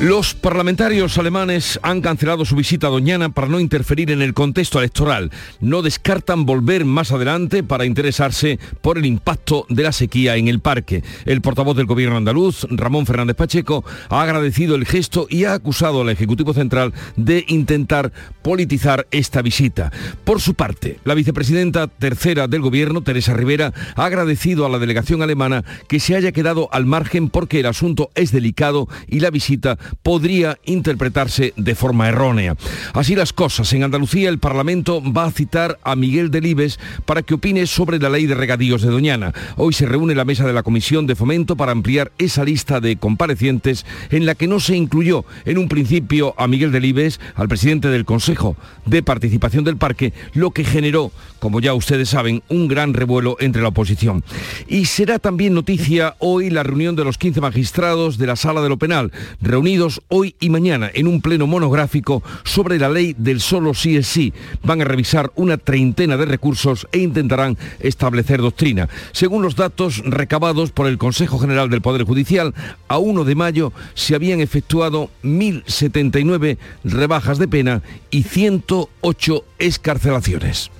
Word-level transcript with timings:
Los 0.00 0.32
parlamentarios 0.32 1.18
alemanes 1.18 1.78
han 1.82 2.00
cancelado 2.00 2.46
su 2.46 2.56
visita 2.56 2.86
a 2.86 2.90
Doñana 2.90 3.34
para 3.34 3.48
no 3.48 3.60
interferir 3.60 4.10
en 4.10 4.22
el 4.22 4.32
contexto 4.32 4.78
electoral. 4.78 5.30
No 5.60 5.82
descartan 5.82 6.46
volver 6.46 6.86
más 6.86 7.12
adelante 7.12 7.62
para 7.62 7.84
interesarse 7.84 8.58
por 8.80 8.96
el 8.96 9.04
impacto 9.04 9.66
de 9.68 9.82
la 9.82 9.92
sequía 9.92 10.36
en 10.36 10.48
el 10.48 10.60
parque. 10.60 11.04
El 11.26 11.42
portavoz 11.42 11.76
del 11.76 11.84
gobierno 11.84 12.16
andaluz, 12.16 12.66
Ramón 12.70 13.04
Fernández 13.04 13.36
Pacheco, 13.36 13.84
ha 14.08 14.22
agradecido 14.22 14.74
el 14.74 14.86
gesto 14.86 15.26
y 15.28 15.44
ha 15.44 15.52
acusado 15.52 16.00
al 16.00 16.08
Ejecutivo 16.08 16.54
Central 16.54 16.94
de 17.16 17.44
intentar 17.48 18.10
politizar 18.40 19.06
esta 19.10 19.42
visita. 19.42 19.92
Por 20.24 20.40
su 20.40 20.54
parte, 20.54 20.98
la 21.04 21.12
vicepresidenta 21.12 21.88
tercera 21.88 22.48
del 22.48 22.62
gobierno, 22.62 23.02
Teresa 23.02 23.34
Rivera, 23.34 23.74
ha 23.96 24.06
agradecido 24.06 24.64
a 24.64 24.70
la 24.70 24.78
delegación 24.78 25.20
alemana 25.20 25.62
que 25.88 26.00
se 26.00 26.16
haya 26.16 26.32
quedado 26.32 26.70
al 26.72 26.86
margen 26.86 27.28
porque 27.28 27.60
el 27.60 27.66
asunto 27.66 28.10
es 28.14 28.32
delicado 28.32 28.88
y 29.06 29.20
la 29.20 29.28
visita 29.28 29.76
podría 30.02 30.58
interpretarse 30.64 31.52
de 31.56 31.74
forma 31.74 32.08
errónea. 32.08 32.56
Así 32.94 33.14
las 33.14 33.32
cosas, 33.32 33.72
en 33.72 33.82
Andalucía 33.82 34.28
el 34.28 34.38
Parlamento 34.38 35.02
va 35.02 35.24
a 35.24 35.30
citar 35.30 35.78
a 35.82 35.96
Miguel 35.96 36.30
Delibes 36.30 36.78
para 37.04 37.22
que 37.22 37.34
opine 37.34 37.66
sobre 37.66 37.98
la 37.98 38.10
ley 38.10 38.26
de 38.26 38.34
regadíos 38.34 38.82
de 38.82 38.90
Doñana. 38.90 39.32
Hoy 39.56 39.72
se 39.72 39.86
reúne 39.86 40.14
la 40.14 40.24
mesa 40.24 40.46
de 40.46 40.52
la 40.52 40.62
Comisión 40.62 41.06
de 41.06 41.16
Fomento 41.16 41.56
para 41.56 41.72
ampliar 41.72 42.12
esa 42.18 42.44
lista 42.44 42.80
de 42.80 42.96
comparecientes 42.96 43.86
en 44.10 44.26
la 44.26 44.34
que 44.34 44.46
no 44.46 44.60
se 44.60 44.76
incluyó 44.76 45.24
en 45.44 45.58
un 45.58 45.68
principio 45.68 46.34
a 46.36 46.46
Miguel 46.46 46.72
Delibes, 46.72 47.20
al 47.34 47.48
presidente 47.48 47.88
del 47.88 48.04
Consejo 48.04 48.56
de 48.86 49.02
Participación 49.02 49.64
del 49.64 49.76
Parque, 49.76 50.12
lo 50.34 50.50
que 50.50 50.64
generó, 50.64 51.12
como 51.38 51.60
ya 51.60 51.74
ustedes 51.74 52.10
saben, 52.10 52.42
un 52.48 52.68
gran 52.68 52.94
revuelo 52.94 53.36
entre 53.40 53.62
la 53.62 53.68
oposición. 53.68 54.24
Y 54.68 54.86
será 54.86 55.18
también 55.18 55.54
noticia 55.54 56.16
hoy 56.18 56.50
la 56.50 56.62
reunión 56.62 56.96
de 56.96 57.04
los 57.04 57.18
15 57.18 57.40
magistrados 57.40 58.18
de 58.18 58.26
la 58.26 58.36
Sala 58.36 58.60
de 58.60 58.68
lo 58.68 58.78
Penal, 58.78 59.12
reunidos 59.40 59.79
hoy 60.08 60.34
y 60.40 60.50
mañana 60.50 60.90
en 60.92 61.06
un 61.06 61.20
pleno 61.20 61.46
monográfico 61.46 62.22
sobre 62.44 62.78
la 62.78 62.88
ley 62.88 63.14
del 63.16 63.40
solo 63.40 63.72
sí 63.74 63.96
es 63.96 64.06
sí. 64.06 64.32
Van 64.62 64.80
a 64.80 64.84
revisar 64.84 65.32
una 65.36 65.56
treintena 65.56 66.16
de 66.16 66.26
recursos 66.26 66.86
e 66.92 66.98
intentarán 66.98 67.56
establecer 67.78 68.40
doctrina. 68.40 68.88
Según 69.12 69.42
los 69.42 69.56
datos 69.56 70.02
recabados 70.04 70.70
por 70.72 70.86
el 70.86 70.98
Consejo 70.98 71.38
General 71.38 71.70
del 71.70 71.82
Poder 71.82 72.04
Judicial, 72.04 72.54
a 72.88 72.98
1 72.98 73.24
de 73.24 73.34
mayo 73.34 73.72
se 73.94 74.14
habían 74.14 74.40
efectuado 74.40 75.10
1.079 75.22 76.58
rebajas 76.84 77.38
de 77.38 77.48
pena 77.48 77.82
y 78.10 78.24
108 78.24 79.44
escarcelaciones. 79.58 80.70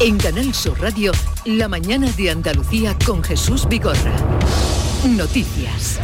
En 0.00 0.16
Canal 0.16 0.54
Sur 0.54 0.80
Radio, 0.80 1.12
la 1.44 1.68
mañana 1.68 2.10
de 2.12 2.30
Andalucía 2.30 2.96
con 3.04 3.22
Jesús 3.22 3.68
Vigorra. 3.68 4.16
Noticias. 5.04 5.98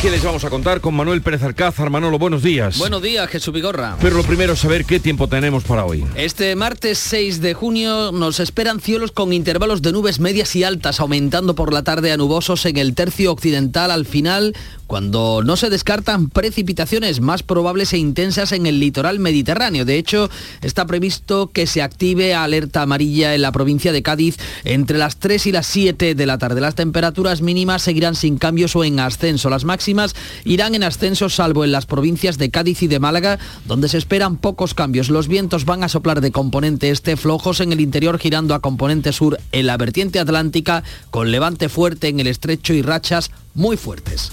¿Qué 0.00 0.10
les 0.10 0.24
vamos 0.24 0.44
a 0.44 0.48
contar 0.48 0.80
con 0.80 0.94
Manuel 0.94 1.20
Pérez 1.20 1.42
Alcázar? 1.42 1.90
Manolo, 1.90 2.18
buenos 2.18 2.42
días. 2.42 2.78
Buenos 2.78 3.02
días, 3.02 3.28
Jesús 3.28 3.52
Vigorra. 3.52 3.98
Pero 4.00 4.16
lo 4.16 4.22
primero 4.22 4.54
es 4.54 4.60
saber 4.60 4.86
qué 4.86 4.98
tiempo 4.98 5.28
tenemos 5.28 5.62
para 5.64 5.84
hoy. 5.84 6.06
Este 6.14 6.56
martes 6.56 6.98
6 7.00 7.42
de 7.42 7.52
junio 7.52 8.10
nos 8.10 8.40
esperan 8.40 8.80
cielos 8.80 9.12
con 9.12 9.34
intervalos 9.34 9.82
de 9.82 9.92
nubes 9.92 10.18
medias 10.18 10.56
y 10.56 10.64
altas, 10.64 11.00
aumentando 11.00 11.54
por 11.54 11.70
la 11.74 11.82
tarde 11.82 12.12
a 12.12 12.16
nubosos 12.16 12.64
en 12.64 12.78
el 12.78 12.94
tercio 12.94 13.30
occidental 13.30 13.90
al 13.90 14.06
final, 14.06 14.56
cuando 14.86 15.42
no 15.44 15.58
se 15.58 15.68
descartan 15.68 16.30
precipitaciones 16.30 17.20
más 17.20 17.42
probables 17.42 17.92
e 17.92 17.98
intensas 17.98 18.52
en 18.52 18.64
el 18.64 18.80
litoral 18.80 19.18
mediterráneo. 19.18 19.84
De 19.84 19.98
hecho, 19.98 20.30
está 20.62 20.86
previsto 20.86 21.50
que 21.52 21.66
se 21.66 21.82
active 21.82 22.34
alerta 22.34 22.80
amarilla 22.80 23.34
en 23.34 23.42
la 23.42 23.52
provincia 23.52 23.92
de 23.92 24.02
Cádiz 24.02 24.38
entre 24.64 24.96
las 24.96 25.18
3 25.18 25.46
y 25.46 25.52
las 25.52 25.66
7 25.66 26.14
de 26.14 26.26
la 26.26 26.38
tarde. 26.38 26.62
Las 26.62 26.74
temperaturas 26.74 27.42
mínimas 27.42 27.82
seguirán 27.82 28.14
sin 28.14 28.29
cambios 28.38 28.76
o 28.76 28.84
en 28.84 29.00
ascenso. 29.00 29.50
Las 29.50 29.64
máximas 29.64 30.14
irán 30.44 30.74
en 30.74 30.82
ascenso 30.82 31.28
salvo 31.28 31.64
en 31.64 31.72
las 31.72 31.86
provincias 31.86 32.38
de 32.38 32.50
Cádiz 32.50 32.82
y 32.82 32.86
de 32.86 32.98
Málaga, 32.98 33.38
donde 33.66 33.88
se 33.88 33.98
esperan 33.98 34.36
pocos 34.36 34.74
cambios. 34.74 35.10
Los 35.10 35.28
vientos 35.28 35.64
van 35.64 35.84
a 35.84 35.88
soplar 35.88 36.20
de 36.20 36.32
componente 36.32 36.90
este 36.90 37.16
flojos 37.16 37.60
en 37.60 37.72
el 37.72 37.80
interior 37.80 38.18
girando 38.18 38.54
a 38.54 38.60
componente 38.60 39.12
sur 39.12 39.38
en 39.52 39.66
la 39.66 39.76
vertiente 39.76 40.20
atlántica, 40.20 40.82
con 41.10 41.30
levante 41.30 41.68
fuerte 41.68 42.08
en 42.08 42.20
el 42.20 42.26
estrecho 42.26 42.72
y 42.72 42.82
rachas 42.82 43.30
muy 43.54 43.76
fuertes. 43.76 44.32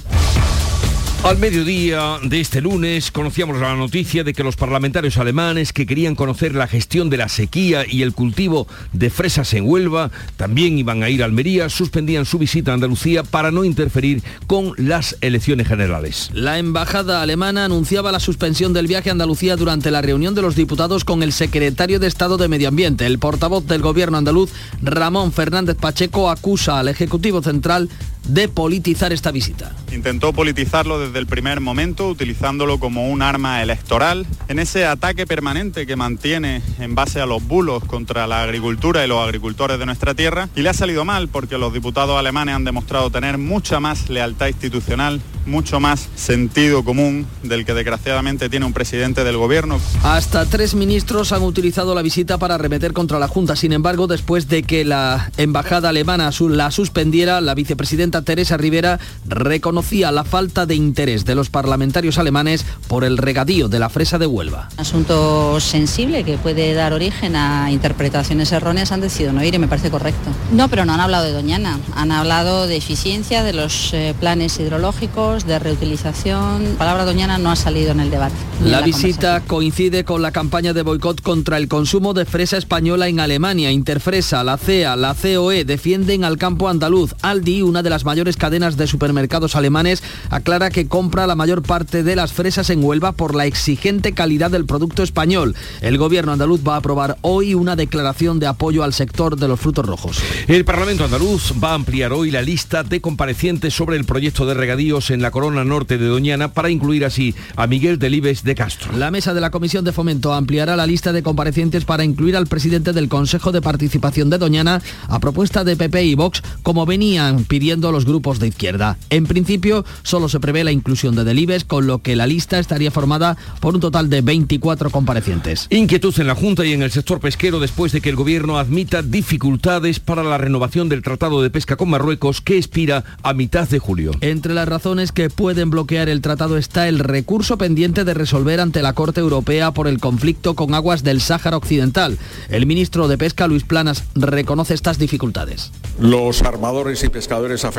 Al 1.23 1.39
mediodía 1.39 2.19
de 2.23 2.39
este 2.39 2.61
lunes 2.61 3.11
conocíamos 3.11 3.59
la 3.59 3.75
noticia 3.75 4.23
de 4.23 4.33
que 4.33 4.43
los 4.43 4.55
parlamentarios 4.55 5.17
alemanes 5.17 5.73
que 5.73 5.85
querían 5.85 6.15
conocer 6.15 6.55
la 6.55 6.67
gestión 6.67 7.09
de 7.09 7.17
la 7.17 7.27
sequía 7.27 7.83
y 7.85 8.03
el 8.03 8.13
cultivo 8.13 8.67
de 8.93 9.09
fresas 9.09 9.53
en 9.53 9.65
Huelva, 9.67 10.09
también 10.37 10.77
iban 10.77 11.03
a 11.03 11.09
ir 11.09 11.23
a 11.23 11.25
Almería, 11.25 11.69
suspendían 11.69 12.25
su 12.25 12.37
visita 12.37 12.71
a 12.71 12.75
Andalucía 12.75 13.23
para 13.23 13.51
no 13.51 13.65
interferir 13.65 14.23
con 14.45 14.73
las 14.77 15.17
elecciones 15.19 15.67
generales. 15.67 16.29
La 16.33 16.59
embajada 16.59 17.21
alemana 17.21 17.65
anunciaba 17.65 18.11
la 18.13 18.21
suspensión 18.21 18.71
del 18.71 18.87
viaje 18.87 19.09
a 19.09 19.13
Andalucía 19.13 19.57
durante 19.57 19.91
la 19.91 20.01
reunión 20.01 20.33
de 20.33 20.43
los 20.43 20.55
diputados 20.55 21.03
con 21.03 21.23
el 21.23 21.33
secretario 21.33 21.99
de 21.99 22.07
Estado 22.07 22.37
de 22.37 22.47
Medio 22.47 22.69
Ambiente. 22.69 23.05
El 23.05 23.19
portavoz 23.19 23.65
del 23.65 23.81
gobierno 23.81 24.17
andaluz, 24.17 24.51
Ramón 24.81 25.33
Fernández 25.33 25.75
Pacheco, 25.75 26.29
acusa 26.29 26.79
al 26.79 26.87
Ejecutivo 26.87 27.41
Central 27.41 27.89
de 28.27 28.47
politizar 28.47 29.13
esta 29.13 29.31
visita. 29.31 29.71
Intentó 29.91 30.33
politizarlo 30.33 30.99
desde 30.99 31.19
el 31.19 31.27
primer 31.27 31.61
momento, 31.61 32.09
utilizándolo 32.09 32.79
como 32.79 33.09
un 33.09 33.21
arma 33.21 33.61
electoral, 33.61 34.25
en 34.47 34.59
ese 34.59 34.85
ataque 34.85 35.25
permanente 35.25 35.87
que 35.87 35.95
mantiene 35.95 36.61
en 36.79 36.95
base 36.95 37.21
a 37.21 37.25
los 37.25 37.45
bulos 37.45 37.83
contra 37.85 38.27
la 38.27 38.43
agricultura 38.43 39.03
y 39.03 39.07
los 39.07 39.23
agricultores 39.23 39.79
de 39.79 39.85
nuestra 39.85 40.13
tierra. 40.13 40.49
Y 40.55 40.61
le 40.61 40.69
ha 40.69 40.73
salido 40.73 41.05
mal 41.05 41.27
porque 41.27 41.57
los 41.57 41.73
diputados 41.73 42.17
alemanes 42.17 42.55
han 42.55 42.63
demostrado 42.63 43.09
tener 43.09 43.37
mucha 43.37 43.79
más 43.79 44.09
lealtad 44.09 44.47
institucional, 44.47 45.21
mucho 45.45 45.79
más 45.79 46.09
sentido 46.15 46.83
común 46.83 47.25
del 47.43 47.65
que 47.65 47.73
desgraciadamente 47.73 48.49
tiene 48.49 48.65
un 48.65 48.73
presidente 48.73 49.23
del 49.23 49.37
gobierno. 49.37 49.79
Hasta 50.03 50.45
tres 50.45 50.75
ministros 50.75 51.31
han 51.31 51.43
utilizado 51.43 51.95
la 51.95 52.01
visita 52.01 52.37
para 52.37 52.55
arremeter 52.55 52.93
contra 52.93 53.19
la 53.19 53.27
Junta. 53.27 53.55
Sin 53.55 53.73
embargo, 53.73 54.07
después 54.07 54.47
de 54.47 54.63
que 54.63 54.83
la 54.83 55.31
embajada 55.37 55.89
alemana 55.89 56.31
la 56.49 56.71
suspendiera, 56.71 57.41
la 57.41 57.55
vicepresidenta 57.55 58.16
Teresa 58.21 58.57
Rivera 58.57 58.99
reconocía 59.27 60.11
la 60.11 60.23
falta 60.23 60.65
de 60.65 60.75
interés 60.75 61.25
de 61.25 61.35
los 61.35 61.49
parlamentarios 61.49 62.17
alemanes 62.17 62.65
por 62.87 63.03
el 63.03 63.17
regadío 63.17 63.67
de 63.67 63.79
la 63.79 63.89
fresa 63.89 64.17
de 64.17 64.25
Huelva. 64.25 64.69
Asunto 64.77 65.59
sensible 65.59 66.23
que 66.23 66.37
puede 66.37 66.73
dar 66.73 66.93
origen 66.93 67.35
a 67.35 67.71
interpretaciones 67.71 68.51
erróneas 68.51 68.91
han 68.91 69.01
decidido 69.01 69.33
no 69.33 69.43
ir 69.43 69.55
y 69.55 69.59
me 69.59 69.67
parece 69.67 69.89
correcto. 69.89 70.29
No, 70.51 70.69
pero 70.69 70.85
no 70.85 70.93
han 70.93 70.99
hablado 70.99 71.25
de 71.25 71.31
Doñana, 71.31 71.79
han 71.95 72.11
hablado 72.11 72.67
de 72.67 72.77
eficiencia, 72.77 73.43
de 73.43 73.53
los 73.53 73.93
eh, 73.93 74.13
planes 74.19 74.59
hidrológicos, 74.59 75.45
de 75.45 75.59
reutilización. 75.59 76.63
La 76.63 76.77
palabra 76.77 77.05
Doñana 77.05 77.37
no 77.37 77.51
ha 77.51 77.55
salido 77.55 77.91
en 77.91 77.99
el 77.99 78.09
debate. 78.09 78.35
La, 78.63 78.79
la 78.79 78.81
visita 78.81 79.41
coincide 79.45 80.03
con 80.03 80.21
la 80.21 80.31
campaña 80.31 80.73
de 80.73 80.81
boicot 80.81 81.21
contra 81.21 81.57
el 81.57 81.67
consumo 81.67 82.13
de 82.13 82.25
fresa 82.25 82.57
española 82.57 83.07
en 83.07 83.19
Alemania. 83.19 83.71
Interfresa, 83.71 84.43
la 84.43 84.57
CEA, 84.57 84.95
la 84.95 85.15
COE 85.15 85.65
defienden 85.65 86.23
al 86.23 86.37
campo 86.37 86.69
andaluz. 86.69 87.13
Aldi, 87.21 87.61
una 87.61 87.83
de 87.83 87.89
las 87.89 88.03
mayores 88.07 88.37
cadenas 88.37 88.77
de 88.77 88.87
supermercados 88.87 89.57
alemanes, 89.57 90.01
aclara 90.29 90.69
que 90.69 90.87
compra 90.87 91.27
la 91.27 91.35
mayor 91.35 91.61
parte 91.61 92.03
de 92.03 92.15
las 92.15 92.31
fresas 92.31 92.69
en 92.69 92.81
Huelva 92.81 93.11
por 93.11 93.35
la 93.35 93.45
exigente 93.45 94.13
calidad 94.13 94.49
del 94.49 94.65
producto 94.65 95.03
español. 95.03 95.55
El 95.81 95.97
gobierno 95.97 96.31
andaluz 96.31 96.61
va 96.65 96.75
a 96.75 96.77
aprobar 96.77 97.17
hoy 97.21 97.53
una 97.53 97.75
declaración 97.75 98.39
de 98.39 98.47
apoyo 98.47 98.83
al 98.85 98.93
sector 98.93 99.35
de 99.35 99.49
los 99.49 99.59
frutos 99.59 99.85
rojos. 99.85 100.19
El 100.47 100.63
Parlamento 100.63 101.03
andaluz 101.03 101.51
va 101.61 101.71
a 101.71 101.75
ampliar 101.75 102.13
hoy 102.13 102.31
la 102.31 102.41
lista 102.41 102.83
de 102.83 103.01
comparecientes 103.01 103.73
sobre 103.73 103.97
el 103.97 104.05
proyecto 104.05 104.45
de 104.45 104.53
regadíos 104.53 105.11
en 105.11 105.21
la 105.21 105.31
corona 105.31 105.65
norte 105.65 105.97
de 105.97 106.07
Doñana 106.07 106.53
para 106.53 106.69
incluir 106.69 107.03
así 107.03 107.35
a 107.57 107.67
Miguel 107.67 107.99
Delibes 107.99 108.45
de 108.45 108.55
Castro. 108.55 108.95
La 108.95 109.11
mesa 109.11 109.33
de 109.33 109.41
la 109.41 109.51
Comisión 109.51 109.83
de 109.83 109.91
Fomento 109.91 110.33
ampliará 110.33 110.77
la 110.77 110.87
lista 110.87 111.11
de 111.11 111.23
comparecientes 111.23 111.83
para 111.83 112.05
incluir 112.05 112.37
al 112.37 112.47
presidente 112.47 112.93
del 112.93 113.09
Consejo 113.09 113.51
de 113.51 113.61
Participación 113.61 114.29
de 114.29 114.37
Doñana 114.37 114.81
a 115.09 115.19
propuesta 115.19 115.65
de 115.65 115.75
PP 115.75 116.03
y 116.05 116.15
Vox, 116.15 116.41
como 116.63 116.85
venían 116.85 117.43
pidiendo 117.43 117.86
los 117.91 117.97
los 117.97 118.05
grupos 118.05 118.37
de 118.37 118.49
izquierda. 118.49 118.95
En 119.09 119.25
principio, 119.25 119.83
solo 120.03 120.29
se 120.29 120.39
prevé 120.39 120.63
la 120.63 120.71
inclusión 120.71 121.15
de 121.15 121.23
Delibes, 121.23 121.65
con 121.65 121.87
lo 121.87 122.03
que 122.03 122.15
la 122.15 122.27
lista 122.27 122.59
estaría 122.59 122.91
formada 122.91 123.35
por 123.59 123.73
un 123.73 123.81
total 123.81 124.07
de 124.07 124.21
24 124.21 124.91
comparecientes. 124.91 125.65
Inquietud 125.71 126.13
en 126.19 126.27
la 126.27 126.35
Junta 126.35 126.63
y 126.63 126.73
en 126.73 126.83
el 126.83 126.91
sector 126.91 127.19
pesquero 127.19 127.59
después 127.59 127.91
de 127.91 128.01
que 128.01 128.09
el 128.09 128.15
Gobierno 128.15 128.59
admita 128.59 129.01
dificultades 129.01 129.99
para 129.99 130.21
la 130.21 130.37
renovación 130.37 130.89
del 130.89 131.01
Tratado 131.01 131.41
de 131.41 131.49
Pesca 131.49 131.75
con 131.75 131.89
Marruecos 131.89 132.39
que 132.39 132.57
expira 132.57 133.03
a 133.23 133.33
mitad 133.33 133.67
de 133.67 133.79
julio. 133.79 134.11
Entre 134.21 134.53
las 134.53 134.69
razones 134.69 135.11
que 135.11 135.31
pueden 135.31 135.71
bloquear 135.71 136.09
el 136.09 136.21
tratado 136.21 136.57
está 136.57 136.87
el 136.87 136.99
recurso 136.99 137.57
pendiente 137.57 138.03
de 138.03 138.13
resolver 138.13 138.59
ante 138.59 138.83
la 138.83 138.93
Corte 138.93 139.21
Europea 139.21 139.71
por 139.71 139.87
el 139.87 139.99
conflicto 139.99 140.53
con 140.53 140.75
aguas 140.75 141.01
del 141.03 141.19
Sáhara 141.19 141.57
Occidental. 141.57 142.19
El 142.49 142.67
ministro 142.67 143.07
de 143.07 143.17
Pesca, 143.17 143.47
Luis 143.47 143.63
Planas, 143.63 144.03
reconoce 144.13 144.75
estas 144.75 144.99
dificultades. 144.99 145.71
Los 145.99 146.43
armadores 146.43 147.03
y 147.03 147.09
pescadores 147.09 147.65
afectados, 147.65 147.76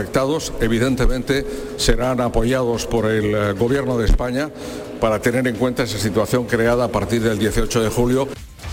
evidentemente, 0.61 1.45
serán 1.77 2.21
apoyados 2.21 2.87
por 2.87 3.07
el 3.07 3.35
eh, 3.35 3.53
Gobierno 3.53 3.99
de 3.99 4.07
España 4.07 4.51
para 5.01 5.21
tener 5.21 5.47
en 5.47 5.57
cuenta 5.57 5.83
esa 5.83 5.99
situación 5.99 6.47
creada 6.47 6.85
a 6.85 6.89
partir 6.89 7.23
del 7.23 7.39
18 7.39 7.83
de 7.83 7.89
julio. 7.89 8.29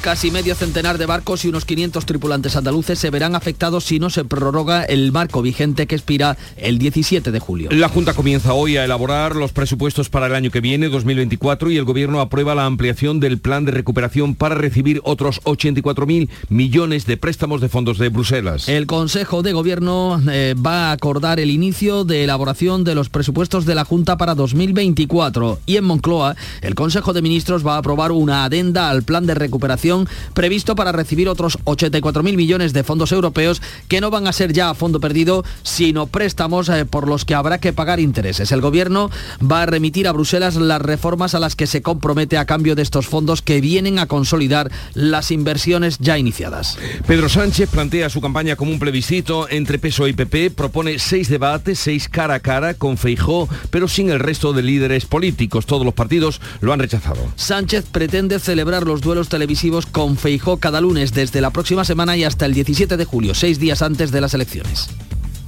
Casi 0.06 0.30
medio 0.30 0.54
centenar 0.54 1.00
de 1.00 1.08
barcos 1.08 1.46
y 1.46 1.48
unos 1.48 1.66
500 1.66 2.06
tripulantes 2.06 2.56
andaluces 2.56 3.00
se 3.00 3.10
verán 3.10 3.34
afectados 3.34 3.86
si 3.86 3.98
no 3.98 4.12
se 4.12 4.24
prorroga 4.24 4.84
el 4.84 5.12
marco 5.12 5.42
vigente 5.42 5.88
que 5.88 5.96
expira 5.96 6.38
el 6.58 6.78
17 6.78 7.32
de 7.32 7.40
julio. 7.40 7.70
La 7.72 7.90
Junta 7.90 8.14
comienza 8.14 8.54
hoy 8.54 8.78
a 8.78 8.86
elaborar 8.86 9.36
los 9.36 9.52
presupuestos 9.52 10.10
para 10.10 10.28
el 10.28 10.36
año 10.36 10.52
que 10.52 10.62
viene, 10.62 10.90
2024, 10.90 11.72
y 11.72 11.78
el 11.78 11.86
Gobierno 11.86 12.22
aprueba 12.22 12.54
la 12.54 12.68
ampliación 12.68 13.20
del 13.20 13.40
plan 13.40 13.66
de 13.66 13.72
recuperación 13.72 14.36
para 14.36 14.54
recibir 14.54 15.02
otros 15.06 15.42
84.000 15.42 16.30
millones 16.50 17.08
de 17.08 17.18
préstamos 17.18 17.60
de 17.60 17.70
fondos 17.70 17.98
de 17.98 18.10
Bruselas. 18.10 18.70
El 18.70 18.86
Consejo 18.86 19.42
de 19.42 19.54
Gobierno 19.54 20.22
eh, 20.30 20.54
va 20.54 20.90
a 20.90 20.92
acordar 20.92 21.40
el 21.40 21.50
inicio 21.50 22.06
de 22.06 22.26
elaboración 22.26 22.84
de 22.84 22.94
los 22.94 23.10
presupuestos 23.10 23.66
de 23.66 23.74
la 23.74 23.86
Junta 23.86 24.18
para 24.18 24.36
2024 24.36 25.62
y 25.66 25.78
en 25.78 25.84
Moncloa 25.86 26.36
el 26.62 26.76
Consejo 26.76 27.12
de 27.12 27.24
Ministros 27.24 27.66
va 27.66 27.74
a 27.74 27.80
aprobar 27.80 28.12
una 28.12 28.44
adenda 28.44 28.92
al 28.92 29.02
plan 29.02 29.26
de 29.26 29.34
recuperación 29.34 29.95
previsto 30.34 30.76
para 30.76 30.92
recibir 30.92 31.30
otros 31.30 31.58
84.000 31.66 32.36
millones 32.36 32.74
de 32.74 32.84
fondos 32.84 33.12
europeos 33.12 33.62
que 33.88 34.02
no 34.02 34.12
van 34.12 34.28
a 34.28 34.34
ser 34.34 34.54
ya 34.54 34.70
a 34.70 34.76
fondo 34.76 35.00
perdido, 35.00 35.44
sino 35.64 36.08
préstamos 36.08 36.70
eh, 36.70 36.86
por 36.86 37.08
los 37.08 37.26
que 37.26 37.36
habrá 37.36 37.60
que 37.60 37.74
pagar 37.74 38.00
intereses. 38.00 38.52
El 38.52 38.62
Gobierno 38.62 39.10
va 39.40 39.64
a 39.64 39.66
remitir 39.66 40.08
a 40.08 40.12
Bruselas 40.12 40.56
las 40.56 40.82
reformas 40.82 41.36
a 41.36 41.40
las 41.40 41.56
que 41.56 41.68
se 41.68 41.82
compromete 41.82 42.38
a 42.38 42.46
cambio 42.46 42.76
de 42.76 42.82
estos 42.82 43.08
fondos 43.08 43.42
que 43.42 43.62
vienen 43.62 44.00
a 44.00 44.08
consolidar 44.08 44.72
las 44.94 45.32
inversiones 45.32 45.98
ya 46.00 46.18
iniciadas. 46.18 46.78
Pedro 47.08 47.30
Sánchez 47.30 47.70
plantea 47.70 48.10
su 48.10 48.22
campaña 48.22 48.56
como 48.56 48.72
un 48.72 48.80
plebiscito 48.80 49.48
entre 49.50 49.80
PSOE 49.80 50.10
y 50.10 50.14
PP, 50.14 50.52
propone 50.52 51.00
seis 51.00 51.30
debates, 51.30 51.80
seis 51.80 52.10
cara 52.10 52.36
a 52.36 52.40
cara 52.40 52.74
con 52.74 52.98
Feijó, 52.98 53.48
pero 53.70 53.88
sin 53.88 54.10
el 54.10 54.20
resto 54.20 54.54
de 54.54 54.64
líderes 54.64 55.06
políticos. 55.06 55.66
Todos 55.66 55.86
los 55.86 55.94
partidos 55.94 56.42
lo 56.62 56.74
han 56.74 56.80
rechazado. 56.80 57.20
Sánchez 57.36 57.86
pretende 57.92 58.40
celebrar 58.40 58.84
los 58.84 59.02
duelos 59.02 59.30
televisivos 59.30 59.75
con 59.86 60.16
Feijó 60.16 60.58
cada 60.58 60.80
lunes 60.80 61.12
desde 61.12 61.42
la 61.42 61.50
próxima 61.50 61.84
semana 61.84 62.16
y 62.16 62.24
hasta 62.24 62.46
el 62.46 62.54
17 62.54 62.96
de 62.96 63.06
julio, 63.06 63.36
seis 63.36 63.60
días 63.60 63.82
antes 63.82 64.12
de 64.12 64.22
las 64.22 64.34
elecciones. 64.34 64.88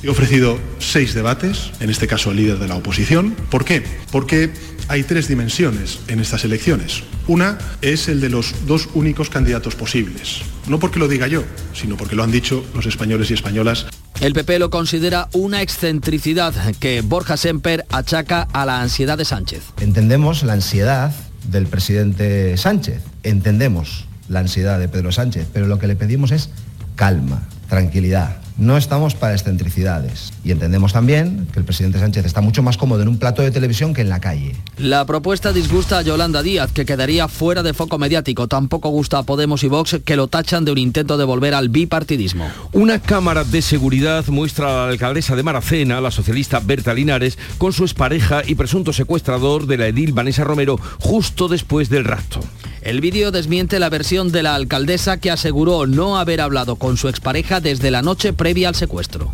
He 0.03 0.09
ofrecido 0.09 0.59
seis 0.79 1.13
debates, 1.13 1.71
en 1.79 1.89
este 1.89 2.07
caso 2.07 2.31
el 2.31 2.37
líder 2.37 2.59
de 2.59 2.67
la 2.67 2.75
oposición. 2.75 3.35
¿Por 3.49 3.65
qué? 3.65 3.83
Porque 4.11 4.51
hay 4.89 5.03
tres 5.03 5.27
dimensiones 5.27 5.99
en 6.07 6.19
estas 6.19 6.45
elecciones. 6.45 7.03
Una 7.27 7.57
es 7.81 8.07
el 8.07 8.21
de 8.21 8.29
los 8.29 8.67
dos 8.67 8.89
únicos 8.93 9.29
candidatos 9.29 9.75
posibles. 9.75 10.41
No 10.67 10.79
porque 10.79 10.99
lo 10.99 11.07
diga 11.07 11.27
yo, 11.27 11.43
sino 11.73 11.97
porque 11.97 12.15
lo 12.15 12.23
han 12.23 12.31
dicho 12.31 12.63
los 12.75 12.85
españoles 12.85 13.31
y 13.31 13.33
españolas. 13.33 13.87
El 14.21 14.33
PP 14.33 14.59
lo 14.59 14.69
considera 14.69 15.29
una 15.33 15.61
excentricidad 15.61 16.53
que 16.79 17.01
Borja 17.01 17.37
Semper 17.37 17.85
achaca 17.89 18.47
a 18.53 18.65
la 18.65 18.81
ansiedad 18.81 19.17
de 19.17 19.25
Sánchez. 19.25 19.63
Entendemos 19.79 20.43
la 20.43 20.53
ansiedad 20.53 21.13
del 21.49 21.67
presidente 21.67 22.57
Sánchez, 22.57 23.01
entendemos 23.23 24.05
la 24.29 24.39
ansiedad 24.39 24.79
de 24.79 24.87
Pedro 24.87 25.11
Sánchez, 25.11 25.47
pero 25.51 25.67
lo 25.67 25.79
que 25.79 25.87
le 25.87 25.95
pedimos 25.95 26.31
es 26.31 26.49
calma, 26.95 27.47
tranquilidad. 27.69 28.37
No 28.57 28.75
estamos 28.75 29.13
para 29.13 29.33
excentricidades 29.33 30.33
y 30.43 30.49
entendemos 30.49 30.91
también 30.91 31.47
que 31.53 31.59
el 31.59 31.65
presidente 31.65 31.99
Sánchez 31.99 32.25
está 32.25 32.41
mucho 32.41 32.63
más 32.63 32.75
cómodo 32.75 33.03
en 33.03 33.07
un 33.07 33.19
plato 33.19 33.43
de 33.43 33.51
televisión 33.51 33.93
que 33.93 34.01
en 34.01 34.09
la 34.09 34.19
calle. 34.19 34.55
La 34.79 35.05
propuesta 35.05 35.53
disgusta 35.53 35.99
a 35.99 36.01
Yolanda 36.01 36.41
Díaz, 36.41 36.71
que 36.71 36.83
quedaría 36.83 37.27
fuera 37.27 37.61
de 37.61 37.75
foco 37.75 37.99
mediático. 37.99 38.47
Tampoco 38.47 38.89
gusta 38.89 39.19
a 39.19 39.23
Podemos 39.23 39.63
y 39.63 39.67
Vox, 39.67 39.99
que 40.03 40.15
lo 40.15 40.27
tachan 40.27 40.65
de 40.65 40.71
un 40.71 40.79
intento 40.79 41.17
de 41.17 41.25
volver 41.25 41.53
al 41.53 41.69
bipartidismo. 41.69 42.49
Una 42.73 42.99
cámara 42.99 43.43
de 43.43 43.61
seguridad 43.61 44.25
muestra 44.25 44.69
a 44.69 44.85
la 44.85 44.91
alcaldesa 44.91 45.35
de 45.35 45.43
Maracena, 45.43 46.01
la 46.01 46.09
socialista 46.09 46.59
Berta 46.59 46.95
Linares, 46.95 47.37
con 47.59 47.73
su 47.73 47.83
expareja 47.83 48.41
y 48.43 48.55
presunto 48.55 48.91
secuestrador 48.91 49.67
de 49.67 49.77
la 49.77 49.85
edil 49.85 50.13
Vanessa 50.13 50.43
Romero 50.43 50.79
justo 50.97 51.47
después 51.47 51.89
del 51.89 52.05
rapto. 52.05 52.39
El 52.87 53.01
vídeo 53.01 53.31
desmiente 53.31 53.79
la 53.79 53.89
versión 53.89 54.31
de 54.31 54.43
la 54.43 54.55
alcaldesa 54.55 55.17
que 55.17 55.29
aseguró 55.29 55.85
no 55.87 56.17
haber 56.17 56.39
hablado 56.39 56.77
con 56.77 56.95
su 56.95 57.09
expareja 57.09 57.59
desde 57.59 57.91
la 57.91 58.01
noche 58.01 58.31
previa 58.31 58.69
al 58.69 58.75
secuestro. 58.75 59.29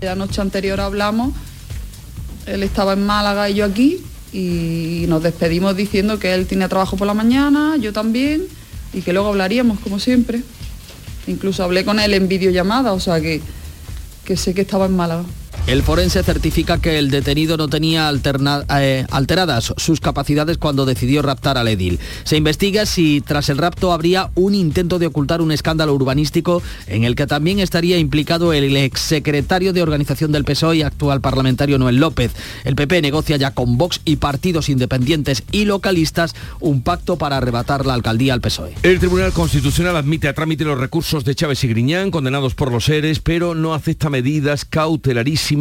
La 0.00 0.14
noche 0.14 0.40
anterior 0.40 0.80
hablamos, 0.80 1.34
él 2.46 2.62
estaba 2.62 2.92
en 2.92 3.04
Málaga 3.04 3.50
y 3.50 3.54
yo 3.54 3.64
aquí, 3.64 4.00
y 4.32 5.06
nos 5.08 5.20
despedimos 5.20 5.74
diciendo 5.76 6.20
que 6.20 6.32
él 6.32 6.46
tiene 6.46 6.68
trabajo 6.68 6.96
por 6.96 7.08
la 7.08 7.14
mañana, 7.14 7.76
yo 7.76 7.92
también, 7.92 8.44
y 8.92 9.02
que 9.02 9.12
luego 9.12 9.30
hablaríamos 9.30 9.80
como 9.80 9.98
siempre. 9.98 10.40
Incluso 11.26 11.64
hablé 11.64 11.84
con 11.84 11.98
él 11.98 12.14
en 12.14 12.28
videollamada, 12.28 12.92
o 12.92 13.00
sea 13.00 13.20
que, 13.20 13.40
que 14.24 14.36
sé 14.36 14.54
que 14.54 14.60
estaba 14.60 14.86
en 14.86 14.94
Málaga. 14.94 15.24
El 15.68 15.84
forense 15.84 16.24
certifica 16.24 16.78
que 16.78 16.98
el 16.98 17.08
detenido 17.08 17.56
no 17.56 17.68
tenía 17.68 18.12
eh, 18.80 19.06
alteradas 19.12 19.72
sus 19.76 20.00
capacidades 20.00 20.58
cuando 20.58 20.86
decidió 20.86 21.22
raptar 21.22 21.56
al 21.56 21.68
edil. 21.68 22.00
Se 22.24 22.36
investiga 22.36 22.84
si 22.84 23.20
tras 23.20 23.48
el 23.48 23.58
rapto 23.58 23.92
habría 23.92 24.28
un 24.34 24.56
intento 24.56 24.98
de 24.98 25.06
ocultar 25.06 25.40
un 25.40 25.52
escándalo 25.52 25.94
urbanístico 25.94 26.64
en 26.88 27.04
el 27.04 27.14
que 27.14 27.28
también 27.28 27.60
estaría 27.60 27.96
implicado 27.98 28.52
el 28.52 28.76
exsecretario 28.76 29.72
de 29.72 29.82
organización 29.82 30.32
del 30.32 30.44
PSOE 30.44 30.78
y 30.78 30.82
actual 30.82 31.20
parlamentario 31.20 31.78
Noel 31.78 31.96
López. 31.96 32.32
El 32.64 32.74
PP 32.74 33.00
negocia 33.00 33.36
ya 33.36 33.52
con 33.52 33.78
Vox 33.78 34.00
y 34.04 34.16
partidos 34.16 34.68
independientes 34.68 35.44
y 35.52 35.64
localistas 35.64 36.34
un 36.58 36.82
pacto 36.82 37.18
para 37.18 37.36
arrebatar 37.36 37.86
la 37.86 37.94
alcaldía 37.94 38.34
al 38.34 38.40
PSOE. 38.40 38.74
El 38.82 38.98
Tribunal 38.98 39.32
Constitucional 39.32 39.94
admite 39.96 40.26
a 40.26 40.34
trámite 40.34 40.64
los 40.64 40.78
recursos 40.78 41.24
de 41.24 41.36
Chávez 41.36 41.62
y 41.62 41.68
Griñán 41.68 42.10
condenados 42.10 42.56
por 42.56 42.72
los 42.72 42.86
seres, 42.86 43.20
pero 43.20 43.54
no 43.54 43.74
acepta 43.74 44.10
medidas 44.10 44.64
cautelarísimas 44.64 45.51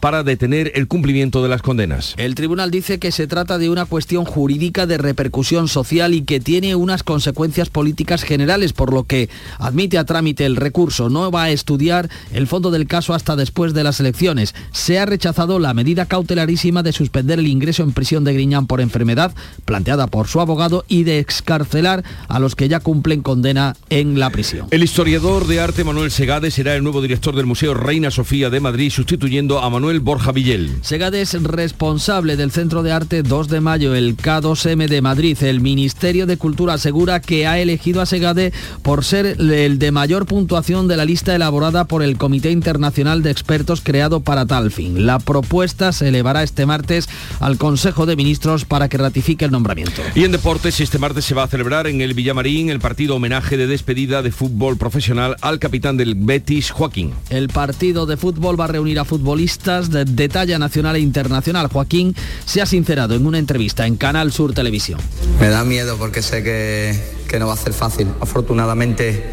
para 0.00 0.22
detener 0.22 0.72
el 0.74 0.88
cumplimiento 0.88 1.42
de 1.42 1.48
las 1.48 1.62
condenas. 1.62 2.14
El 2.16 2.34
tribunal 2.34 2.70
dice 2.70 2.98
que 2.98 3.12
se 3.12 3.26
trata 3.26 3.58
de 3.58 3.70
una 3.70 3.84
cuestión 3.84 4.24
jurídica 4.24 4.86
de 4.86 4.98
repercusión 4.98 5.68
social 5.68 6.14
y 6.14 6.22
que 6.22 6.40
tiene 6.40 6.74
unas 6.74 7.02
consecuencias 7.02 7.70
políticas 7.70 8.22
generales, 8.22 8.72
por 8.72 8.92
lo 8.92 9.04
que 9.04 9.28
admite 9.58 9.98
a 9.98 10.04
trámite 10.04 10.44
el 10.46 10.56
recurso. 10.56 11.08
No 11.08 11.30
va 11.30 11.44
a 11.44 11.50
estudiar 11.50 12.08
el 12.32 12.46
fondo 12.46 12.70
del 12.70 12.86
caso 12.86 13.14
hasta 13.14 13.36
después 13.36 13.74
de 13.74 13.84
las 13.84 14.00
elecciones. 14.00 14.54
Se 14.72 14.98
ha 14.98 15.06
rechazado 15.06 15.58
la 15.58 15.74
medida 15.74 16.06
cautelarísima 16.06 16.82
de 16.82 16.92
suspender 16.92 17.38
el 17.38 17.46
ingreso 17.46 17.82
en 17.82 17.92
prisión 17.92 18.24
de 18.24 18.34
Griñán 18.34 18.66
por 18.66 18.80
enfermedad, 18.80 19.34
planteada 19.64 20.06
por 20.06 20.28
su 20.28 20.40
abogado, 20.40 20.84
y 20.88 21.04
de 21.04 21.18
excarcelar 21.18 22.04
a 22.28 22.38
los 22.38 22.56
que 22.56 22.68
ya 22.68 22.80
cumplen 22.80 23.22
condena 23.22 23.76
en 23.90 24.18
la 24.18 24.30
prisión. 24.30 24.66
El 24.70 24.82
historiador 24.82 25.46
de 25.46 25.60
arte 25.60 25.84
Manuel 25.84 26.10
Segade 26.10 26.50
será 26.50 26.74
el 26.74 26.82
nuevo 26.82 27.02
director 27.02 27.36
del 27.36 27.46
Museo 27.46 27.74
Reina 27.74 28.10
Sofía 28.10 28.50
de 28.50 28.60
Madrid, 28.60 28.90
sustituyendo 28.90 29.27
a 29.28 29.68
Manuel 29.68 30.00
Borja 30.00 30.32
Villel. 30.32 30.70
Segade 30.80 31.20
es 31.20 31.34
responsable 31.42 32.36
del 32.36 32.50
Centro 32.50 32.82
de 32.82 32.92
Arte 32.92 33.22
2 33.22 33.48
de 33.48 33.60
Mayo, 33.60 33.94
el 33.94 34.16
K2M 34.16 34.88
de 34.88 35.02
Madrid. 35.02 35.36
El 35.42 35.60
Ministerio 35.60 36.24
de 36.24 36.38
Cultura 36.38 36.74
asegura 36.74 37.20
que 37.20 37.46
ha 37.46 37.58
elegido 37.58 38.00
a 38.00 38.06
Segade 38.06 38.54
por 38.80 39.04
ser 39.04 39.36
el 39.38 39.78
de 39.78 39.92
mayor 39.92 40.24
puntuación 40.24 40.88
de 40.88 40.96
la 40.96 41.04
lista 41.04 41.34
elaborada 41.34 41.84
por 41.84 42.02
el 42.02 42.16
Comité 42.16 42.50
Internacional 42.50 43.22
de 43.22 43.30
Expertos 43.30 43.82
creado 43.82 44.20
para 44.20 44.46
tal 44.46 44.70
fin. 44.70 45.04
La 45.04 45.18
propuesta 45.18 45.92
se 45.92 46.08
elevará 46.08 46.42
este 46.42 46.64
martes 46.64 47.06
al 47.38 47.58
Consejo 47.58 48.06
de 48.06 48.16
Ministros 48.16 48.64
para 48.64 48.88
que 48.88 48.96
ratifique 48.96 49.44
el 49.44 49.50
nombramiento. 49.50 50.00
Y 50.14 50.24
en 50.24 50.32
deportes, 50.32 50.80
este 50.80 50.98
martes 50.98 51.26
se 51.26 51.34
va 51.34 51.42
a 51.42 51.48
celebrar 51.48 51.86
en 51.86 52.00
el 52.00 52.14
Villamarín 52.14 52.70
el 52.70 52.80
partido 52.80 53.16
homenaje 53.16 53.58
de 53.58 53.66
despedida 53.66 54.22
de 54.22 54.32
fútbol 54.32 54.78
profesional 54.78 55.36
al 55.42 55.58
capitán 55.58 55.98
del 55.98 56.14
Betis, 56.14 56.70
Joaquín. 56.70 57.12
El 57.28 57.48
partido 57.48 58.06
de 58.06 58.16
fútbol 58.16 58.58
va 58.58 58.64
a 58.64 58.68
reunir 58.68 58.98
a 58.98 59.04
fútbol 59.04 59.17
futbolistas 59.18 59.90
de, 59.90 60.28
talla 60.28 60.58
nacional 60.58 60.94
e 60.94 61.00
internacional. 61.00 61.66
Joaquín 61.66 62.14
se 62.44 62.62
ha 62.62 62.66
sincerado 62.66 63.16
en 63.16 63.26
una 63.26 63.38
entrevista 63.38 63.84
en 63.86 63.96
Canal 63.96 64.30
Sur 64.30 64.54
Televisión. 64.54 65.00
Me 65.40 65.48
da 65.48 65.64
miedo 65.64 65.96
porque 65.98 66.22
sé 66.22 66.44
que, 66.44 66.94
que 67.28 67.38
no 67.40 67.48
va 67.48 67.54
a 67.54 67.56
ser 67.56 67.72
fácil. 67.72 68.06
Afortunadamente 68.20 69.24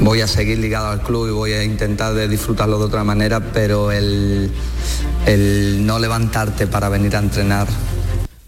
voy 0.00 0.22
a 0.22 0.26
seguir 0.26 0.58
ligado 0.58 0.88
al 0.88 1.02
club 1.02 1.28
y 1.28 1.32
voy 1.32 1.52
a 1.52 1.64
intentar 1.64 2.14
de 2.14 2.28
disfrutarlo 2.28 2.78
de 2.78 2.84
otra 2.86 3.04
manera, 3.04 3.52
pero 3.52 3.92
el, 3.92 4.50
el 5.26 5.84
no 5.84 5.98
levantarte 5.98 6.66
para 6.66 6.88
venir 6.88 7.14
a 7.14 7.18
entrenar 7.18 7.66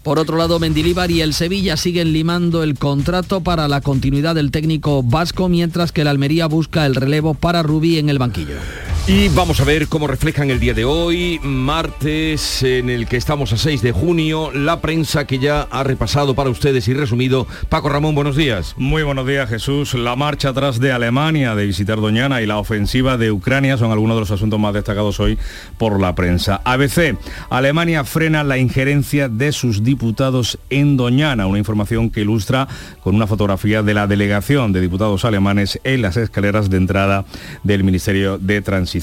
por 0.01 0.17
otro 0.17 0.37
lado, 0.37 0.59
Mendilíbar 0.59 1.11
y 1.11 1.21
el 1.21 1.33
Sevilla 1.33 1.75
siguen 1.75 2.13
limando 2.13 2.63
el 2.63 2.79
contrato 2.79 3.41
para 3.41 3.67
la 3.67 3.81
continuidad 3.81 4.33
del 4.33 4.49
técnico 4.49 5.03
vasco, 5.03 5.49
mientras 5.49 5.91
que 5.91 6.01
el 6.01 6.07
Almería 6.07 6.47
busca 6.47 6.85
el 6.85 6.95
relevo 6.95 7.33
para 7.35 7.61
Rubí 7.61 7.99
en 7.99 8.09
el 8.09 8.17
banquillo. 8.17 8.55
Y 9.11 9.27
vamos 9.29 9.59
a 9.59 9.63
ver 9.63 9.87
cómo 9.87 10.05
reflejan 10.05 10.51
el 10.51 10.59
día 10.59 10.75
de 10.75 10.85
hoy, 10.85 11.39
martes 11.41 12.61
en 12.61 12.91
el 12.91 13.07
que 13.07 13.17
estamos 13.17 13.51
a 13.51 13.57
6 13.57 13.81
de 13.81 13.91
junio, 13.91 14.51
la 14.51 14.81
prensa 14.81 15.25
que 15.25 15.39
ya 15.39 15.63
ha 15.63 15.83
repasado 15.83 16.35
para 16.35 16.51
ustedes 16.51 16.87
y 16.87 16.93
resumido. 16.93 17.47
Paco 17.69 17.89
Ramón, 17.89 18.13
buenos 18.13 18.35
días. 18.35 18.75
Muy 18.77 19.01
buenos 19.01 19.25
días 19.25 19.49
Jesús. 19.49 19.95
La 19.95 20.15
marcha 20.15 20.49
atrás 20.49 20.79
de 20.79 20.91
Alemania 20.91 21.55
de 21.55 21.65
visitar 21.65 21.99
Doñana 21.99 22.43
y 22.43 22.45
la 22.45 22.59
ofensiva 22.59 23.17
de 23.17 23.31
Ucrania 23.31 23.77
son 23.77 23.91
algunos 23.91 24.15
de 24.15 24.19
los 24.19 24.29
asuntos 24.29 24.59
más 24.59 24.75
destacados 24.75 25.19
hoy 25.19 25.39
por 25.79 25.99
la 25.99 26.13
prensa. 26.13 26.61
ABC, 26.63 27.17
Alemania 27.49 28.03
frena 28.03 28.43
la 28.43 28.59
injerencia 28.59 29.27
de 29.27 29.53
sus 29.53 29.83
diputados 29.83 30.59
en 30.69 30.97
Doñana, 30.97 31.47
una 31.47 31.57
información 31.57 32.11
que 32.11 32.21
ilustra 32.21 32.67
con 33.01 33.15
una 33.15 33.25
fotografía 33.25 33.81
de 33.81 33.95
la 33.95 34.05
delegación 34.05 34.71
de 34.71 34.81
diputados 34.81 35.25
alemanes 35.25 35.79
en 35.83 36.03
las 36.03 36.15
escaleras 36.15 36.69
de 36.69 36.77
entrada 36.77 37.25
del 37.63 37.83
Ministerio 37.83 38.37
de 38.37 38.61
Transición 38.61 38.98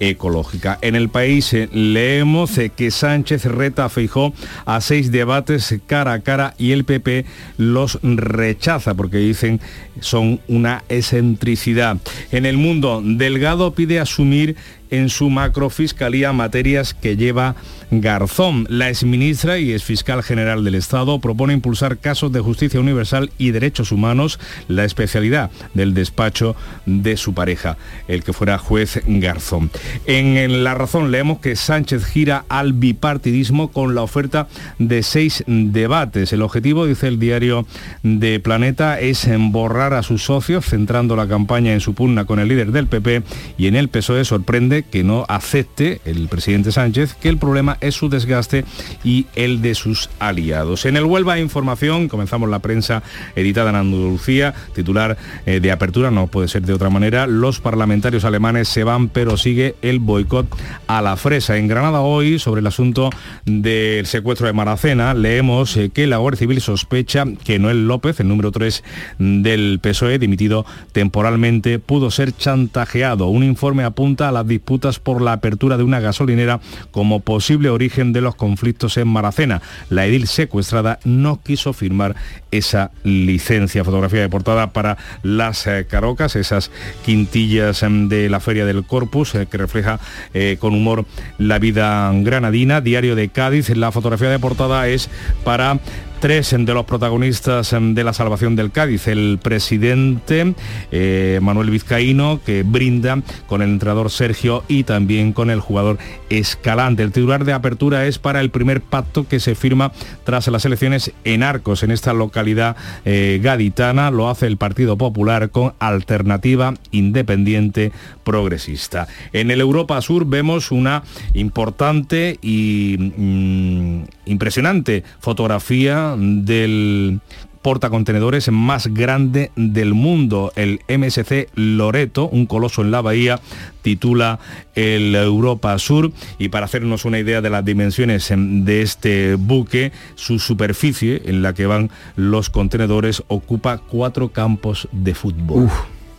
ecológica. 0.00 0.78
En 0.82 0.94
el 0.94 1.08
país 1.08 1.52
eh, 1.52 1.68
leemos 1.72 2.58
eh, 2.58 2.70
que 2.74 2.90
Sánchez 2.90 3.44
reta 3.46 3.84
a 3.84 3.88
Feijó 3.88 4.32
a 4.64 4.80
seis 4.80 5.10
debates 5.10 5.74
cara 5.86 6.12
a 6.12 6.20
cara 6.20 6.54
y 6.58 6.72
el 6.72 6.84
PP 6.84 7.24
los 7.56 7.98
rechaza 8.02 8.94
porque 8.94 9.18
dicen 9.18 9.60
son 10.00 10.40
una 10.48 10.84
excentricidad. 10.88 11.98
En 12.30 12.46
el 12.46 12.56
mundo, 12.56 13.02
Delgado 13.04 13.74
pide 13.74 14.00
asumir 14.00 14.56
en 14.92 15.08
su 15.08 15.30
macrofiscalía 15.30 16.32
materias 16.32 16.94
que 16.94 17.16
lleva 17.16 17.56
Garzón. 17.90 18.66
La 18.68 18.88
exministra 18.88 19.58
y 19.58 19.72
exfiscal 19.72 20.22
general 20.22 20.64
del 20.64 20.76
Estado 20.76 21.18
propone 21.18 21.54
impulsar 21.54 21.98
casos 21.98 22.30
de 22.30 22.40
justicia 22.40 22.78
universal 22.78 23.30
y 23.38 23.50
derechos 23.50 23.90
humanos, 23.90 24.38
la 24.68 24.84
especialidad 24.84 25.50
del 25.74 25.94
despacho 25.94 26.54
de 26.86 27.16
su 27.16 27.34
pareja, 27.34 27.76
el 28.06 28.22
que 28.22 28.32
fuera 28.32 28.58
juez 28.58 29.02
Garzón. 29.06 29.70
En 30.06 30.62
La 30.62 30.74
Razón 30.74 31.10
leemos 31.10 31.40
que 31.40 31.56
Sánchez 31.56 32.04
gira 32.04 32.44
al 32.48 32.74
bipartidismo 32.74 33.72
con 33.72 33.94
la 33.94 34.02
oferta 34.02 34.46
de 34.78 35.02
seis 35.02 35.42
debates. 35.46 36.32
El 36.32 36.42
objetivo, 36.42 36.86
dice 36.86 37.08
el 37.08 37.18
diario 37.18 37.66
de 38.02 38.40
Planeta, 38.40 39.00
es 39.00 39.26
borrar 39.38 39.94
a 39.94 40.02
sus 40.02 40.24
socios, 40.24 40.66
centrando 40.66 41.16
la 41.16 41.28
campaña 41.28 41.72
en 41.72 41.80
su 41.80 41.94
pugna 41.94 42.26
con 42.26 42.38
el 42.38 42.48
líder 42.48 42.72
del 42.72 42.88
PP 42.88 43.22
y 43.56 43.68
en 43.68 43.76
el 43.76 43.88
PSOE 43.88 44.24
sorprende 44.24 44.81
que 44.90 45.04
no 45.04 45.24
acepte 45.28 46.00
el 46.04 46.28
presidente 46.28 46.72
Sánchez 46.72 47.14
que 47.14 47.28
el 47.28 47.38
problema 47.38 47.78
es 47.80 47.94
su 47.94 48.08
desgaste 48.08 48.64
y 49.04 49.26
el 49.34 49.62
de 49.62 49.74
sus 49.74 50.10
aliados. 50.18 50.84
En 50.84 50.96
el 50.96 51.04
Huelva 51.04 51.38
Información 51.38 52.08
comenzamos 52.08 52.48
la 52.48 52.60
prensa 52.60 53.02
editada 53.36 53.70
en 53.70 53.76
Andalucía, 53.76 54.54
titular 54.74 55.16
eh, 55.46 55.60
de 55.60 55.72
apertura, 55.72 56.10
no 56.10 56.26
puede 56.26 56.48
ser 56.48 56.62
de 56.62 56.72
otra 56.72 56.90
manera, 56.90 57.26
los 57.26 57.60
parlamentarios 57.60 58.24
alemanes 58.24 58.68
se 58.68 58.84
van 58.84 59.08
pero 59.08 59.36
sigue 59.36 59.76
el 59.82 59.98
boicot 59.98 60.46
a 60.86 61.02
la 61.02 61.16
fresa. 61.16 61.56
En 61.56 61.68
Granada 61.68 62.00
hoy, 62.00 62.38
sobre 62.38 62.60
el 62.60 62.66
asunto 62.66 63.10
del 63.44 64.06
secuestro 64.06 64.46
de 64.46 64.52
Maracena, 64.52 65.14
leemos 65.14 65.76
eh, 65.76 65.90
que 65.90 66.06
la 66.06 66.18
Guardia 66.18 66.40
Civil 66.40 66.60
sospecha 66.60 67.24
que 67.44 67.58
Noel 67.58 67.86
López, 67.86 68.20
el 68.20 68.28
número 68.28 68.50
3 68.50 68.82
del 69.18 69.80
PSOE, 69.80 70.18
dimitido 70.18 70.64
temporalmente, 70.92 71.78
pudo 71.78 72.10
ser 72.10 72.36
chantajeado. 72.36 73.28
Un 73.28 73.44
informe 73.44 73.84
apunta 73.84 74.28
a 74.28 74.32
las 74.32 74.46
disputas 74.46 74.71
por 74.98 75.20
la 75.20 75.32
apertura 75.32 75.76
de 75.76 75.84
una 75.84 76.00
gasolinera 76.00 76.60
como 76.90 77.20
posible 77.20 77.68
origen 77.68 78.12
de 78.12 78.20
los 78.20 78.34
conflictos 78.34 78.96
en 78.96 79.08
Maracena. 79.08 79.62
La 79.90 80.06
edil 80.06 80.26
secuestrada 80.26 80.98
no 81.04 81.40
quiso 81.42 81.72
firmar 81.72 82.16
esa 82.50 82.90
licencia. 83.04 83.84
Fotografía 83.84 84.20
de 84.20 84.28
portada 84.28 84.72
para 84.72 84.96
las 85.22 85.66
eh, 85.66 85.86
carocas, 85.88 86.36
esas 86.36 86.70
quintillas 87.04 87.82
em, 87.82 88.08
de 88.08 88.28
la 88.28 88.40
Feria 88.40 88.64
del 88.64 88.84
Corpus, 88.84 89.34
eh, 89.34 89.46
que 89.50 89.58
refleja 89.58 90.00
eh, 90.34 90.56
con 90.58 90.74
humor 90.74 91.04
la 91.38 91.58
vida 91.58 92.10
granadina. 92.14 92.80
Diario 92.80 93.14
de 93.14 93.28
Cádiz, 93.28 93.68
la 93.70 93.92
fotografía 93.92 94.30
de 94.30 94.38
portada 94.38 94.88
es 94.88 95.10
para 95.44 95.78
tres 96.22 96.54
de 96.56 96.72
los 96.72 96.84
protagonistas 96.84 97.74
de 97.76 98.04
la 98.04 98.12
salvación 98.12 98.54
del 98.54 98.70
Cádiz. 98.70 99.08
El 99.08 99.40
presidente 99.42 100.54
eh, 100.92 101.40
Manuel 101.42 101.70
Vizcaíno, 101.70 102.40
que 102.46 102.62
brinda 102.62 103.20
con 103.48 103.60
el 103.60 103.70
entrenador 103.70 104.08
Sergio 104.08 104.62
y 104.68 104.84
también 104.84 105.32
con 105.32 105.50
el 105.50 105.58
jugador 105.58 105.98
Escalante. 106.30 107.02
El 107.02 107.10
titular 107.10 107.44
de 107.44 107.52
apertura 107.52 108.06
es 108.06 108.20
para 108.20 108.40
el 108.40 108.50
primer 108.50 108.82
pacto 108.82 109.26
que 109.26 109.40
se 109.40 109.56
firma 109.56 109.90
tras 110.22 110.46
las 110.46 110.64
elecciones 110.64 111.10
en 111.24 111.42
Arcos, 111.42 111.82
en 111.82 111.90
esta 111.90 112.12
localidad 112.12 112.76
eh, 113.04 113.40
gaditana. 113.42 114.12
Lo 114.12 114.30
hace 114.30 114.46
el 114.46 114.58
Partido 114.58 114.96
Popular 114.96 115.50
con 115.50 115.74
alternativa 115.80 116.74
independiente 116.92 117.90
progresista. 118.24 119.08
En 119.32 119.50
el 119.50 119.60
Europa 119.60 120.00
Sur 120.00 120.26
vemos 120.26 120.70
una 120.70 121.02
importante 121.34 122.38
y 122.42 122.96
mm, 122.98 124.02
impresionante 124.26 125.04
fotografía 125.20 126.14
del 126.18 127.20
portacontenedores 127.62 128.50
más 128.50 128.88
grande 128.88 129.52
del 129.56 129.94
mundo. 129.94 130.52
El 130.56 130.80
MSC 130.88 131.48
Loreto, 131.54 132.28
un 132.28 132.46
coloso 132.46 132.82
en 132.82 132.90
la 132.90 133.00
bahía, 133.00 133.40
titula 133.82 134.40
el 134.74 135.14
Europa 135.14 135.78
Sur 135.78 136.12
y 136.38 136.48
para 136.48 136.66
hacernos 136.66 137.04
una 137.04 137.20
idea 137.20 137.40
de 137.40 137.50
las 137.50 137.64
dimensiones 137.64 138.32
de 138.36 138.82
este 138.82 139.36
buque, 139.36 139.92
su 140.16 140.38
superficie 140.38 141.22
en 141.24 141.42
la 141.42 141.54
que 141.54 141.66
van 141.66 141.90
los 142.16 142.50
contenedores 142.50 143.22
ocupa 143.28 143.78
cuatro 143.78 144.30
campos 144.30 144.88
de 144.92 145.14
fútbol. 145.14 145.70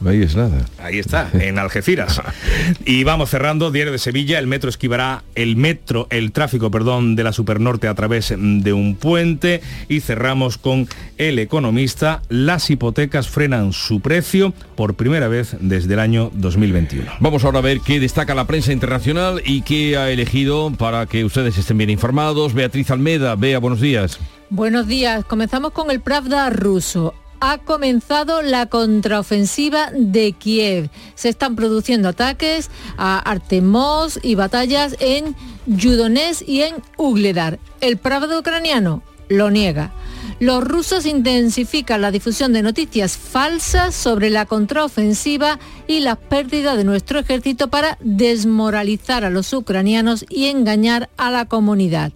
Ahí 0.05 0.21
es 0.21 0.35
nada. 0.35 0.65
Ahí 0.79 0.99
está, 0.99 1.29
en 1.33 1.57
Algeciras. 1.59 2.21
y 2.85 3.03
vamos 3.03 3.29
cerrando, 3.29 3.71
Diario 3.71 3.91
de 3.91 3.99
Sevilla, 3.99 4.39
el 4.39 4.47
metro 4.47 4.69
esquivará 4.69 5.23
el 5.35 5.55
metro, 5.55 6.07
el 6.09 6.31
tráfico, 6.31 6.71
perdón, 6.71 7.15
de 7.15 7.23
la 7.23 7.33
Supernorte 7.33 7.87
a 7.87 7.95
través 7.95 8.33
de 8.37 8.73
un 8.73 8.95
puente. 8.95 9.61
Y 9.87 10.01
cerramos 10.01 10.57
con 10.57 10.87
el 11.17 11.39
economista, 11.39 12.21
las 12.29 12.69
hipotecas 12.69 13.29
frenan 13.29 13.73
su 13.73 14.01
precio 14.01 14.53
por 14.75 14.95
primera 14.95 15.27
vez 15.27 15.55
desde 15.59 15.93
el 15.93 15.99
año 15.99 16.31
2021. 16.33 17.11
Vamos 17.19 17.43
ahora 17.43 17.59
a 17.59 17.61
ver 17.61 17.79
qué 17.79 17.99
destaca 17.99 18.35
la 18.35 18.45
prensa 18.45 18.73
internacional 18.73 19.41
y 19.45 19.61
qué 19.61 19.97
ha 19.97 20.09
elegido 20.09 20.71
para 20.71 21.05
que 21.05 21.23
ustedes 21.23 21.57
estén 21.57 21.77
bien 21.77 21.89
informados. 21.89 22.53
Beatriz 22.53 22.91
Almeda, 22.91 23.35
Bea, 23.35 23.59
buenos 23.59 23.81
días. 23.81 24.19
Buenos 24.49 24.87
días. 24.87 25.25
Comenzamos 25.25 25.71
con 25.71 25.89
el 25.89 25.99
Pravda 25.99 26.49
ruso 26.49 27.15
ha 27.45 27.57
comenzado 27.57 28.41
la 28.41 28.67
contraofensiva 28.67 29.91
de 29.91 30.31
Kiev. 30.31 30.89
Se 31.15 31.27
están 31.27 31.57
produciendo 31.57 32.07
ataques 32.07 32.69
a 32.97 33.19
Artemos 33.19 34.17
y 34.23 34.35
batallas 34.35 34.95
en 35.01 35.35
Yudonés 35.65 36.41
y 36.47 36.61
en 36.61 36.75
Ugledar. 36.95 37.59
El 37.81 37.97
Pravda 37.97 38.39
ucraniano 38.39 39.03
lo 39.27 39.51
niega. 39.51 39.91
Los 40.39 40.63
rusos 40.63 41.05
intensifican 41.05 42.01
la 42.01 42.11
difusión 42.11 42.53
de 42.53 42.61
noticias 42.61 43.17
falsas 43.17 43.93
sobre 43.93 44.29
la 44.29 44.45
contraofensiva 44.45 45.59
y 45.85 45.99
la 45.99 46.15
pérdida 46.15 46.77
de 46.77 46.85
nuestro 46.85 47.19
ejército 47.19 47.67
para 47.67 47.97
desmoralizar 47.99 49.25
a 49.25 49.29
los 49.29 49.51
ucranianos 49.51 50.25
y 50.29 50.45
engañar 50.45 51.09
a 51.17 51.29
la 51.29 51.45
comunidad. 51.45 52.13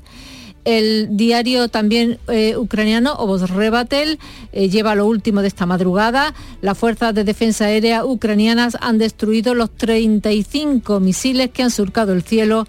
El 0.68 1.16
diario 1.16 1.70
también 1.70 2.20
eh, 2.28 2.58
ucraniano, 2.58 3.14
Obozrebatel, 3.14 4.20
eh, 4.52 4.68
lleva 4.68 4.96
lo 4.96 5.06
último 5.06 5.42
de 5.42 5.48
esta 5.48 5.66
madrugada. 5.66 6.34
Las 6.60 6.78
fuerzas 6.78 7.16
de 7.16 7.24
defensa 7.24 7.68
aérea 7.68 8.04
ucranianas 8.04 8.78
han 8.82 8.98
destruido 8.98 9.54
los 9.54 9.72
35 9.72 11.00
misiles 11.00 11.52
que 11.52 11.64
han 11.64 11.72
surcado 11.72 12.12
el 12.12 12.24
cielo 12.24 12.68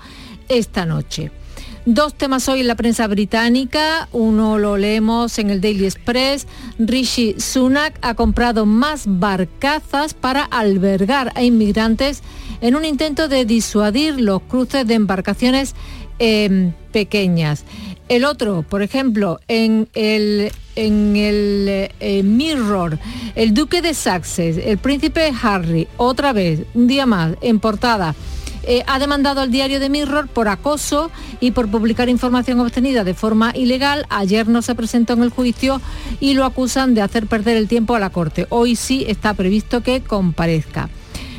esta 0.49 0.87
noche. 0.87 1.33
Dos 1.87 2.15
temas 2.15 2.49
hoy 2.49 2.61
en 2.61 2.69
la 2.69 2.77
prensa 2.77 3.09
británica. 3.09 4.09
Uno 4.13 4.59
lo 4.59 4.77
leemos 4.77 5.37
en 5.41 5.51
el 5.51 5.61
Daily 5.61 5.87
Express. 5.87 6.47
Rishi 6.79 7.35
Sunak 7.41 7.99
ha 8.03 8.15
comprado 8.15 8.65
más 8.65 9.07
barcazas 9.07 10.15
para 10.15 10.45
albergar 10.45 11.33
a 11.35 11.43
inmigrantes 11.43 12.23
en 12.61 12.77
un 12.77 12.85
intento 12.85 13.27
de 13.29 13.45
disuadir 13.45 14.21
los 14.21 14.43
cruces 14.43 14.87
de 14.87 14.95
embarcaciones 14.95 15.75
em, 16.19 16.73
pequeñas. 16.93 17.65
El 18.09 18.25
otro, 18.25 18.63
por 18.63 18.83
ejemplo, 18.83 19.39
en 19.49 19.89
el, 19.95 20.51
en 20.77 21.17
el 21.17 21.91
eh, 22.01 22.23
Mirror, 22.23 22.99
el 23.35 23.53
duque 23.53 23.83
de 23.83 23.93
Sussex, 23.93 24.57
el 24.59 24.79
príncipe 24.79 25.31
Harry, 25.43 25.87
otra 25.99 26.33
vez, 26.33 26.61
un 26.75 26.87
día 26.87 27.05
más, 27.05 27.35
en 27.43 27.61
portada, 27.61 28.15
eh, 28.71 28.83
ha 28.87 28.99
demandado 28.99 29.41
al 29.41 29.51
diario 29.51 29.81
de 29.81 29.89
Mirror 29.89 30.29
por 30.29 30.49
acoso 30.49 31.11
y 31.41 31.53
por 31.53 31.71
publicar 31.71 32.11
información 32.11 32.61
obtenida 32.61 33.03
de 33.03 33.15
forma 33.15 33.53
ilegal. 33.55 34.05
Ayer 34.11 34.47
no 34.47 34.61
se 34.61 34.75
presentó 34.75 35.15
en 35.15 35.23
el 35.23 35.31
juicio 35.31 35.81
y 36.21 36.35
lo 36.35 36.45
acusan 36.45 36.95
de 36.95 37.01
hacer 37.01 37.27
perder 37.27 37.57
el 37.57 37.67
tiempo 37.67 37.95
a 37.95 37.99
la 37.99 38.11
Corte. 38.11 38.47
Hoy 38.51 38.77
sí 38.77 39.07
está 39.09 39.33
previsto 39.33 39.83
que 39.83 40.03
comparezca. 40.03 40.91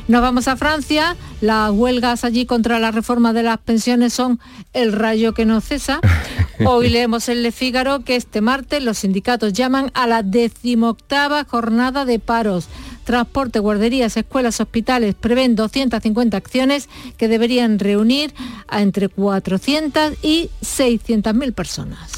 Nos 0.09 0.23
vamos 0.23 0.47
a 0.47 0.57
Francia. 0.57 1.15
Las 1.39 1.69
huelgas 1.69 2.23
allí 2.23 2.47
contra 2.47 2.79
la 2.79 2.89
reforma 2.89 3.31
de 3.31 3.43
las 3.43 3.59
pensiones 3.59 4.11
son 4.11 4.39
el 4.73 4.91
rayo 4.91 5.35
que 5.35 5.45
no 5.45 5.61
cesa. 5.61 6.01
Hoy 6.65 6.89
leemos 6.89 7.29
en 7.29 7.43
Le 7.43 7.51
Figaro 7.51 8.03
que 8.03 8.15
este 8.15 8.41
martes 8.41 8.83
los 8.83 8.97
sindicatos 8.97 9.53
llaman 9.53 9.91
a 9.93 10.07
la 10.07 10.23
decimoctava 10.23 11.45
jornada 11.45 12.05
de 12.05 12.17
paros 12.17 12.69
transporte, 13.03 13.57
guarderías, 13.57 14.17
escuelas, 14.17 14.59
hospitales 14.61 15.15
prevén 15.15 15.55
250 15.55 16.37
acciones 16.37 16.89
que 17.17 17.27
deberían 17.27 17.79
reunir 17.79 18.33
a 18.67 18.81
entre 18.81 19.09
400 19.09 20.13
y 20.21 20.51
600 20.61 21.33
mil 21.33 21.53
personas. 21.53 22.11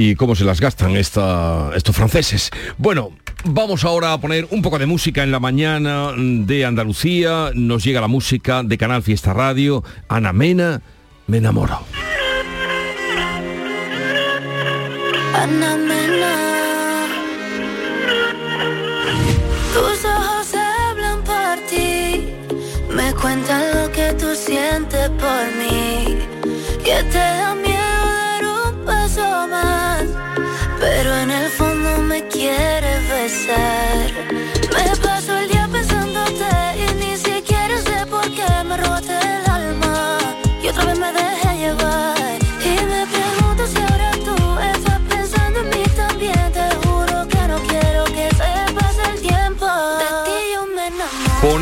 ¿Y 0.00 0.14
cómo 0.14 0.36
se 0.36 0.44
las 0.44 0.60
gastan 0.60 0.96
estos 0.96 1.96
franceses? 1.96 2.50
Bueno, 2.78 3.10
Vamos 3.44 3.84
ahora 3.84 4.12
a 4.12 4.20
poner 4.20 4.48
un 4.50 4.62
poco 4.62 4.80
de 4.80 4.86
música 4.86 5.22
en 5.22 5.30
la 5.30 5.38
mañana 5.38 6.12
de 6.16 6.64
Andalucía. 6.64 7.52
Nos 7.54 7.84
llega 7.84 8.00
la 8.00 8.08
música 8.08 8.64
de 8.64 8.76
Canal 8.76 9.00
Fiesta 9.04 9.32
Radio. 9.32 9.84
Ana 10.08 10.32
Mena, 10.32 10.82
me 11.28 11.38
enamoro. 11.38 11.78
Ana 15.34 15.76
Mena. 15.76 17.06
Tus 19.72 20.04
ojos 20.04 20.54
hablan 20.54 21.22
por 21.22 21.58
ti. 21.70 22.26
Me 22.92 23.12
cuentan 23.14 23.62
lo 23.72 23.92
que 23.92 24.12
tú 24.14 24.34
sientes 24.34 25.10
por 25.10 25.46
mí. 25.56 26.18
Que 26.84 27.04
te 27.04 27.18
da 27.18 27.54
said 33.58 34.57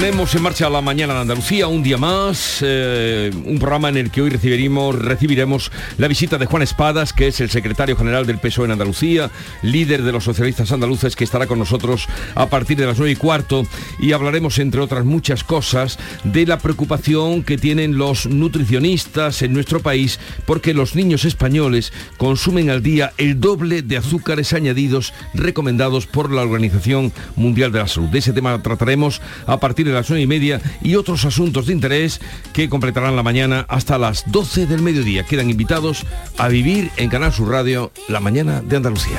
Ponemos 0.07 0.37
en 0.37 0.43
marcha 0.43 0.71
la 0.71 0.81
mañana 0.81 1.15
de 1.15 1.21
Andalucía, 1.23 1.67
un 1.67 1.83
día 1.83 1.99
más, 1.99 2.59
eh, 2.61 3.29
un 3.45 3.59
programa 3.59 3.89
en 3.89 3.97
el 3.97 4.13
que 4.13 4.23
hoy 4.23 4.31
recibiremos, 4.31 4.97
recibiremos 4.97 5.73
la 5.99 6.07
visita 6.07 6.39
de 6.39 6.47
Juan 6.47 6.63
Espadas, 6.63 7.13
que 7.13 7.27
es 7.27 7.41
el 7.41 7.51
secretario 7.51 7.97
general 7.97 8.25
del 8.25 8.39
PSOE 8.39 8.67
en 8.67 8.71
Andalucía, 8.71 9.33
líder 9.63 10.05
de 10.05 10.13
los 10.13 10.23
socialistas 10.23 10.71
andaluces, 10.71 11.17
que 11.17 11.25
estará 11.25 11.49
con 11.49 11.59
nosotros 11.59 12.07
a 12.37 12.47
partir 12.47 12.77
de 12.77 12.87
las 12.87 12.99
nueve 12.99 13.15
y 13.15 13.17
cuarto 13.17 13.67
y 13.99 14.13
hablaremos, 14.13 14.61
entre 14.61 14.81
otras 14.81 15.05
muchas 15.05 15.43
cosas, 15.43 15.99
de 16.23 16.47
la 16.47 16.59
preocupación 16.59 17.43
que 17.43 17.59
tienen 17.59 17.99
los 17.99 18.27
nutricionistas 18.27 19.43
en 19.43 19.55
nuestro 19.55 19.81
país 19.81 20.21
porque 20.45 20.73
los 20.73 20.95
niños 20.95 21.25
españoles 21.25 21.93
consumen 22.17 22.71
al 22.71 22.81
día 22.81 23.13
el 23.19 23.41
doble 23.41 23.83
de 23.83 23.97
azúcares 23.97 24.53
añadidos 24.53 25.13
recomendados 25.35 26.07
por 26.07 26.33
la 26.33 26.43
Organización 26.43 27.13
Mundial 27.35 27.73
de 27.73 27.81
la 27.81 27.89
Salud. 27.89 28.11
De 28.11 28.21
ese 28.21 28.33
tema 28.33 28.63
trataremos 28.63 29.21
a 29.49 29.59
partir 29.59 29.85
de 29.85 29.96
las 29.97 30.11
nueve 30.11 30.23
y 30.23 30.27
media 30.27 30.61
y 30.83 30.95
otros 30.95 31.25
asuntos 31.25 31.67
de 31.67 31.73
interés 31.73 32.21
que 32.53 32.69
completarán 32.69 33.17
la 33.17 33.23
mañana 33.23 33.67
hasta 33.69 33.99
las 33.99 34.31
12 34.31 34.67
del 34.67 34.83
mediodía. 34.83 35.25
Quedan 35.25 35.51
invitados 35.51 36.05
a 36.39 36.49
vivir 36.49 36.91
en 36.97 37.09
Canal 37.09 37.33
Sur 37.33 37.51
Radio 37.51 37.93
la 38.09 38.21
mañana 38.21 38.61
de 38.61 38.77
Andalucía. 38.77 39.19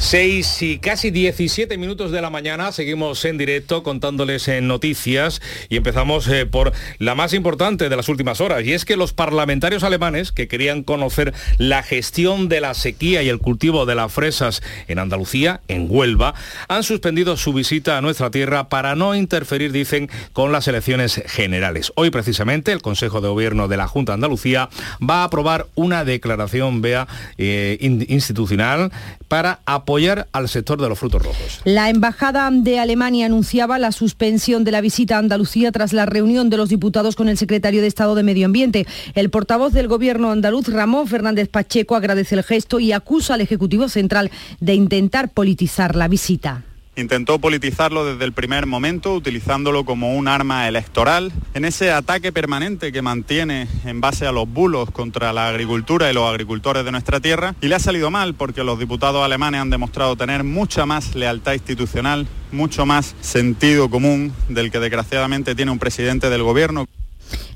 6 0.00 0.62
y 0.62 0.78
casi 0.78 1.10
17 1.10 1.76
minutos 1.76 2.10
de 2.10 2.22
la 2.22 2.30
mañana, 2.30 2.72
seguimos 2.72 3.22
en 3.26 3.36
directo 3.36 3.82
contándoles 3.82 4.48
en 4.48 4.66
noticias 4.66 5.42
y 5.68 5.76
empezamos 5.76 6.26
eh, 6.28 6.46
por 6.46 6.72
la 6.98 7.14
más 7.14 7.34
importante 7.34 7.90
de 7.90 7.96
las 7.96 8.08
últimas 8.08 8.40
horas 8.40 8.64
y 8.64 8.72
es 8.72 8.86
que 8.86 8.96
los 8.96 9.12
parlamentarios 9.12 9.84
alemanes 9.84 10.32
que 10.32 10.48
querían 10.48 10.84
conocer 10.84 11.34
la 11.58 11.82
gestión 11.82 12.48
de 12.48 12.62
la 12.62 12.72
sequía 12.72 13.22
y 13.22 13.28
el 13.28 13.40
cultivo 13.40 13.84
de 13.84 13.94
las 13.94 14.10
fresas 14.10 14.62
en 14.88 14.98
Andalucía, 15.00 15.60
en 15.68 15.86
Huelva, 15.90 16.32
han 16.68 16.82
suspendido 16.82 17.36
su 17.36 17.52
visita 17.52 17.98
a 17.98 18.00
nuestra 18.00 18.30
tierra 18.30 18.70
para 18.70 18.94
no 18.96 19.14
interferir, 19.14 19.70
dicen, 19.70 20.08
con 20.32 20.50
las 20.50 20.66
elecciones 20.66 21.22
generales. 21.26 21.92
Hoy 21.96 22.08
precisamente 22.08 22.72
el 22.72 22.80
Consejo 22.80 23.20
de 23.20 23.28
Gobierno 23.28 23.68
de 23.68 23.76
la 23.76 23.86
Junta 23.86 24.12
de 24.12 24.14
Andalucía 24.14 24.70
va 25.06 25.16
a 25.20 25.24
aprobar 25.24 25.66
una 25.74 26.06
declaración, 26.06 26.80
vea, 26.80 27.06
eh, 27.36 27.76
in- 27.82 28.06
institucional 28.08 28.90
para 29.28 29.60
apoyar 29.66 29.89
al 30.32 30.48
sector 30.48 30.80
de 30.80 30.88
los 30.88 30.98
frutos 30.98 31.22
rojos. 31.22 31.60
La 31.64 31.90
Embajada 31.90 32.48
de 32.52 32.78
Alemania 32.78 33.26
anunciaba 33.26 33.78
la 33.78 33.90
suspensión 33.90 34.62
de 34.62 34.70
la 34.70 34.80
visita 34.80 35.16
a 35.16 35.18
Andalucía 35.18 35.72
tras 35.72 35.92
la 35.92 36.06
reunión 36.06 36.48
de 36.48 36.56
los 36.56 36.68
diputados 36.68 37.16
con 37.16 37.28
el 37.28 37.36
secretario 37.36 37.80
de 37.80 37.88
Estado 37.88 38.14
de 38.14 38.22
Medio 38.22 38.46
Ambiente. 38.46 38.86
El 39.14 39.30
portavoz 39.30 39.72
del 39.72 39.88
gobierno 39.88 40.30
andaluz, 40.30 40.68
Ramón 40.68 41.08
Fernández 41.08 41.48
Pacheco, 41.48 41.96
agradece 41.96 42.36
el 42.36 42.44
gesto 42.44 42.78
y 42.78 42.92
acusa 42.92 43.34
al 43.34 43.40
Ejecutivo 43.40 43.88
Central 43.88 44.30
de 44.60 44.74
intentar 44.74 45.30
politizar 45.30 45.96
la 45.96 46.06
visita. 46.06 46.64
Intentó 47.00 47.38
politizarlo 47.38 48.04
desde 48.04 48.26
el 48.26 48.34
primer 48.34 48.66
momento, 48.66 49.14
utilizándolo 49.14 49.86
como 49.86 50.14
un 50.14 50.28
arma 50.28 50.68
electoral, 50.68 51.32
en 51.54 51.64
ese 51.64 51.90
ataque 51.92 52.30
permanente 52.30 52.92
que 52.92 53.00
mantiene 53.00 53.68
en 53.86 54.02
base 54.02 54.26
a 54.26 54.32
los 54.32 54.46
bulos 54.46 54.90
contra 54.90 55.32
la 55.32 55.48
agricultura 55.48 56.10
y 56.10 56.14
los 56.14 56.28
agricultores 56.28 56.84
de 56.84 56.92
nuestra 56.92 57.18
tierra. 57.18 57.54
Y 57.62 57.68
le 57.68 57.74
ha 57.74 57.78
salido 57.78 58.10
mal 58.10 58.34
porque 58.34 58.64
los 58.64 58.78
diputados 58.78 59.24
alemanes 59.24 59.62
han 59.62 59.70
demostrado 59.70 60.14
tener 60.14 60.44
mucha 60.44 60.84
más 60.84 61.14
lealtad 61.14 61.54
institucional, 61.54 62.26
mucho 62.52 62.84
más 62.84 63.14
sentido 63.22 63.88
común 63.88 64.34
del 64.50 64.70
que 64.70 64.78
desgraciadamente 64.78 65.54
tiene 65.54 65.70
un 65.70 65.78
presidente 65.78 66.28
del 66.28 66.42
gobierno. 66.42 66.86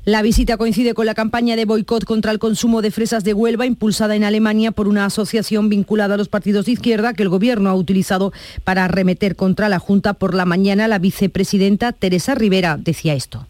La 0.05 0.21
visita 0.21 0.57
coincide 0.57 0.93
con 0.93 1.07
la 1.07 1.15
campaña 1.15 1.55
de 1.55 1.65
boicot 1.65 2.05
contra 2.05 2.31
el 2.31 2.37
consumo 2.37 2.83
de 2.83 2.91
fresas 2.91 3.23
de 3.23 3.33
Huelva 3.33 3.65
impulsada 3.65 4.15
en 4.15 4.23
Alemania 4.23 4.69
por 4.71 4.87
una 4.87 5.03
asociación 5.03 5.67
vinculada 5.67 6.13
a 6.13 6.17
los 6.17 6.29
partidos 6.29 6.67
de 6.67 6.73
izquierda 6.73 7.15
que 7.15 7.23
el 7.23 7.29
gobierno 7.29 7.71
ha 7.71 7.75
utilizado 7.75 8.31
para 8.63 8.85
arremeter 8.85 9.35
contra 9.35 9.67
la 9.67 9.79
Junta. 9.79 10.13
Por 10.13 10.35
la 10.35 10.45
mañana 10.45 10.87
la 10.87 10.99
vicepresidenta 10.99 11.91
Teresa 11.91 12.35
Rivera 12.35 12.77
decía 12.79 13.15
esto. 13.15 13.47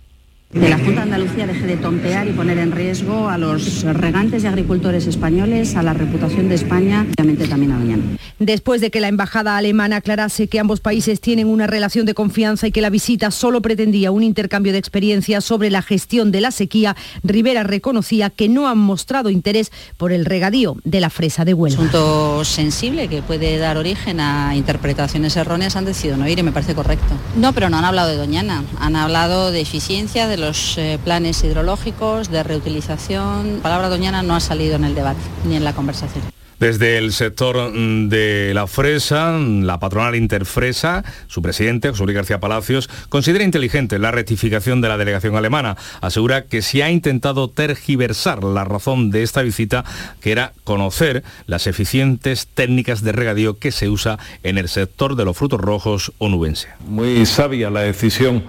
Que 0.56 0.70
la 0.70 0.78
Junta 0.78 0.94
de 0.94 1.02
Andalucía 1.02 1.46
deje 1.48 1.66
de 1.68 1.76
tontear 1.76 2.28
y 2.28 2.32
poner 2.32 2.58
en 2.60 2.72
riesgo 2.72 3.28
a 3.28 3.38
los 3.38 3.84
regantes 3.84 4.46
y 4.46 4.48
agricultores 4.48 5.06
españoles, 5.06 5.76
a 5.76 5.84
la 5.84 5.94
reputación 5.94 6.48
de 6.48 6.56
España 6.56 7.06
y 7.06 7.12
obviamente 7.22 7.46
también 7.46 7.74
a 7.74 7.78
Doñana. 7.78 8.04
Después 8.40 8.80
de 8.80 8.90
que 8.90 9.02
la 9.02 9.10
embajada 9.10 9.58
alemana 9.58 9.98
aclarase 9.98 10.48
que 10.48 10.60
ambos 10.60 10.80
países 10.80 11.20
tienen 11.20 11.48
una 11.48 11.68
relación 11.68 12.06
de 12.06 12.14
confianza 12.14 12.68
y 12.68 12.72
que 12.72 12.80
la 12.80 12.90
visita 12.90 13.32
solo 13.32 13.62
pretendía 13.62 14.12
un 14.12 14.24
intercambio 14.24 14.72
de 14.72 14.78
experiencias 14.78 15.44
sobre 15.44 15.70
la 15.70 15.82
gestión 15.82 16.32
de 16.32 16.40
la 16.40 16.52
sequía, 16.52 16.96
Rivera 17.24 17.64
reconocía 17.64 18.30
que 18.30 18.48
no 18.48 18.70
han 18.70 18.78
mostrado 18.78 19.30
interés 19.30 19.72
por 19.98 20.14
el 20.14 20.24
regadío 20.24 20.78
de 20.86 21.02
la 21.02 21.10
fresa 21.10 21.44
de 21.44 21.54
Huelva. 21.54 21.80
asunto 21.80 22.46
sensible 22.46 23.10
que 23.10 23.22
puede 23.22 23.58
dar 23.58 23.78
origen 23.78 24.22
a 24.22 24.56
interpretaciones 24.56 25.36
erróneas 25.36 25.76
han 25.76 25.84
decidido 25.84 26.16
no 26.16 26.30
ir 26.30 26.40
y 26.40 26.44
me 26.44 26.54
parece 26.54 26.76
correcto. 26.76 27.14
No, 27.36 27.52
pero 27.52 27.70
no 27.70 27.78
han 27.78 27.86
hablado 27.86 28.10
de 28.10 28.16
Doñana, 28.16 28.64
han 28.80 28.96
hablado 28.96 29.52
de 29.52 29.60
eficiencia, 29.60 30.28
de 30.28 30.38
los 30.38 30.45
eh, 30.46 31.00
planes 31.04 31.44
hidrológicos, 31.44 32.30
de 32.30 32.44
reutilización. 32.44 33.58
La 33.58 33.64
palabra 33.64 33.90
Doñana 33.90 34.22
no 34.22 34.36
ha 34.36 34.40
salido 34.40 34.76
en 34.76 34.84
el 34.84 34.94
debate 34.94 35.22
ni 35.46 35.56
en 35.56 35.64
la 35.64 35.74
conversación. 35.74 36.24
Desde 36.60 36.98
el 36.98 37.12
sector 37.12 37.72
mm, 37.74 38.08
de 38.08 38.54
la 38.54 38.68
fresa, 38.68 39.38
la 39.38 39.80
patronal 39.80 40.16
Interfresa, 40.16 41.04
su 41.28 41.42
presidente, 41.42 41.90
José 41.90 42.04
Luis 42.06 42.16
García 42.16 42.40
Palacios, 42.40 42.90
considera 43.10 43.44
inteligente 43.44 44.00
la 44.00 44.12
rectificación 44.12 44.80
de 44.80 44.88
la 44.88 44.98
delegación 44.98 45.36
alemana. 45.36 45.76
Asegura 46.00 46.46
que 46.46 46.62
se 46.62 46.82
ha 46.82 46.92
intentado 46.92 47.50
tergiversar 47.50 48.44
la 48.44 48.64
razón 48.64 49.12
de 49.12 49.24
esta 49.24 49.42
visita, 49.42 49.84
que 50.22 50.32
era 50.32 50.54
conocer 50.64 51.24
las 51.46 51.68
eficientes 51.68 52.48
técnicas 52.48 53.02
de 53.02 53.12
regadío 53.12 53.60
que 53.60 53.72
se 53.74 53.90
usa 53.90 54.18
en 54.44 54.58
el 54.58 54.70
sector 54.70 55.16
de 55.16 55.26
los 55.26 55.36
frutos 55.36 55.60
rojos 55.60 56.14
onubense. 56.20 56.70
Muy 56.88 57.26
sabia 57.26 57.70
la 57.70 57.82
decisión 57.82 58.44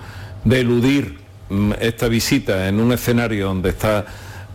de 0.45 0.61
eludir 0.61 1.26
esta 1.81 2.09
visita 2.09 2.69
en 2.69 2.81
un 2.81 2.93
escenario 2.93 3.47
donde 3.47 3.71
está, 3.71 4.07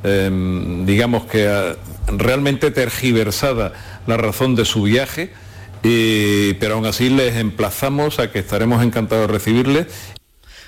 em, 0.04 0.86
digamos 0.86 1.26
que 1.26 1.48
ah, 1.48 1.76
realmente 2.08 2.72
tergiversada 2.72 3.74
la 4.08 4.18
razón 4.18 4.56
de 4.56 4.66
su 4.66 4.84
viaje, 4.84 5.32
pero 5.82 6.76
aún 6.76 6.86
así 6.86 7.10
les 7.10 7.36
emplazamos 7.38 8.20
a 8.20 8.32
que 8.32 8.40
estaremos 8.40 8.84
encantados 8.84 9.28
de 9.28 9.34
recibirles 9.34 9.88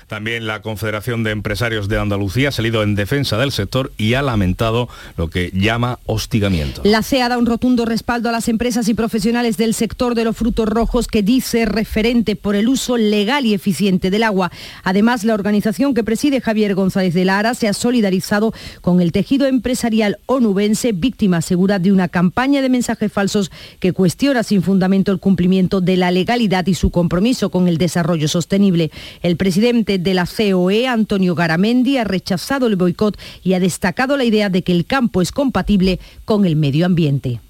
También 0.06 0.46
la 0.46 0.62
Confederación 0.62 1.24
de 1.24 1.30
Empresarios 1.30 1.88
de 1.88 1.98
Andalucía 1.98 2.50
ha 2.50 2.52
salido 2.52 2.82
en 2.82 2.94
defensa 2.94 3.38
del 3.38 3.52
sector 3.52 3.92
y 3.96 4.14
ha 4.14 4.22
lamentado 4.22 4.88
lo 5.16 5.28
que 5.28 5.50
llama 5.52 5.98
hostigamiento. 6.06 6.82
La 6.84 7.02
CEA 7.02 7.28
da 7.28 7.38
un 7.38 7.46
rotundo 7.46 7.84
respaldo 7.84 8.28
a 8.28 8.32
las 8.32 8.48
empresas 8.48 8.88
y 8.88 8.94
profesionales 8.94 9.56
del 9.56 9.74
sector 9.74 10.14
de 10.14 10.24
los 10.24 10.36
frutos 10.36 10.68
rojos 10.68 11.06
que 11.06 11.22
dice 11.22 11.64
referente 11.66 12.36
por 12.36 12.56
el 12.56 12.68
uso 12.68 12.96
legal 12.96 13.46
y 13.46 13.54
eficiente 13.54 14.10
del 14.10 14.22
agua. 14.22 14.50
Además, 14.82 15.24
la 15.24 15.34
organización 15.34 15.94
que 15.94 16.04
preside 16.04 16.40
Javier 16.40 16.74
González 16.74 17.14
de 17.14 17.24
Lara 17.24 17.54
se 17.54 17.68
ha 17.68 17.72
solidarizado 17.72 18.52
con 18.80 19.00
el 19.00 19.12
tejido 19.12 19.46
empresarial 19.46 20.18
onubense, 20.26 20.92
víctima 20.92 21.40
segura 21.42 21.78
de 21.78 21.92
una 21.92 22.08
campaña 22.08 22.62
de 22.62 22.68
mensajes 22.68 23.12
falsos 23.12 23.50
que 23.80 23.92
cuestiona 23.92 24.42
sin 24.42 24.62
fundamento 24.62 25.12
el 25.12 25.18
cumplimiento 25.18 25.80
de 25.80 25.96
la 25.96 26.10
legalidad 26.10 26.66
y 26.66 26.74
su 26.74 26.90
compromiso 26.90 27.50
con 27.50 27.68
el 27.68 27.78
desarrollo 27.78 28.28
sostenible. 28.28 28.90
El 29.22 29.36
presidente 29.36 29.93
de 29.98 30.14
la 30.14 30.26
COE, 30.26 30.86
Antonio 30.86 31.34
Garamendi, 31.34 31.98
ha 31.98 32.04
rechazado 32.04 32.66
el 32.66 32.76
boicot 32.76 33.18
y 33.42 33.54
ha 33.54 33.60
destacado 33.60 34.16
la 34.16 34.24
idea 34.24 34.48
de 34.48 34.62
que 34.62 34.72
el 34.72 34.86
campo 34.86 35.22
es 35.22 35.32
compatible 35.32 36.00
con 36.24 36.44
el 36.44 36.56
medio 36.56 36.86
ambiente. 36.86 37.40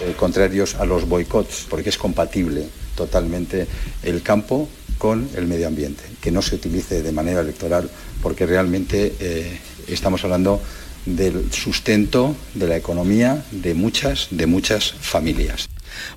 Eh, 0.00 0.14
contrarios 0.16 0.74
a 0.74 0.84
los 0.84 1.08
boicots, 1.08 1.66
porque 1.70 1.90
es 1.90 1.98
compatible 1.98 2.66
totalmente 2.96 3.66
el 4.02 4.22
campo 4.22 4.68
con 4.98 5.28
el 5.36 5.46
medio 5.46 5.68
ambiente, 5.68 6.02
que 6.20 6.30
no 6.30 6.42
se 6.42 6.56
utilice 6.56 7.02
de 7.02 7.12
manera 7.12 7.40
electoral, 7.40 7.88
porque 8.22 8.46
realmente 8.46 9.14
eh, 9.20 9.58
estamos 9.88 10.24
hablando 10.24 10.60
del 11.06 11.52
sustento 11.52 12.34
de 12.54 12.66
la 12.66 12.76
economía 12.76 13.44
de 13.50 13.74
muchas, 13.74 14.28
de 14.30 14.46
muchas 14.46 14.92
familias. 14.92 15.68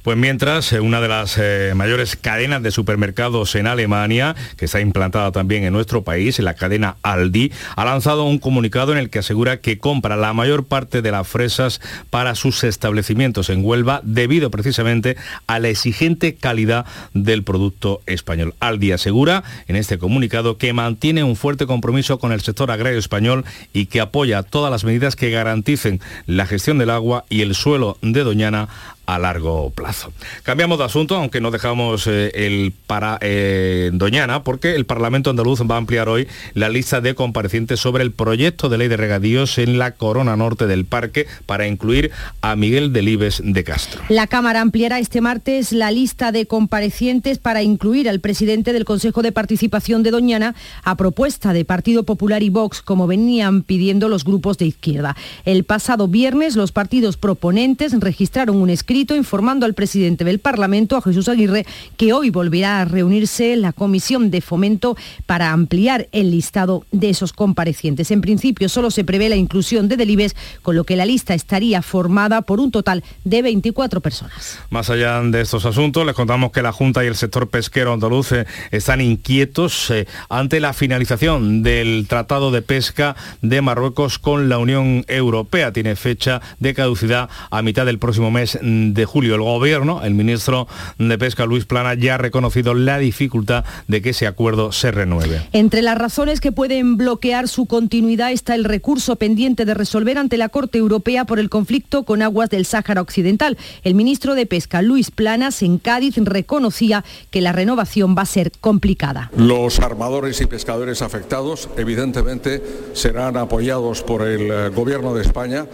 Pues 0.04 0.18
mientras, 0.18 0.72
eh, 0.74 0.80
una 0.80 1.02
de 1.02 1.08
las 1.08 1.38
eh, 1.38 1.74
mayores 1.76 2.16
cadenas 2.16 2.64
de 2.64 2.72
supermercados 2.72 3.56
en 3.56 3.68
Alemania, 3.68 4.36
que 4.58 4.66
está 4.66 4.80
implantada 4.82 5.32
también 5.32 5.64
en 5.64 5.74
nuestro 5.74 6.04
país, 6.04 6.40
la 6.40 6.56
cadena 6.56 6.98
Aldi, 7.04 7.52
ha 7.76 7.86
lanzado 7.86 8.26
un 8.26 8.40
comunicado 8.40 8.92
en 8.92 8.98
el 8.98 9.10
que 9.10 9.20
asegura 9.20 9.58
que 9.58 9.78
compra 9.78 10.16
la 10.16 10.34
mayor 10.34 10.66
parte 10.66 11.02
de 11.02 11.12
las 11.12 11.28
fresas 11.28 11.82
para 12.10 12.36
sus 12.36 12.64
establecimientos 12.64 13.50
en 13.50 13.64
Huelva 13.64 14.02
debido 14.04 14.52
precisamente 14.52 15.18
a 15.48 15.60
la 15.60 15.70
exigente 15.70 16.36
calidad 16.36 16.86
del 17.14 17.44
producto 17.44 18.02
español. 18.06 18.56
Aldi 18.60 18.92
asegura 18.92 19.44
en 19.68 19.76
este 19.76 19.98
comunicado 19.98 20.58
que 20.58 20.74
mantiene 20.74 21.24
un 21.24 21.36
fuerte 21.36 21.66
compromiso 21.66 22.20
con 22.20 22.32
el 22.32 22.42
sector 22.42 22.72
agrario 22.72 23.00
español 23.00 23.46
y 23.74 23.88
que 23.88 24.02
apoya 24.02 24.44
todas 24.44 24.72
las 24.72 24.84
medidas 24.84 25.16
que 25.16 25.32
garanticen 25.32 26.00
la 26.26 26.46
gestión 26.46 26.78
del 26.78 26.90
agua 26.90 27.26
y 27.30 27.42
el 27.42 27.56
suelo 27.56 27.98
de 28.02 28.24
Doñana 28.24 28.70
a 29.08 29.18
largo 29.18 29.72
plazo. 29.72 30.12
Cambiamos 30.44 30.78
de 30.78 30.84
asunto, 30.84 31.16
aunque 31.16 31.40
no 31.40 31.50
dejamos 31.50 32.08
eh, 32.08 32.30
el 32.36 32.74
para 32.86 33.18
eh, 33.22 33.90
Doñana, 33.94 34.44
porque 34.44 34.76
el 34.76 34.86
Parlamento 34.86 35.30
andaluz 35.30 35.62
va 35.62 35.76
a 35.76 35.78
ampliar 35.78 36.10
hoy 36.10 36.28
la 36.54 36.68
lista 36.68 37.00
de 37.00 37.16
comparecientes 37.16 37.80
sobre 37.80 38.04
el 38.04 38.12
proyecto 38.12 38.68
de 38.68 38.78
ley 38.78 38.90
de 38.90 38.98
regadíos 38.98 39.58
en 39.60 39.80
la 39.80 39.92
corona 39.92 40.36
norte 40.36 40.68
del 40.68 40.86
parque 40.86 41.26
para 41.46 41.68
incluir 41.68 42.12
a 42.42 42.58
Miguel 42.58 42.92
Delibes 42.92 43.42
de 43.44 43.64
Castro. 43.64 44.04
La 44.10 44.28
Cámara 44.28 44.60
ampliará 44.60 45.00
este 45.00 45.22
martes 45.22 45.72
la 45.72 45.90
lista 45.90 46.34
de 46.34 46.46
comparecientes 46.46 47.38
para 47.38 47.64
incluir 47.64 48.10
al 48.10 48.20
presidente 48.20 48.74
del 48.74 48.84
Consejo 48.84 49.22
de 49.22 49.32
Participación 49.32 50.04
de 50.04 50.12
Doñana 50.12 50.54
a 50.84 50.96
propuesta 50.96 51.54
de 51.54 51.64
Partido 51.64 52.04
Popular 52.04 52.44
y 52.44 52.50
Vox, 52.50 52.82
como 52.82 53.08
venían 53.08 53.62
pidiendo 53.62 54.10
los 54.10 54.26
grupos 54.26 54.58
de 54.58 54.66
izquierda. 54.66 55.16
El 55.46 55.64
pasado 55.64 56.10
viernes 56.10 56.58
los 56.58 56.74
partidos 56.74 57.16
proponentes 57.16 57.98
registraron 57.98 58.58
un 58.58 58.70
escrito 58.70 58.97
informando 59.16 59.66
al 59.66 59.74
presidente 59.74 60.24
del 60.24 60.40
Parlamento, 60.40 60.98
a 60.98 61.02
Jesús 61.02 61.28
Aguirre, 61.30 61.66
que 61.98 62.14
hoy 62.14 62.30
volverá 62.30 62.82
a 62.82 62.86
reunirse 62.86 63.56
la 63.56 63.74
Comisión 63.74 64.32
de 64.32 64.42
Fomento 64.42 64.98
para 65.26 65.52
ampliar 65.52 66.08
el 66.12 66.32
listado 66.32 66.86
de 66.92 67.10
esos 67.10 67.34
comparecientes. 67.34 68.12
En 68.12 68.22
principio 68.22 68.70
solo 68.70 68.92
se 68.92 69.04
prevé 69.04 69.30
la 69.30 69.36
inclusión 69.36 69.88
de 69.88 69.98
Delibes, 69.98 70.36
con 70.62 70.76
lo 70.76 70.84
que 70.84 70.96
la 70.96 71.06
lista 71.06 71.34
estaría 71.34 71.82
formada 71.82 72.42
por 72.42 72.60
un 72.60 72.72
total 72.72 73.04
de 73.24 73.42
24 73.42 74.02
personas. 74.02 74.60
Más 74.70 74.90
allá 74.90 75.22
de 75.22 75.42
estos 75.42 75.66
asuntos, 75.66 76.06
les 76.06 76.16
contamos 76.16 76.52
que 76.52 76.62
la 76.62 76.72
Junta 76.72 77.04
y 77.04 77.08
el 77.08 77.16
sector 77.16 77.50
pesquero 77.50 77.94
andaluz 77.94 78.32
eh, 78.32 78.46
están 78.72 79.02
inquietos 79.02 79.90
eh, 79.92 80.08
ante 80.30 80.60
la 80.60 80.74
finalización 80.74 81.64
del 81.64 82.06
Tratado 82.08 82.52
de 82.52 82.62
Pesca 82.62 83.16
de 83.42 83.62
Marruecos 83.62 84.20
con 84.20 84.50
la 84.50 84.58
Unión 84.58 85.06
Europea. 85.08 85.72
Tiene 85.72 85.96
fecha 85.96 86.42
de 86.60 86.74
caducidad 86.74 87.30
a 87.52 87.62
mitad 87.62 87.86
del 87.86 88.00
próximo 88.00 88.32
mes 88.32 88.58
julio. 89.06 89.36
El 89.36 89.42
gobierno, 89.42 90.04
el 90.04 90.14
ministro 90.14 90.68
de 90.98 91.18
Pesca 91.18 91.46
Luis 91.46 91.66
Plana, 91.66 91.94
ya 91.94 92.16
ha 92.16 92.18
reconocido 92.18 92.74
la 92.74 92.98
dificultad 92.98 93.66
de 93.88 94.02
que 94.02 94.10
ese 94.10 94.28
acuerdo 94.28 94.72
se 94.72 94.92
renueve. 94.92 95.48
Entre 95.54 95.82
las 95.82 95.98
razones 95.98 96.42
que 96.42 96.52
pueden 96.52 96.98
bloquear 96.98 97.48
su 97.48 97.66
continuidad 97.66 98.32
está 98.32 98.56
el 98.56 98.64
recurso 98.64 99.16
pendiente 99.16 99.66
de 99.66 99.74
resolver 99.74 100.18
ante 100.18 100.38
la 100.38 100.50
Corte 100.50 100.78
Europea 100.78 101.26
por 101.26 101.40
el 101.40 101.50
conflicto 101.50 102.04
con 102.04 102.22
aguas 102.22 102.50
del 102.50 102.66
Sáhara 102.66 103.02
Occidental. 103.02 103.58
El 103.84 103.96
ministro 103.96 104.36
de 104.36 104.46
Pesca, 104.46 104.82
Luis 104.82 105.12
Planas, 105.12 105.62
en 105.62 105.78
Cádiz 105.78 106.16
reconocía 106.18 107.04
que 107.30 107.42
la 107.42 107.52
renovación 107.52 108.16
va 108.18 108.24
a 108.24 108.26
ser 108.26 108.52
complicada. 108.60 109.32
Los 109.36 109.80
armadores 109.80 110.42
y 110.42 110.46
pescadores 110.46 111.02
afectados 111.02 111.70
evidentemente 111.78 112.62
serán 112.94 113.38
apoyados 113.38 114.04
por 114.04 114.28
el 114.28 114.52
eh, 114.52 114.70
Gobierno 114.70 115.14
de 115.14 115.22
España 115.22 115.66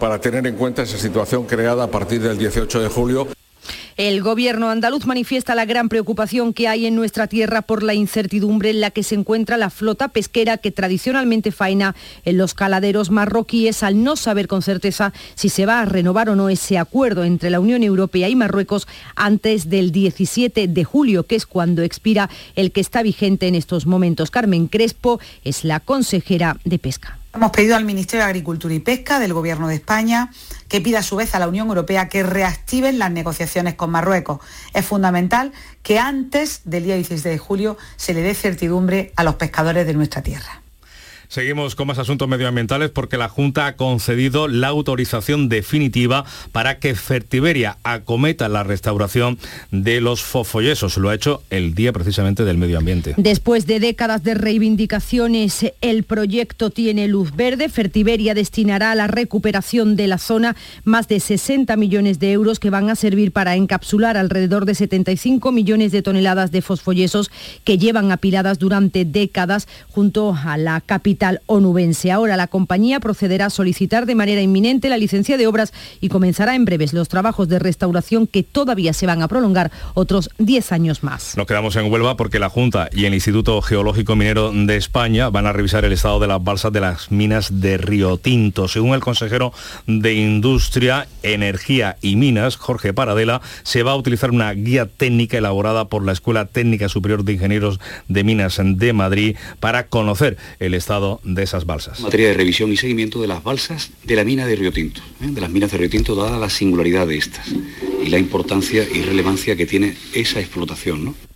para 0.00 0.20
tener 0.20 0.44
en 0.48 0.56
cuenta 0.56 0.82
esa 0.82 0.98
situación 0.98 1.46
creada 1.46 1.84
a 1.84 1.90
partir 1.90 2.20
del 2.20 2.36
18 2.36 2.80
de 2.80 2.88
julio. 2.88 3.28
El 3.96 4.22
gobierno 4.22 4.70
andaluz 4.70 5.04
manifiesta 5.04 5.54
la 5.54 5.66
gran 5.66 5.90
preocupación 5.90 6.54
que 6.54 6.68
hay 6.68 6.86
en 6.86 6.94
nuestra 6.94 7.26
tierra 7.26 7.60
por 7.60 7.82
la 7.82 7.92
incertidumbre 7.92 8.70
en 8.70 8.80
la 8.80 8.90
que 8.90 9.02
se 9.02 9.14
encuentra 9.14 9.58
la 9.58 9.68
flota 9.68 10.08
pesquera 10.08 10.56
que 10.56 10.70
tradicionalmente 10.70 11.52
faena 11.52 11.94
en 12.24 12.38
los 12.38 12.54
caladeros 12.54 13.10
marroquíes 13.10 13.82
al 13.82 14.02
no 14.02 14.16
saber 14.16 14.48
con 14.48 14.62
certeza 14.62 15.12
si 15.34 15.50
se 15.50 15.66
va 15.66 15.82
a 15.82 15.84
renovar 15.84 16.30
o 16.30 16.34
no 16.34 16.48
ese 16.48 16.78
acuerdo 16.78 17.24
entre 17.24 17.50
la 17.50 17.60
Unión 17.60 17.82
Europea 17.82 18.30
y 18.30 18.36
Marruecos 18.36 18.88
antes 19.16 19.68
del 19.68 19.92
17 19.92 20.66
de 20.66 20.84
julio, 20.84 21.24
que 21.24 21.36
es 21.36 21.44
cuando 21.44 21.82
expira 21.82 22.30
el 22.56 22.72
que 22.72 22.80
está 22.80 23.02
vigente 23.02 23.48
en 23.48 23.54
estos 23.54 23.84
momentos. 23.84 24.30
Carmen 24.30 24.68
Crespo 24.68 25.20
es 25.44 25.62
la 25.62 25.78
consejera 25.78 26.56
de 26.64 26.78
Pesca. 26.78 27.19
Hemos 27.32 27.52
pedido 27.52 27.76
al 27.76 27.84
Ministerio 27.84 28.24
de 28.24 28.30
Agricultura 28.30 28.74
y 28.74 28.80
Pesca 28.80 29.20
del 29.20 29.32
Gobierno 29.32 29.68
de 29.68 29.76
España 29.76 30.30
que 30.68 30.80
pida 30.80 30.98
a 30.98 31.02
su 31.04 31.14
vez 31.14 31.34
a 31.34 31.38
la 31.38 31.46
Unión 31.46 31.68
Europea 31.68 32.08
que 32.08 32.24
reactiven 32.24 32.98
las 32.98 33.12
negociaciones 33.12 33.74
con 33.74 33.90
Marruecos. 33.90 34.40
Es 34.74 34.84
fundamental 34.84 35.52
que 35.84 36.00
antes 36.00 36.62
del 36.64 36.84
día 36.84 36.96
16 36.96 37.22
de 37.22 37.38
julio 37.38 37.78
se 37.96 38.14
le 38.14 38.22
dé 38.22 38.34
certidumbre 38.34 39.12
a 39.14 39.22
los 39.22 39.36
pescadores 39.36 39.86
de 39.86 39.94
nuestra 39.94 40.22
tierra. 40.22 40.62
Seguimos 41.30 41.76
con 41.76 41.86
más 41.86 42.00
asuntos 42.00 42.26
medioambientales 42.26 42.90
porque 42.90 43.16
la 43.16 43.28
Junta 43.28 43.68
ha 43.68 43.76
concedido 43.76 44.48
la 44.48 44.66
autorización 44.66 45.48
definitiva 45.48 46.24
para 46.50 46.80
que 46.80 46.96
Fertiberia 46.96 47.78
acometa 47.84 48.48
la 48.48 48.64
restauración 48.64 49.38
de 49.70 50.00
los 50.00 50.24
fosfollesos. 50.24 50.96
Lo 50.96 51.08
ha 51.08 51.14
hecho 51.14 51.44
el 51.50 51.76
día 51.76 51.92
precisamente 51.92 52.44
del 52.44 52.58
medio 52.58 52.78
ambiente. 52.78 53.14
Después 53.16 53.68
de 53.68 53.78
décadas 53.78 54.24
de 54.24 54.34
reivindicaciones, 54.34 55.72
el 55.80 56.02
proyecto 56.02 56.70
tiene 56.70 57.06
luz 57.06 57.36
verde. 57.36 57.68
Fertiberia 57.68 58.34
destinará 58.34 58.90
a 58.90 58.96
la 58.96 59.06
recuperación 59.06 59.94
de 59.94 60.08
la 60.08 60.18
zona 60.18 60.56
más 60.82 61.06
de 61.06 61.20
60 61.20 61.76
millones 61.76 62.18
de 62.18 62.32
euros 62.32 62.58
que 62.58 62.70
van 62.70 62.90
a 62.90 62.96
servir 62.96 63.30
para 63.30 63.54
encapsular 63.54 64.16
alrededor 64.16 64.64
de 64.64 64.74
75 64.74 65.52
millones 65.52 65.92
de 65.92 66.02
toneladas 66.02 66.50
de 66.50 66.60
fosfollesos 66.60 67.30
que 67.62 67.78
llevan 67.78 68.10
apiladas 68.10 68.58
durante 68.58 69.04
décadas 69.04 69.68
junto 69.90 70.34
a 70.34 70.56
la 70.56 70.80
capital 70.80 71.19
onubense. 71.46 72.10
Ahora 72.10 72.36
la 72.36 72.46
compañía 72.46 73.00
procederá 73.00 73.46
a 73.46 73.50
solicitar 73.50 74.06
de 74.06 74.14
manera 74.14 74.40
inminente 74.40 74.88
la 74.88 74.96
licencia 74.96 75.36
de 75.36 75.46
obras 75.46 75.72
y 76.00 76.08
comenzará 76.08 76.54
en 76.54 76.64
breves 76.64 76.92
los 76.92 77.08
trabajos 77.08 77.48
de 77.48 77.58
restauración 77.58 78.26
que 78.26 78.42
todavía 78.42 78.92
se 78.92 79.06
van 79.06 79.22
a 79.22 79.28
prolongar 79.28 79.70
otros 79.94 80.30
10 80.38 80.72
años 80.72 81.02
más. 81.02 81.36
Nos 81.36 81.46
quedamos 81.46 81.76
en 81.76 81.90
Huelva 81.90 82.16
porque 82.16 82.38
la 82.38 82.48
Junta 82.48 82.88
y 82.92 83.04
el 83.04 83.14
Instituto 83.14 83.60
Geológico 83.62 84.16
Minero 84.16 84.52
de 84.52 84.76
España 84.76 85.30
van 85.30 85.46
a 85.46 85.52
revisar 85.52 85.84
el 85.84 85.92
estado 85.92 86.20
de 86.20 86.26
las 86.26 86.42
balsas 86.42 86.72
de 86.72 86.80
las 86.80 87.10
minas 87.10 87.60
de 87.60 87.76
Río 87.76 88.16
Tinto. 88.16 88.68
Según 88.68 88.94
el 88.94 89.00
consejero 89.00 89.52
de 89.86 90.14
Industria, 90.14 91.06
Energía 91.22 91.96
y 92.00 92.16
Minas, 92.16 92.56
Jorge 92.56 92.92
Paradela, 92.92 93.40
se 93.62 93.82
va 93.82 93.92
a 93.92 93.96
utilizar 93.96 94.30
una 94.30 94.52
guía 94.52 94.86
técnica 94.86 95.38
elaborada 95.38 95.86
por 95.86 96.04
la 96.04 96.12
Escuela 96.12 96.46
Técnica 96.46 96.88
Superior 96.88 97.24
de 97.24 97.34
Ingenieros 97.34 97.80
de 98.08 98.24
Minas 98.24 98.60
de 98.62 98.92
Madrid 98.92 99.36
para 99.58 99.86
conocer 99.86 100.36
el 100.58 100.74
estado 100.74 101.09
de 101.24 101.42
esas 101.42 101.66
balsas. 101.66 102.00
Materia 102.00 102.28
de 102.28 102.34
revisión 102.34 102.70
y 102.70 102.76
seguimiento 102.76 103.20
de 103.20 103.26
las 103.26 103.42
balsas 103.42 103.90
de 104.04 104.16
la 104.16 104.24
mina 104.24 104.46
de 104.46 104.54
Río 104.54 104.72
Tinto, 104.72 105.00
¿eh? 105.22 105.26
de 105.28 105.40
las 105.40 105.50
minas 105.50 105.72
de 105.72 105.78
Río 105.78 105.90
Tinto, 105.90 106.14
dada 106.14 106.38
la 106.38 106.50
singularidad 106.50 107.06
de 107.06 107.16
estas 107.16 107.48
y 108.04 108.08
la 108.08 108.18
importancia 108.18 108.86
y 108.88 109.02
relevancia 109.02 109.56
que 109.56 109.66
tiene 109.66 109.96
esa 110.14 110.40
explotación. 110.40 111.04
¿no? 111.04 111.29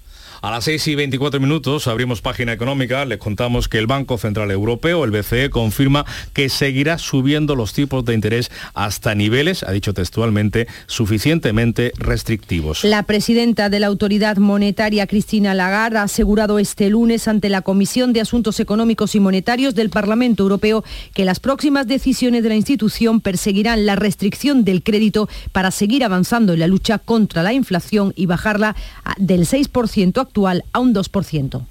A 0.44 0.50
las 0.50 0.64
6 0.64 0.88
y 0.88 0.94
24 0.94 1.40
minutos 1.40 1.87
abrimos 1.87 2.20
página 2.20 2.52
económica, 2.52 3.07
les 3.07 3.16
contamos 3.16 3.66
que 3.66 3.78
el 3.78 3.87
Banco 3.87 4.18
Central 4.18 4.50
Europeo, 4.50 5.02
el 5.02 5.11
BCE, 5.11 5.48
confirma 5.48 6.04
que 6.35 6.50
seguirá 6.50 6.98
subiendo 6.98 7.57
los 7.57 7.72
tipos 7.72 8.04
de 8.04 8.12
interés 8.12 8.50
hasta 8.74 9.14
niveles, 9.14 9.62
ha 9.62 9.72
dicho 9.72 9.94
textualmente, 9.94 10.66
suficientemente 10.87 11.92
restrictivos. 11.96 12.85
La 12.85 13.04
presidenta 13.04 13.70
de 13.70 13.80
la 13.80 13.87
Autoridad 13.87 14.37
Monetaria, 14.37 15.07
Cristina 15.07 15.54
Lagarde, 15.54 15.96
ha 15.96 16.02
asegurado 16.02 16.59
este 16.59 16.90
lunes 16.90 17.26
ante 17.26 17.48
la 17.48 17.62
Comisión 17.62 18.12
de 18.12 18.20
Asuntos 18.20 18.61
Económicos 18.61 19.14
y 19.14 19.20
Monetarios 19.20 19.74
del 19.74 19.88
Parlamento 19.88 20.42
Europeo 20.42 20.85
que 21.14 21.24
las 21.24 21.40
próximas 21.40 21.87
decisiones 21.87 22.42
de 22.42 22.50
la 22.50 22.57
institución 22.57 23.22
perseguirán 23.22 23.87
la 23.87 23.96
restricción 23.96 24.62
del 24.62 24.83
crédito 24.83 25.26
para 25.52 25.70
seguir 25.70 26.04
avanzando 26.04 26.52
en 26.52 26.61
la 26.61 26.66
lucha 26.66 26.98
contra 26.98 27.42
la 27.42 27.54
inflación 27.54 28.12
y 28.14 28.26
bajarla 28.26 28.76
del 29.16 29.46
6% 29.46 30.20
actual 30.20 30.33
a 30.72 30.80
un 30.80 30.94
2%. 30.94 31.66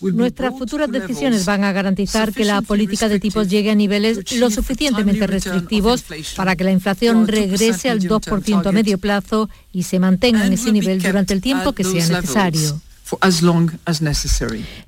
Nuestras 0.00 0.58
futuras 0.58 0.90
decisiones 0.90 1.44
van 1.44 1.64
a 1.64 1.72
garantizar 1.72 2.32
que 2.32 2.44
la 2.44 2.62
política 2.62 3.08
de 3.08 3.20
tipos 3.20 3.48
llegue 3.48 3.70
a 3.70 3.74
niveles 3.74 4.32
lo 4.38 4.50
suficientemente 4.50 5.26
restrictivos 5.26 6.04
para 6.36 6.56
que 6.56 6.64
la 6.64 6.72
inflación 6.72 7.28
regrese 7.28 7.90
al 7.90 8.00
2% 8.00 8.66
a 8.66 8.72
medio 8.72 8.98
plazo 8.98 9.48
y 9.72 9.84
se 9.84 9.98
mantenga 9.98 10.46
en 10.46 10.52
ese 10.52 10.72
nivel 10.72 11.00
durante 11.00 11.32
el 11.32 11.40
tiempo 11.40 11.72
que 11.72 11.84
sea 11.84 12.06
necesario. 12.08 12.80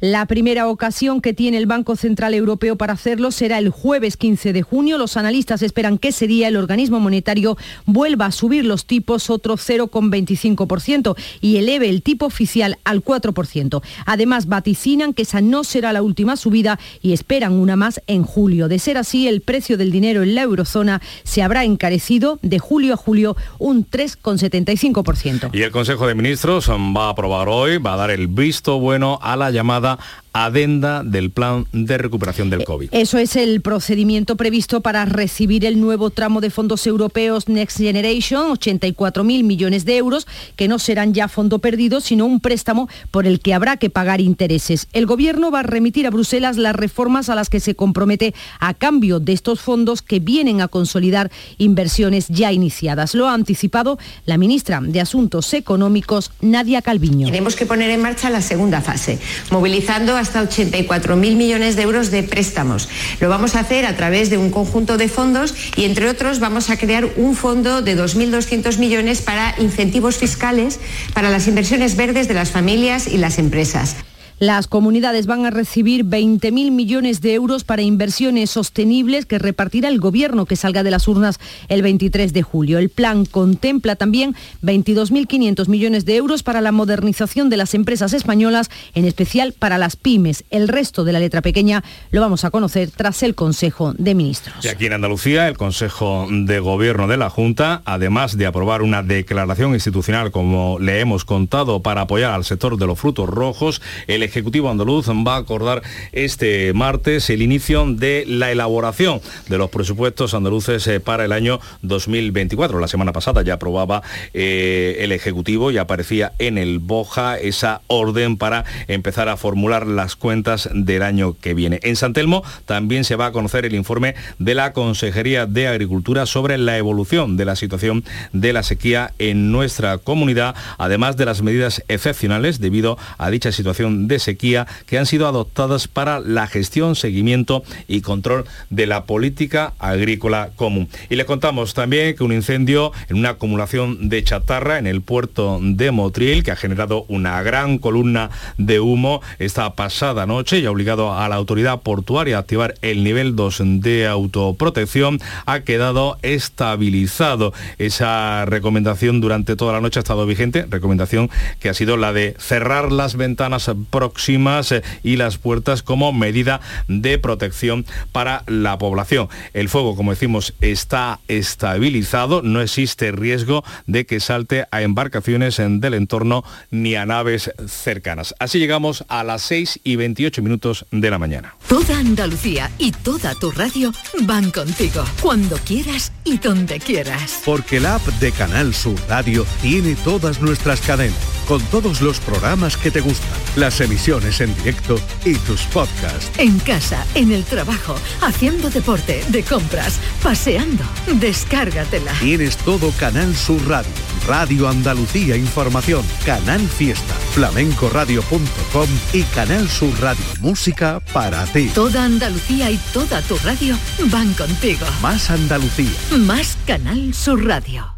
La 0.00 0.24
primera 0.24 0.68
ocasión 0.68 1.20
que 1.20 1.34
tiene 1.34 1.58
el 1.58 1.66
Banco 1.66 1.96
Central 1.96 2.32
Europeo 2.32 2.76
para 2.76 2.94
hacerlo 2.94 3.30
será 3.30 3.58
el 3.58 3.68
jueves 3.68 4.16
15 4.16 4.54
de 4.54 4.62
junio. 4.62 4.96
Los 4.96 5.18
analistas 5.18 5.62
esperan 5.62 5.98
que 5.98 6.08
ese 6.08 6.26
día 6.26 6.48
el 6.48 6.56
organismo 6.56 6.98
monetario 6.98 7.58
vuelva 7.84 8.26
a 8.26 8.32
subir 8.32 8.64
los 8.64 8.86
tipos 8.86 9.28
otro 9.28 9.56
0,25% 9.56 11.14
y 11.42 11.58
eleve 11.58 11.90
el 11.90 12.02
tipo 12.02 12.24
oficial 12.24 12.78
al 12.84 13.04
4%. 13.04 13.82
Además, 14.06 14.46
vaticinan 14.46 15.12
que 15.12 15.22
esa 15.22 15.42
no 15.42 15.62
será 15.62 15.92
la 15.92 16.02
última 16.02 16.36
subida 16.36 16.78
y 17.02 17.12
esperan 17.12 17.52
una 17.52 17.76
más 17.76 18.00
en 18.06 18.22
julio. 18.22 18.68
De 18.68 18.78
ser 18.78 18.96
así, 18.96 19.28
el 19.28 19.42
precio 19.42 19.76
del 19.76 19.92
dinero 19.92 20.22
en 20.22 20.34
la 20.34 20.42
eurozona 20.42 21.02
se 21.24 21.42
habrá 21.42 21.64
encarecido 21.64 22.38
de 22.42 22.58
julio 22.58 22.94
a 22.94 22.96
julio 22.96 23.36
un 23.58 23.84
3,75%. 23.88 25.50
Y 25.52 25.62
el 25.62 25.70
Consejo 25.70 26.06
de 26.06 26.14
Ministros 26.14 26.70
va 26.70 27.06
a 27.06 27.10
aprobar 27.10 27.48
hoy, 27.48 27.76
va 27.76 27.92
a 27.92 27.96
dar 27.96 28.05
el 28.10 28.28
visto 28.28 28.78
bueno 28.78 29.18
a 29.22 29.36
la 29.36 29.50
llamada 29.50 29.98
adenda 30.44 31.02
del 31.02 31.30
plan 31.30 31.66
de 31.72 31.96
recuperación 31.96 32.50
del 32.50 32.64
COVID. 32.64 32.90
Eso 32.92 33.16
es 33.16 33.36
el 33.36 33.62
procedimiento 33.62 34.36
previsto 34.36 34.82
para 34.82 35.06
recibir 35.06 35.64
el 35.64 35.80
nuevo 35.80 36.10
tramo 36.10 36.42
de 36.42 36.50
fondos 36.50 36.86
europeos 36.86 37.48
Next 37.48 37.78
Generation, 37.78 38.50
84.000 38.50 39.44
millones 39.44 39.86
de 39.86 39.96
euros, 39.96 40.26
que 40.56 40.68
no 40.68 40.78
serán 40.78 41.14
ya 41.14 41.28
fondo 41.28 41.58
perdido, 41.60 42.02
sino 42.02 42.26
un 42.26 42.40
préstamo 42.40 42.88
por 43.10 43.26
el 43.26 43.40
que 43.40 43.54
habrá 43.54 43.78
que 43.78 43.88
pagar 43.88 44.20
intereses. 44.20 44.88
El 44.92 45.06
Gobierno 45.06 45.50
va 45.50 45.60
a 45.60 45.62
remitir 45.62 46.06
a 46.06 46.10
Bruselas 46.10 46.58
las 46.58 46.76
reformas 46.76 47.30
a 47.30 47.34
las 47.34 47.48
que 47.48 47.60
se 47.60 47.74
compromete 47.74 48.34
a 48.60 48.74
cambio 48.74 49.20
de 49.20 49.32
estos 49.32 49.60
fondos 49.60 50.02
que 50.02 50.20
vienen 50.20 50.60
a 50.60 50.68
consolidar 50.68 51.30
inversiones 51.56 52.28
ya 52.28 52.52
iniciadas. 52.52 53.14
Lo 53.14 53.28
ha 53.28 53.32
anticipado 53.32 53.98
la 54.26 54.36
ministra 54.36 54.80
de 54.82 55.00
Asuntos 55.00 55.54
Económicos, 55.54 56.30
Nadia 56.42 56.82
Calviño. 56.82 57.26
Tenemos 57.26 57.56
que 57.56 57.64
poner 57.64 57.88
en 57.90 58.02
marcha 58.02 58.28
la 58.28 58.42
segunda 58.42 58.82
fase, 58.82 59.18
movilizando 59.50 60.16
a 60.16 60.25
hasta 60.26 60.42
84.000 60.42 61.36
millones 61.36 61.76
de 61.76 61.82
euros 61.82 62.10
de 62.10 62.24
préstamos. 62.24 62.88
Lo 63.20 63.28
vamos 63.28 63.54
a 63.54 63.60
hacer 63.60 63.86
a 63.86 63.96
través 63.96 64.28
de 64.28 64.38
un 64.38 64.50
conjunto 64.50 64.96
de 64.96 65.08
fondos 65.08 65.54
y, 65.76 65.84
entre 65.84 66.08
otros, 66.08 66.40
vamos 66.40 66.68
a 66.68 66.76
crear 66.76 67.08
un 67.16 67.36
fondo 67.36 67.80
de 67.80 67.96
2.200 67.96 68.78
millones 68.78 69.22
para 69.22 69.54
incentivos 69.60 70.16
fiscales 70.16 70.80
para 71.14 71.30
las 71.30 71.46
inversiones 71.46 71.94
verdes 71.94 72.26
de 72.26 72.34
las 72.34 72.50
familias 72.50 73.06
y 73.06 73.18
las 73.18 73.38
empresas. 73.38 73.94
Las 74.38 74.66
comunidades 74.66 75.24
van 75.24 75.46
a 75.46 75.50
recibir 75.50 76.04
20.000 76.04 76.70
millones 76.70 77.22
de 77.22 77.32
euros 77.32 77.64
para 77.64 77.80
inversiones 77.80 78.50
sostenibles 78.50 79.24
que 79.24 79.38
repartirá 79.38 79.88
el 79.88 79.98
Gobierno 79.98 80.44
que 80.44 80.56
salga 80.56 80.82
de 80.82 80.90
las 80.90 81.08
urnas 81.08 81.40
el 81.68 81.80
23 81.80 82.34
de 82.34 82.42
julio. 82.42 82.76
El 82.76 82.90
plan 82.90 83.24
contempla 83.24 83.96
también 83.96 84.36
22.500 84.62 85.68
millones 85.68 86.04
de 86.04 86.16
euros 86.16 86.42
para 86.42 86.60
la 86.60 86.70
modernización 86.70 87.48
de 87.48 87.56
las 87.56 87.72
empresas 87.72 88.12
españolas, 88.12 88.68
en 88.94 89.06
especial 89.06 89.54
para 89.58 89.78
las 89.78 89.96
pymes. 89.96 90.44
El 90.50 90.68
resto 90.68 91.04
de 91.04 91.14
la 91.14 91.20
letra 91.20 91.40
pequeña 91.40 91.82
lo 92.10 92.20
vamos 92.20 92.44
a 92.44 92.50
conocer 92.50 92.90
tras 92.90 93.22
el 93.22 93.34
Consejo 93.34 93.94
de 93.94 94.14
Ministros. 94.14 94.62
Y 94.62 94.68
aquí 94.68 94.84
en 94.84 94.92
Andalucía, 94.92 95.48
el 95.48 95.56
Consejo 95.56 96.28
de 96.30 96.60
Gobierno 96.60 97.08
de 97.08 97.16
la 97.16 97.30
Junta, 97.30 97.80
además 97.86 98.36
de 98.36 98.44
aprobar 98.44 98.82
una 98.82 99.02
declaración 99.02 99.72
institucional, 99.72 100.30
como 100.30 100.78
le 100.78 101.00
hemos 101.00 101.24
contado, 101.24 101.80
para 101.80 102.02
apoyar 102.02 102.32
al 102.32 102.44
sector 102.44 102.76
de 102.76 102.86
los 102.86 103.00
frutos 103.00 103.30
rojos, 103.30 103.80
el 104.06 104.25
Ejecutivo 104.26 104.70
andaluz 104.70 105.08
va 105.08 105.36
a 105.36 105.38
acordar 105.38 105.82
este 106.12 106.72
martes 106.72 107.30
el 107.30 107.42
inicio 107.42 107.86
de 107.86 108.24
la 108.26 108.50
elaboración 108.50 109.20
de 109.48 109.58
los 109.58 109.70
presupuestos 109.70 110.34
andaluces 110.34 110.86
eh, 110.86 111.00
para 111.00 111.24
el 111.24 111.32
año 111.32 111.60
2024. 111.82 112.78
La 112.80 112.88
semana 112.88 113.12
pasada 113.12 113.42
ya 113.42 113.54
aprobaba 113.54 114.02
eh, 114.34 114.98
el 115.00 115.12
Ejecutivo 115.12 115.70
y 115.70 115.78
aparecía 115.78 116.32
en 116.38 116.58
el 116.58 116.78
Boja 116.78 117.38
esa 117.38 117.80
orden 117.86 118.36
para 118.36 118.64
empezar 118.88 119.28
a 119.28 119.36
formular 119.36 119.86
las 119.86 120.16
cuentas 120.16 120.68
del 120.72 121.02
año 121.02 121.36
que 121.40 121.54
viene. 121.54 121.80
En 121.82 121.96
San 121.96 122.12
Telmo 122.12 122.42
también 122.64 123.04
se 123.04 123.16
va 123.16 123.26
a 123.26 123.32
conocer 123.32 123.64
el 123.64 123.74
informe 123.74 124.14
de 124.38 124.54
la 124.54 124.72
Consejería 124.72 125.46
de 125.46 125.68
Agricultura 125.68 126.26
sobre 126.26 126.58
la 126.58 126.76
evolución 126.76 127.36
de 127.36 127.44
la 127.44 127.56
situación 127.56 128.04
de 128.32 128.52
la 128.52 128.62
sequía 128.62 129.12
en 129.18 129.52
nuestra 129.52 129.98
comunidad, 129.98 130.54
además 130.78 131.16
de 131.16 131.24
las 131.24 131.42
medidas 131.42 131.82
excepcionales 131.88 132.60
debido 132.60 132.98
a 133.18 133.30
dicha 133.30 133.52
situación 133.52 134.08
de 134.08 134.15
sequía 134.18 134.66
que 134.86 134.98
han 134.98 135.06
sido 135.06 135.26
adoptadas 135.26 135.88
para 135.88 136.20
la 136.20 136.46
gestión, 136.46 136.96
seguimiento 136.96 137.62
y 137.88 138.00
control 138.00 138.44
de 138.70 138.86
la 138.86 139.04
política 139.04 139.72
agrícola 139.78 140.50
común. 140.56 140.88
Y 141.10 141.16
le 141.16 141.26
contamos 141.26 141.74
también 141.74 142.16
que 142.16 142.24
un 142.24 142.32
incendio 142.32 142.92
en 143.08 143.16
una 143.18 143.30
acumulación 143.30 144.08
de 144.08 144.22
chatarra 144.24 144.78
en 144.78 144.86
el 144.86 145.02
puerto 145.02 145.58
de 145.62 145.90
Motril, 145.90 146.42
que 146.42 146.50
ha 146.50 146.56
generado 146.56 147.04
una 147.08 147.42
gran 147.42 147.78
columna 147.78 148.30
de 148.58 148.80
humo 148.80 149.20
esta 149.38 149.74
pasada 149.74 150.26
noche 150.26 150.58
y 150.58 150.66
ha 150.66 150.70
obligado 150.70 151.12
a 151.12 151.28
la 151.28 151.36
autoridad 151.36 151.80
portuaria 151.80 152.36
a 152.36 152.40
activar 152.40 152.74
el 152.82 153.04
nivel 153.04 153.36
2 153.36 153.62
de 153.80 154.06
autoprotección, 154.06 155.20
ha 155.46 155.60
quedado 155.60 156.18
estabilizado. 156.22 157.52
Esa 157.78 158.44
recomendación 158.44 159.20
durante 159.20 159.56
toda 159.56 159.72
la 159.72 159.80
noche 159.80 159.98
ha 159.98 160.02
estado 160.02 160.26
vigente, 160.26 160.66
recomendación 160.68 161.30
que 161.60 161.68
ha 161.68 161.74
sido 161.74 161.96
la 161.96 162.12
de 162.12 162.34
cerrar 162.38 162.92
las 162.92 163.16
ventanas 163.16 163.70
próximas 164.08 164.72
eh, 164.72 164.82
y 165.02 165.16
las 165.16 165.38
puertas 165.38 165.82
como 165.82 166.12
medida 166.12 166.60
de 166.88 167.18
protección 167.18 167.84
para 168.12 168.44
la 168.46 168.78
población. 168.78 169.28
El 169.52 169.68
fuego, 169.68 169.96
como 169.96 170.12
decimos, 170.12 170.54
está 170.60 171.18
estabilizado, 171.28 172.42
no 172.42 172.60
existe 172.60 173.12
riesgo 173.12 173.64
de 173.86 174.06
que 174.06 174.20
salte 174.20 174.66
a 174.70 174.82
embarcaciones 174.82 175.56
del 175.56 175.94
entorno 175.94 176.44
ni 176.70 176.94
a 176.94 177.04
naves 177.06 177.50
cercanas. 177.66 178.34
Así 178.38 178.58
llegamos 178.58 179.04
a 179.08 179.24
las 179.24 179.42
6 179.42 179.80
y 179.82 179.96
28 179.96 180.42
minutos 180.42 180.86
de 180.90 181.10
la 181.10 181.18
mañana. 181.18 181.56
Toda 181.68 181.98
Andalucía 181.98 182.70
y 182.78 182.92
toda 182.92 183.34
tu 183.34 183.50
radio 183.50 183.92
van 184.22 184.50
contigo, 184.50 185.04
cuando 185.20 185.56
quieras 185.58 186.12
y 186.24 186.38
donde 186.38 186.78
quieras. 186.78 187.42
Porque 187.44 187.80
la 187.80 187.96
app 187.96 188.06
de 188.20 188.30
Canal 188.32 188.72
Sur 188.74 188.98
Radio 189.08 189.44
tiene 189.62 189.96
todas 189.96 190.40
nuestras 190.40 190.80
cadenas, 190.80 191.18
con 191.48 191.60
todos 191.64 192.00
los 192.00 192.20
programas 192.20 192.76
que 192.76 192.90
te 192.90 193.00
gustan, 193.00 193.28
las 193.56 193.80
emisiones 193.80 193.95
en 194.40 194.54
directo 194.56 195.00
y 195.24 195.34
tus 195.34 195.62
podcasts. 195.72 196.30
En 196.38 196.58
casa, 196.60 197.04
en 197.14 197.32
el 197.32 197.44
trabajo, 197.44 197.94
haciendo 198.20 198.68
deporte, 198.68 199.24
de 199.28 199.42
compras, 199.42 199.98
paseando. 200.22 200.84
Descárgatela. 201.14 202.12
Tienes 202.20 202.56
todo 202.58 202.90
Canal 202.92 203.34
Sur 203.34 203.66
Radio, 203.66 203.90
Radio 204.28 204.68
Andalucía 204.68 205.36
Información, 205.36 206.04
Canal 206.24 206.60
Fiesta, 206.68 207.14
flamencoradio.com 207.32 208.88
y 209.12 209.22
Canal 209.22 209.68
Sur 209.68 209.98
Radio 210.00 210.24
Música 210.40 211.00
para 211.12 211.44
ti. 211.46 211.70
Toda 211.74 212.04
Andalucía 212.04 212.70
y 212.70 212.76
toda 212.92 213.22
tu 213.22 213.36
radio 213.38 213.78
van 214.10 214.34
contigo. 214.34 214.86
Más 215.00 215.30
Andalucía. 215.30 215.90
Más 216.18 216.56
Canal 216.66 217.14
Sur 217.14 217.44
Radio. 217.44 217.95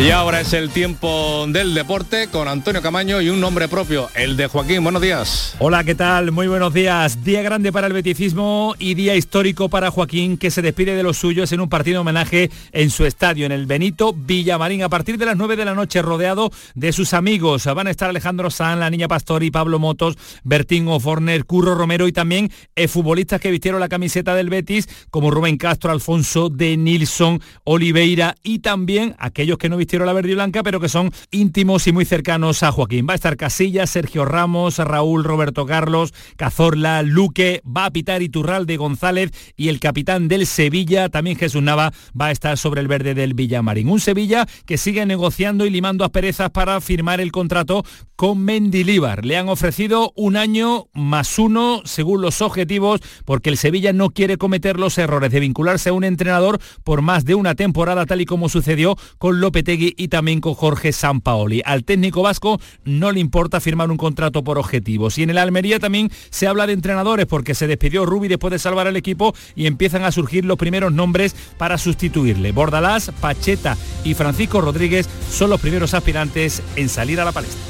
Y 0.00 0.12
ahora 0.12 0.40
es 0.40 0.52
el 0.52 0.70
tiempo 0.70 1.44
del 1.48 1.74
deporte 1.74 2.28
con 2.28 2.46
Antonio 2.46 2.80
Camaño 2.80 3.20
y 3.20 3.30
un 3.30 3.40
nombre 3.40 3.66
propio, 3.66 4.08
el 4.14 4.36
de 4.36 4.46
Joaquín. 4.46 4.84
Buenos 4.84 5.02
días. 5.02 5.56
Hola, 5.58 5.82
¿qué 5.82 5.96
tal? 5.96 6.30
Muy 6.30 6.46
buenos 6.46 6.72
días. 6.72 7.24
Día 7.24 7.42
grande 7.42 7.72
para 7.72 7.88
el 7.88 7.92
beticismo 7.92 8.76
y 8.78 8.94
día 8.94 9.16
histórico 9.16 9.68
para 9.68 9.90
Joaquín, 9.90 10.38
que 10.38 10.52
se 10.52 10.62
despide 10.62 10.94
de 10.94 11.02
los 11.02 11.16
suyos 11.16 11.50
en 11.50 11.60
un 11.60 11.68
partido 11.68 12.02
homenaje 12.02 12.48
en 12.70 12.90
su 12.90 13.06
estadio, 13.06 13.44
en 13.44 13.50
el 13.50 13.66
Benito 13.66 14.12
Villamarín, 14.12 14.84
a 14.84 14.88
partir 14.88 15.18
de 15.18 15.26
las 15.26 15.36
9 15.36 15.56
de 15.56 15.64
la 15.64 15.74
noche, 15.74 16.00
rodeado 16.00 16.52
de 16.76 16.92
sus 16.92 17.12
amigos. 17.12 17.64
Van 17.64 17.88
a 17.88 17.90
estar 17.90 18.08
Alejandro 18.08 18.50
San, 18.50 18.78
la 18.78 18.90
Niña 18.90 19.08
Pastori, 19.08 19.50
Pablo 19.50 19.80
Motos, 19.80 20.16
Bertín 20.44 20.86
Oforner, 20.86 21.44
Curro 21.44 21.74
Romero 21.74 22.06
y 22.06 22.12
también 22.12 22.52
eh, 22.76 22.86
futbolistas 22.86 23.40
que 23.40 23.50
vistieron 23.50 23.80
la 23.80 23.88
camiseta 23.88 24.36
del 24.36 24.48
Betis, 24.48 24.88
como 25.10 25.32
Rubén 25.32 25.56
Castro, 25.56 25.90
Alfonso 25.90 26.50
de 26.50 26.76
Nilsson, 26.76 27.42
Oliveira 27.64 28.36
y 28.44 28.60
también 28.60 29.16
aquellos 29.18 29.58
que 29.58 29.68
no 29.68 29.76
vistieron 29.76 29.87
vistiera 29.88 30.04
la 30.04 30.12
verde 30.12 30.32
y 30.32 30.34
blanca, 30.34 30.62
pero 30.62 30.80
que 30.80 30.90
son 30.90 31.10
íntimos 31.30 31.86
y 31.86 31.92
muy 31.92 32.04
cercanos 32.04 32.62
a 32.62 32.70
Joaquín. 32.70 33.06
Va 33.08 33.12
a 33.12 33.14
estar 33.14 33.38
Casillas, 33.38 33.88
Sergio 33.88 34.26
Ramos, 34.26 34.76
Raúl, 34.76 35.24
Roberto 35.24 35.64
Carlos, 35.64 36.12
Cazorla, 36.36 37.02
Luque, 37.02 37.62
va 37.64 37.86
a 37.86 37.90
pitar 37.90 38.20
Iturralde 38.20 38.76
González 38.76 39.30
y 39.56 39.68
el 39.68 39.80
capitán 39.80 40.28
del 40.28 40.46
Sevilla, 40.46 41.08
también 41.08 41.38
Jesús 41.38 41.62
Nava, 41.62 41.94
va 42.20 42.26
a 42.26 42.32
estar 42.32 42.58
sobre 42.58 42.82
el 42.82 42.86
verde 42.86 43.14
del 43.14 43.32
Villamarín. 43.32 43.88
Un 43.88 43.98
Sevilla 43.98 44.46
que 44.66 44.76
sigue 44.76 45.06
negociando 45.06 45.64
y 45.64 45.70
limando 45.70 46.04
asperezas 46.04 46.50
para 46.50 46.82
firmar 46.82 47.22
el 47.22 47.32
contrato 47.32 47.82
con 48.14 48.40
Mendilíbar. 48.40 49.24
Le 49.24 49.38
han 49.38 49.48
ofrecido 49.48 50.12
un 50.16 50.36
año 50.36 50.88
más 50.92 51.38
uno 51.38 51.80
según 51.86 52.20
los 52.20 52.42
objetivos 52.42 53.00
porque 53.24 53.48
el 53.48 53.56
Sevilla 53.56 53.94
no 53.94 54.10
quiere 54.10 54.36
cometer 54.36 54.78
los 54.78 54.98
errores 54.98 55.30
de 55.30 55.40
vincularse 55.40 55.88
a 55.88 55.92
un 55.94 56.04
entrenador 56.04 56.58
por 56.84 57.00
más 57.00 57.24
de 57.24 57.36
una 57.36 57.54
temporada 57.54 58.04
tal 58.04 58.20
y 58.20 58.26
como 58.26 58.50
sucedió 58.50 58.96
con 59.18 59.40
Lopetegui 59.40 59.77
y 59.78 60.08
también 60.08 60.40
con 60.40 60.54
Jorge 60.54 60.92
Sampaoli. 60.92 61.62
Al 61.64 61.84
técnico 61.84 62.22
vasco 62.22 62.60
no 62.84 63.12
le 63.12 63.20
importa 63.20 63.60
firmar 63.60 63.90
un 63.90 63.96
contrato 63.96 64.44
por 64.44 64.58
objetivos. 64.58 65.18
Y 65.18 65.22
en 65.22 65.30
el 65.30 65.38
Almería 65.38 65.78
también 65.78 66.10
se 66.30 66.46
habla 66.46 66.66
de 66.66 66.72
entrenadores 66.72 67.26
porque 67.26 67.54
se 67.54 67.66
despidió 67.66 68.06
Rubi 68.06 68.28
después 68.28 68.50
de 68.50 68.58
salvar 68.58 68.86
al 68.86 68.96
equipo 68.96 69.34
y 69.54 69.66
empiezan 69.66 70.04
a 70.04 70.12
surgir 70.12 70.44
los 70.44 70.58
primeros 70.58 70.92
nombres 70.92 71.34
para 71.56 71.78
sustituirle. 71.78 72.52
Bordalás, 72.52 73.12
Pacheta 73.20 73.76
y 74.04 74.14
Francisco 74.14 74.60
Rodríguez 74.60 75.08
son 75.30 75.50
los 75.50 75.60
primeros 75.60 75.94
aspirantes 75.94 76.62
en 76.76 76.88
salir 76.88 77.20
a 77.20 77.24
la 77.24 77.32
palestra. 77.32 77.60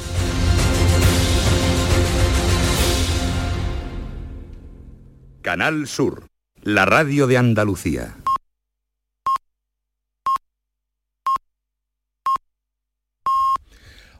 Canal 5.41 5.87
Sur, 5.87 6.27
la 6.61 6.85
radio 6.85 7.25
de 7.25 7.37
Andalucía. 7.37 8.18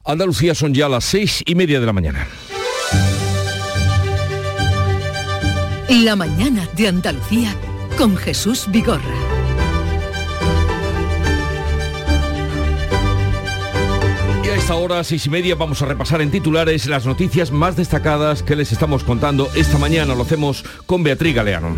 Andalucía 0.10 0.56
son 0.56 0.74
ya 0.74 0.90
las 0.90 1.06
seis 1.06 1.44
y 1.46 1.54
media 1.54 1.80
de 1.80 1.86
la 1.86 1.94
mañana. 1.94 2.28
La 5.88 6.16
mañana 6.16 6.68
de 6.76 6.88
Andalucía 6.88 7.56
con 7.96 8.18
Jesús 8.18 8.66
Vigorra. 8.72 9.04
Y 14.44 14.48
a 14.48 14.56
esta 14.56 14.74
hora, 14.74 15.04
seis 15.04 15.28
y 15.28 15.30
media, 15.30 15.54
vamos 15.54 15.80
a 15.84 15.86
repasar 15.86 16.24
en 16.24 16.32
titulares 16.32 16.88
las 16.88 17.06
noticias 17.06 17.52
más 17.52 17.76
destacadas 17.76 18.42
que 18.42 18.56
les 18.56 18.72
estamos 18.72 19.04
contando 19.04 19.48
esta 19.54 19.78
mañana. 19.78 20.16
Lo 20.16 20.24
hacemos 20.24 20.66
con 20.88 21.04
Beatriz 21.04 21.36
Galeano. 21.36 21.76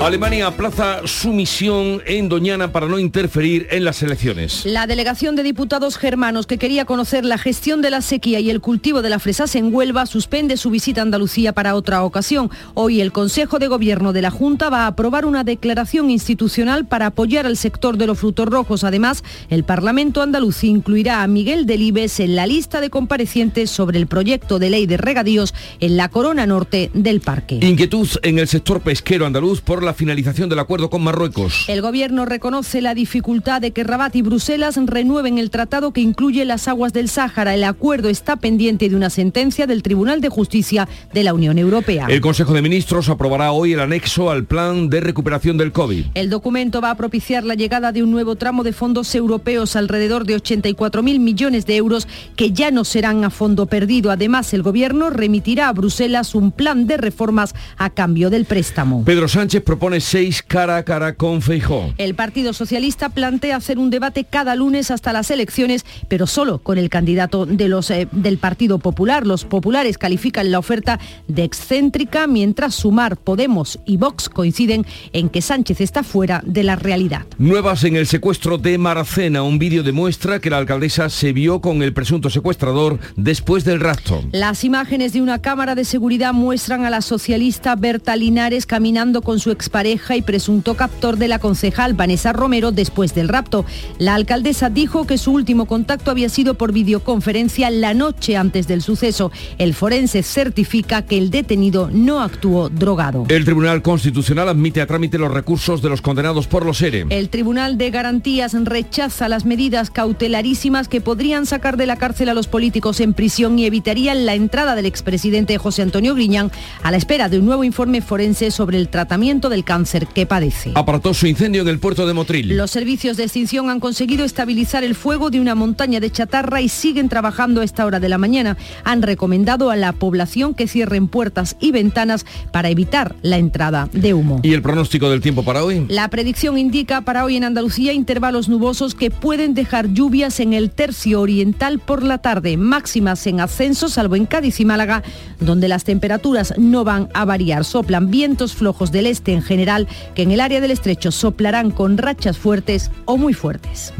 Alemania 0.00 0.46
aplaza 0.46 1.06
su 1.06 1.30
misión 1.30 2.00
en 2.06 2.30
Doñana 2.30 2.72
para 2.72 2.86
no 2.86 2.98
interferir 2.98 3.68
en 3.70 3.84
las 3.84 4.02
elecciones. 4.02 4.64
La 4.64 4.86
delegación 4.86 5.36
de 5.36 5.42
diputados 5.42 5.98
germanos 5.98 6.46
que 6.46 6.56
quería 6.56 6.86
conocer 6.86 7.26
la 7.26 7.36
gestión 7.36 7.82
de 7.82 7.90
la 7.90 8.00
sequía 8.00 8.40
y 8.40 8.48
el 8.48 8.62
cultivo 8.62 9.02
de 9.02 9.10
la 9.10 9.18
fresas 9.18 9.54
en 9.56 9.74
Huelva 9.74 10.06
suspende 10.06 10.56
su 10.56 10.70
visita 10.70 11.02
a 11.02 11.04
Andalucía 11.04 11.52
para 11.52 11.74
otra 11.74 12.02
ocasión. 12.02 12.50
Hoy 12.72 13.02
el 13.02 13.12
Consejo 13.12 13.58
de 13.58 13.68
Gobierno 13.68 14.14
de 14.14 14.22
la 14.22 14.30
Junta 14.30 14.70
va 14.70 14.84
a 14.84 14.86
aprobar 14.86 15.26
una 15.26 15.44
declaración 15.44 16.08
institucional 16.08 16.86
para 16.86 17.06
apoyar 17.06 17.44
al 17.44 17.58
sector 17.58 17.98
de 17.98 18.06
los 18.06 18.18
frutos 18.18 18.48
rojos. 18.48 18.84
Además, 18.84 19.22
el 19.50 19.64
Parlamento 19.64 20.22
andaluz 20.22 20.64
incluirá 20.64 21.22
a 21.22 21.26
Miguel 21.26 21.66
Delibes 21.66 22.20
en 22.20 22.36
la 22.36 22.46
lista 22.46 22.80
de 22.80 22.88
comparecientes 22.88 23.70
sobre 23.70 23.98
el 23.98 24.06
proyecto 24.06 24.58
de 24.58 24.70
ley 24.70 24.86
de 24.86 24.96
regadíos 24.96 25.54
en 25.78 25.98
la 25.98 26.08
corona 26.08 26.46
norte 26.46 26.90
del 26.94 27.20
parque. 27.20 27.56
Inquietud 27.60 28.08
en 28.22 28.38
el 28.38 28.48
sector 28.48 28.80
pesquero 28.80 29.26
andaluz 29.26 29.60
por 29.60 29.82
la 29.82 29.89
finalización 29.94 30.48
del 30.48 30.58
acuerdo 30.58 30.90
con 30.90 31.02
Marruecos. 31.02 31.64
El 31.68 31.82
gobierno 31.82 32.24
reconoce 32.24 32.80
la 32.80 32.94
dificultad 32.94 33.60
de 33.60 33.72
que 33.72 33.84
Rabat 33.84 34.16
y 34.16 34.22
Bruselas 34.22 34.78
renueven 34.86 35.38
el 35.38 35.50
tratado 35.50 35.92
que 35.92 36.00
incluye 36.00 36.44
las 36.44 36.68
aguas 36.68 36.92
del 36.92 37.08
Sáhara. 37.08 37.54
El 37.54 37.64
acuerdo 37.64 38.08
está 38.08 38.36
pendiente 38.36 38.88
de 38.88 38.96
una 38.96 39.10
sentencia 39.10 39.66
del 39.66 39.82
Tribunal 39.82 40.20
de 40.20 40.28
Justicia 40.28 40.88
de 41.12 41.24
la 41.24 41.34
Unión 41.34 41.58
Europea. 41.58 42.06
El 42.08 42.20
Consejo 42.20 42.52
de 42.52 42.62
Ministros 42.62 43.08
aprobará 43.08 43.52
hoy 43.52 43.72
el 43.72 43.80
anexo 43.80 44.30
al 44.30 44.44
plan 44.44 44.88
de 44.88 45.00
recuperación 45.00 45.56
del 45.58 45.72
COVID. 45.72 46.06
El 46.14 46.30
documento 46.30 46.80
va 46.80 46.90
a 46.90 46.96
propiciar 46.96 47.44
la 47.44 47.54
llegada 47.54 47.92
de 47.92 48.02
un 48.02 48.10
nuevo 48.10 48.36
tramo 48.36 48.62
de 48.62 48.72
fondos 48.72 49.14
europeos 49.14 49.76
alrededor 49.76 50.24
de 50.24 50.36
84.000 50.36 51.18
millones 51.18 51.66
de 51.66 51.76
euros 51.76 52.08
que 52.36 52.52
ya 52.52 52.70
no 52.70 52.84
serán 52.84 53.24
a 53.24 53.30
fondo 53.30 53.66
perdido. 53.66 54.10
Además, 54.10 54.52
el 54.54 54.62
gobierno 54.62 55.10
remitirá 55.10 55.68
a 55.68 55.72
Bruselas 55.72 56.34
un 56.34 56.52
plan 56.52 56.86
de 56.86 56.96
reformas 56.96 57.54
a 57.76 57.90
cambio 57.90 58.30
del 58.30 58.44
préstamo. 58.44 59.04
Pedro 59.04 59.28
Sánchez 59.28 59.62
propone 59.62 59.79
seis 60.00 60.42
cara 60.42 60.76
a 60.76 60.82
cara 60.84 61.14
con 61.14 61.42
Feijó. 61.42 61.92
El 61.98 62.14
Partido 62.14 62.52
Socialista 62.52 63.08
plantea 63.08 63.56
hacer 63.56 63.78
un 63.78 63.90
debate 63.90 64.24
cada 64.24 64.54
lunes 64.54 64.90
hasta 64.90 65.12
las 65.12 65.30
elecciones, 65.30 65.84
pero 66.08 66.26
solo 66.26 66.58
con 66.58 66.78
el 66.78 66.88
candidato 66.90 67.46
de 67.46 67.68
los, 67.68 67.90
eh, 67.90 68.08
del 68.12 68.38
Partido 68.38 68.78
Popular. 68.78 69.26
Los 69.26 69.44
populares 69.44 69.98
califican 69.98 70.50
la 70.50 70.58
oferta 70.58 71.00
de 71.28 71.44
excéntrica, 71.44 72.26
mientras 72.26 72.74
Sumar, 72.74 73.16
Podemos 73.16 73.78
y 73.84 73.96
Vox 73.96 74.28
coinciden 74.28 74.86
en 75.12 75.28
que 75.28 75.42
Sánchez 75.42 75.80
está 75.80 76.02
fuera 76.02 76.42
de 76.44 76.62
la 76.62 76.76
realidad. 76.76 77.26
Nuevas 77.38 77.84
en 77.84 77.96
el 77.96 78.06
secuestro 78.06 78.58
de 78.58 78.78
Maracena. 78.78 79.42
Un 79.42 79.58
vídeo 79.58 79.82
demuestra 79.82 80.40
que 80.40 80.50
la 80.50 80.58
alcaldesa 80.58 81.10
se 81.10 81.32
vio 81.32 81.60
con 81.60 81.82
el 81.82 81.92
presunto 81.92 82.30
secuestrador 82.30 82.98
después 83.16 83.64
del 83.64 83.80
rapto. 83.80 84.22
Las 84.32 84.64
imágenes 84.64 85.12
de 85.12 85.22
una 85.22 85.40
cámara 85.40 85.74
de 85.74 85.84
seguridad 85.84 86.32
muestran 86.32 86.84
a 86.84 86.90
la 86.90 87.00
socialista 87.00 87.74
Berta 87.76 88.16
Linares 88.16 88.66
caminando 88.66 89.22
con 89.22 89.38
su 89.38 89.50
expareja 89.70 90.16
y 90.16 90.22
presunto 90.22 90.74
captor 90.74 91.16
de 91.16 91.28
la 91.28 91.38
concejal 91.38 91.94
Vanessa 91.94 92.32
Romero 92.32 92.72
después 92.72 93.14
del 93.14 93.28
rapto. 93.28 93.64
La 93.98 94.16
alcaldesa 94.16 94.68
dijo 94.68 95.06
que 95.06 95.16
su 95.16 95.30
último 95.30 95.66
contacto 95.66 96.10
había 96.10 96.28
sido 96.28 96.54
por 96.54 96.72
videoconferencia 96.72 97.70
la 97.70 97.94
noche 97.94 98.36
antes 98.36 98.66
del 98.66 98.82
suceso. 98.82 99.30
El 99.58 99.74
forense 99.74 100.24
certifica 100.24 101.02
que 101.02 101.18
el 101.18 101.30
detenido 101.30 101.88
no 101.92 102.20
actuó 102.20 102.68
drogado. 102.68 103.26
El 103.28 103.44
Tribunal 103.44 103.80
Constitucional 103.80 104.48
admite 104.48 104.80
a 104.80 104.88
trámite 104.88 105.18
los 105.18 105.32
recursos 105.32 105.80
de 105.82 105.88
los 105.88 106.02
condenados 106.02 106.48
por 106.48 106.66
los 106.66 106.82
ERE. 106.82 107.06
El 107.08 107.28
Tribunal 107.28 107.78
de 107.78 107.92
Garantías 107.92 108.56
rechaza 108.64 109.28
las 109.28 109.44
medidas 109.44 109.90
cautelarísimas 109.90 110.88
que 110.88 111.00
podrían 111.00 111.46
sacar 111.46 111.76
de 111.76 111.86
la 111.86 111.94
cárcel 111.94 112.28
a 112.28 112.34
los 112.34 112.48
políticos 112.48 112.98
en 112.98 113.14
prisión 113.14 113.56
y 113.56 113.66
evitarían 113.66 114.26
la 114.26 114.34
entrada 114.34 114.74
del 114.74 114.86
expresidente 114.86 115.58
José 115.58 115.82
Antonio 115.82 116.16
Griñán 116.16 116.50
a 116.82 116.90
la 116.90 116.96
espera 116.96 117.28
de 117.28 117.38
un 117.38 117.46
nuevo 117.46 117.62
informe 117.62 118.02
forense 118.02 118.50
sobre 118.50 118.76
el 118.76 118.88
tratamiento 118.88 119.48
del 119.48 119.59
cáncer 119.62 120.06
que 120.06 120.26
padece. 120.26 120.72
Apartó 120.74 121.14
su 121.14 121.26
incendio 121.26 121.62
en 121.62 121.68
el 121.68 121.78
puerto 121.78 122.06
de 122.06 122.14
Motril. 122.14 122.56
Los 122.56 122.70
servicios 122.70 123.16
de 123.16 123.24
extinción 123.24 123.70
han 123.70 123.80
conseguido 123.80 124.24
estabilizar 124.24 124.84
el 124.84 124.94
fuego 124.94 125.30
de 125.30 125.40
una 125.40 125.54
montaña 125.54 126.00
de 126.00 126.10
chatarra 126.10 126.60
y 126.60 126.68
siguen 126.68 127.08
trabajando 127.08 127.60
a 127.60 127.64
esta 127.64 127.86
hora 127.86 128.00
de 128.00 128.08
la 128.08 128.18
mañana. 128.18 128.56
Han 128.84 129.02
recomendado 129.02 129.70
a 129.70 129.76
la 129.76 129.92
población 129.92 130.54
que 130.54 130.68
cierren 130.68 131.08
puertas 131.08 131.56
y 131.60 131.72
ventanas 131.72 132.26
para 132.52 132.70
evitar 132.70 133.14
la 133.22 133.38
entrada 133.38 133.88
de 133.92 134.14
humo. 134.14 134.40
¿Y 134.42 134.52
el 134.52 134.62
pronóstico 134.62 135.10
del 135.10 135.20
tiempo 135.20 135.44
para 135.44 135.64
hoy? 135.64 135.86
La 135.88 136.08
predicción 136.08 136.58
indica 136.58 137.00
para 137.02 137.24
hoy 137.24 137.36
en 137.36 137.44
Andalucía 137.44 137.92
intervalos 137.92 138.48
nubosos 138.48 138.94
que 138.94 139.10
pueden 139.10 139.54
dejar 139.54 139.92
lluvias 139.92 140.40
en 140.40 140.52
el 140.52 140.70
tercio 140.70 141.20
oriental 141.20 141.78
por 141.78 142.02
la 142.02 142.18
tarde, 142.18 142.56
máximas 142.56 143.26
en 143.26 143.40
ascenso, 143.40 143.88
salvo 143.88 144.16
en 144.16 144.26
Cádiz 144.26 144.60
y 144.60 144.64
Málaga, 144.64 145.02
donde 145.40 145.68
las 145.68 145.84
temperaturas 145.84 146.54
no 146.58 146.84
van 146.84 147.08
a 147.14 147.24
variar. 147.24 147.64
Soplan 147.64 148.10
vientos 148.10 148.54
flojos 148.54 148.92
del 148.92 149.06
este 149.06 149.32
en 149.32 149.42
general, 149.50 149.88
que 150.14 150.22
en 150.22 150.30
el 150.30 150.40
área 150.40 150.60
del 150.60 150.70
estrecho 150.70 151.10
soplarán 151.10 151.72
con 151.72 151.98
rachas 151.98 152.38
fuertes 152.38 152.92
o 153.04 153.16
muy 153.16 153.34
fuertes. 153.34 153.92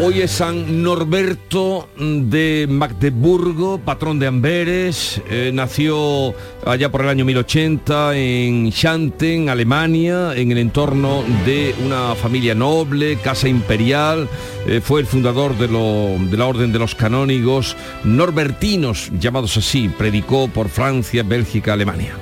Hoy 0.00 0.20
es 0.20 0.30
San 0.30 0.84
Norberto 0.84 1.88
de 1.98 2.68
Magdeburgo, 2.70 3.78
patrón 3.78 4.20
de 4.20 4.28
Amberes. 4.28 5.20
Eh, 5.28 5.50
nació 5.52 6.34
allá 6.64 6.88
por 6.92 7.02
el 7.02 7.08
año 7.08 7.24
1080 7.24 8.16
en 8.16 8.70
Xanten, 8.70 9.48
Alemania, 9.48 10.36
en 10.36 10.52
el 10.52 10.58
entorno 10.58 11.24
de 11.44 11.74
una 11.84 12.14
familia 12.14 12.54
noble, 12.54 13.16
casa 13.16 13.48
imperial. 13.48 14.28
Eh, 14.68 14.80
fue 14.80 15.00
el 15.00 15.06
fundador 15.08 15.58
de, 15.58 15.66
de 15.66 16.36
la 16.36 16.46
Orden 16.46 16.72
de 16.72 16.78
los 16.78 16.94
Canónigos 16.94 17.76
Norbertinos, 18.04 19.10
llamados 19.18 19.56
así. 19.56 19.88
Predicó 19.88 20.46
por 20.46 20.68
Francia, 20.68 21.24
Bélgica, 21.24 21.72
Alemania. 21.72 22.14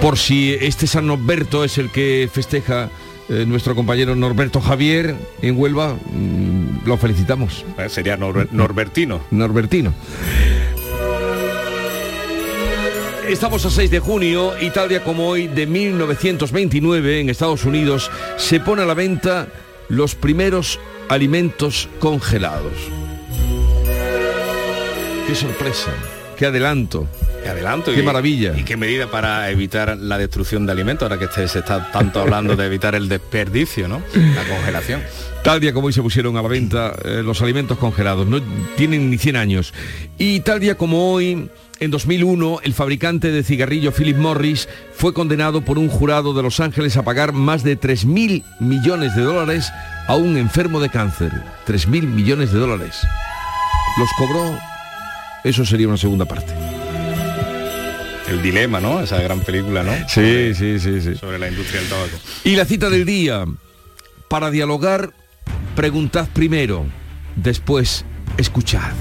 Por 0.00 0.18
si 0.18 0.54
este 0.60 0.88
San 0.88 1.06
Norberto 1.06 1.62
es 1.62 1.78
el 1.78 1.90
que 1.90 2.28
festeja 2.32 2.90
eh, 3.32 3.44
nuestro 3.46 3.74
compañero 3.74 4.14
Norberto 4.14 4.60
Javier 4.60 5.14
en 5.40 5.58
Huelva, 5.58 5.94
mm, 5.94 6.86
lo 6.86 6.96
felicitamos. 6.98 7.64
Eh, 7.78 7.88
Sería 7.88 8.16
Nor- 8.18 8.48
Norbertino. 8.52 9.20
Norbertino. 9.30 9.92
Estamos 13.28 13.64
a 13.64 13.70
6 13.70 13.90
de 13.90 13.98
junio 14.00 14.52
y 14.60 14.70
tal 14.70 14.88
día 14.88 15.02
como 15.02 15.26
hoy 15.28 15.46
de 15.48 15.66
1929 15.66 17.20
en 17.20 17.30
Estados 17.30 17.64
Unidos 17.64 18.10
se 18.36 18.60
pone 18.60 18.82
a 18.82 18.84
la 18.84 18.94
venta 18.94 19.48
los 19.88 20.14
primeros 20.14 20.78
alimentos 21.08 21.88
congelados. 21.98 22.72
Qué 25.26 25.34
sorpresa, 25.34 25.90
qué 26.42 26.46
adelanto. 26.48 27.06
Qué 27.44 27.50
adelanto. 27.50 27.92
Qué 27.94 28.00
y- 28.00 28.02
maravilla. 28.02 28.52
Y 28.58 28.64
qué 28.64 28.76
medida 28.76 29.06
para 29.08 29.48
evitar 29.50 29.96
la 29.96 30.18
destrucción 30.18 30.66
de 30.66 30.72
alimentos, 30.72 31.04
ahora 31.04 31.16
que 31.16 31.26
este- 31.26 31.46
se 31.46 31.60
está 31.60 31.92
tanto 31.92 32.20
hablando 32.20 32.56
de 32.56 32.66
evitar 32.66 32.96
el 32.96 33.08
desperdicio, 33.08 33.86
¿no? 33.86 34.02
La 34.12 34.42
congelación. 34.52 35.02
Tal 35.44 35.60
día 35.60 35.72
como 35.72 35.86
hoy 35.86 35.92
se 35.92 36.02
pusieron 36.02 36.36
a 36.36 36.42
la 36.42 36.48
venta 36.48 36.96
eh, 37.04 37.22
los 37.24 37.40
alimentos 37.42 37.78
congelados, 37.78 38.26
no 38.26 38.40
tienen 38.76 39.08
ni 39.08 39.18
100 39.18 39.36
años. 39.36 39.72
Y 40.18 40.40
tal 40.40 40.58
día 40.58 40.74
como 40.76 41.12
hoy, 41.12 41.48
en 41.78 41.90
2001, 41.92 42.58
el 42.64 42.74
fabricante 42.74 43.30
de 43.30 43.44
cigarrillos 43.44 43.94
Philip 43.94 44.16
Morris 44.16 44.68
fue 44.96 45.14
condenado 45.14 45.60
por 45.60 45.78
un 45.78 45.88
jurado 45.88 46.34
de 46.34 46.42
Los 46.42 46.58
Ángeles 46.58 46.96
a 46.96 47.04
pagar 47.04 47.32
más 47.32 47.62
de 47.62 47.76
3.000 47.78 48.42
millones 48.58 49.14
de 49.14 49.22
dólares 49.22 49.70
a 50.08 50.16
un 50.16 50.36
enfermo 50.36 50.80
de 50.80 50.88
cáncer. 50.90 51.30
3.000 51.66 52.02
millones 52.08 52.52
de 52.52 52.58
dólares. 52.58 52.96
Los 53.98 54.08
cobró, 54.18 54.58
eso 55.44 55.64
sería 55.64 55.88
una 55.88 55.96
segunda 55.96 56.24
parte. 56.24 56.52
El 58.28 58.42
dilema, 58.42 58.80
¿no? 58.80 59.00
Esa 59.00 59.20
gran 59.20 59.40
película, 59.40 59.82
¿no? 59.82 59.92
Sí, 60.08 60.54
sí, 60.54 60.78
sí, 60.78 61.00
sí. 61.00 61.14
Sobre 61.16 61.38
la 61.38 61.48
industria 61.48 61.80
del 61.80 61.90
tabaco. 61.90 62.16
Y 62.44 62.56
la 62.56 62.64
cita 62.64 62.88
del 62.88 63.04
día. 63.04 63.44
Para 64.28 64.50
dialogar, 64.50 65.12
preguntad 65.76 66.28
primero, 66.32 66.86
después 67.36 68.04
escuchad. 68.38 68.92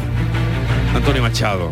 Antonio 0.93 1.21
Machado, 1.21 1.71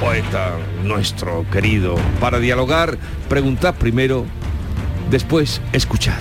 poeta 0.00 0.56
nuestro 0.82 1.44
querido. 1.50 1.96
Para 2.20 2.38
dialogar, 2.38 2.96
preguntad 3.28 3.74
primero, 3.74 4.24
después 5.10 5.60
escuchad. 5.72 6.20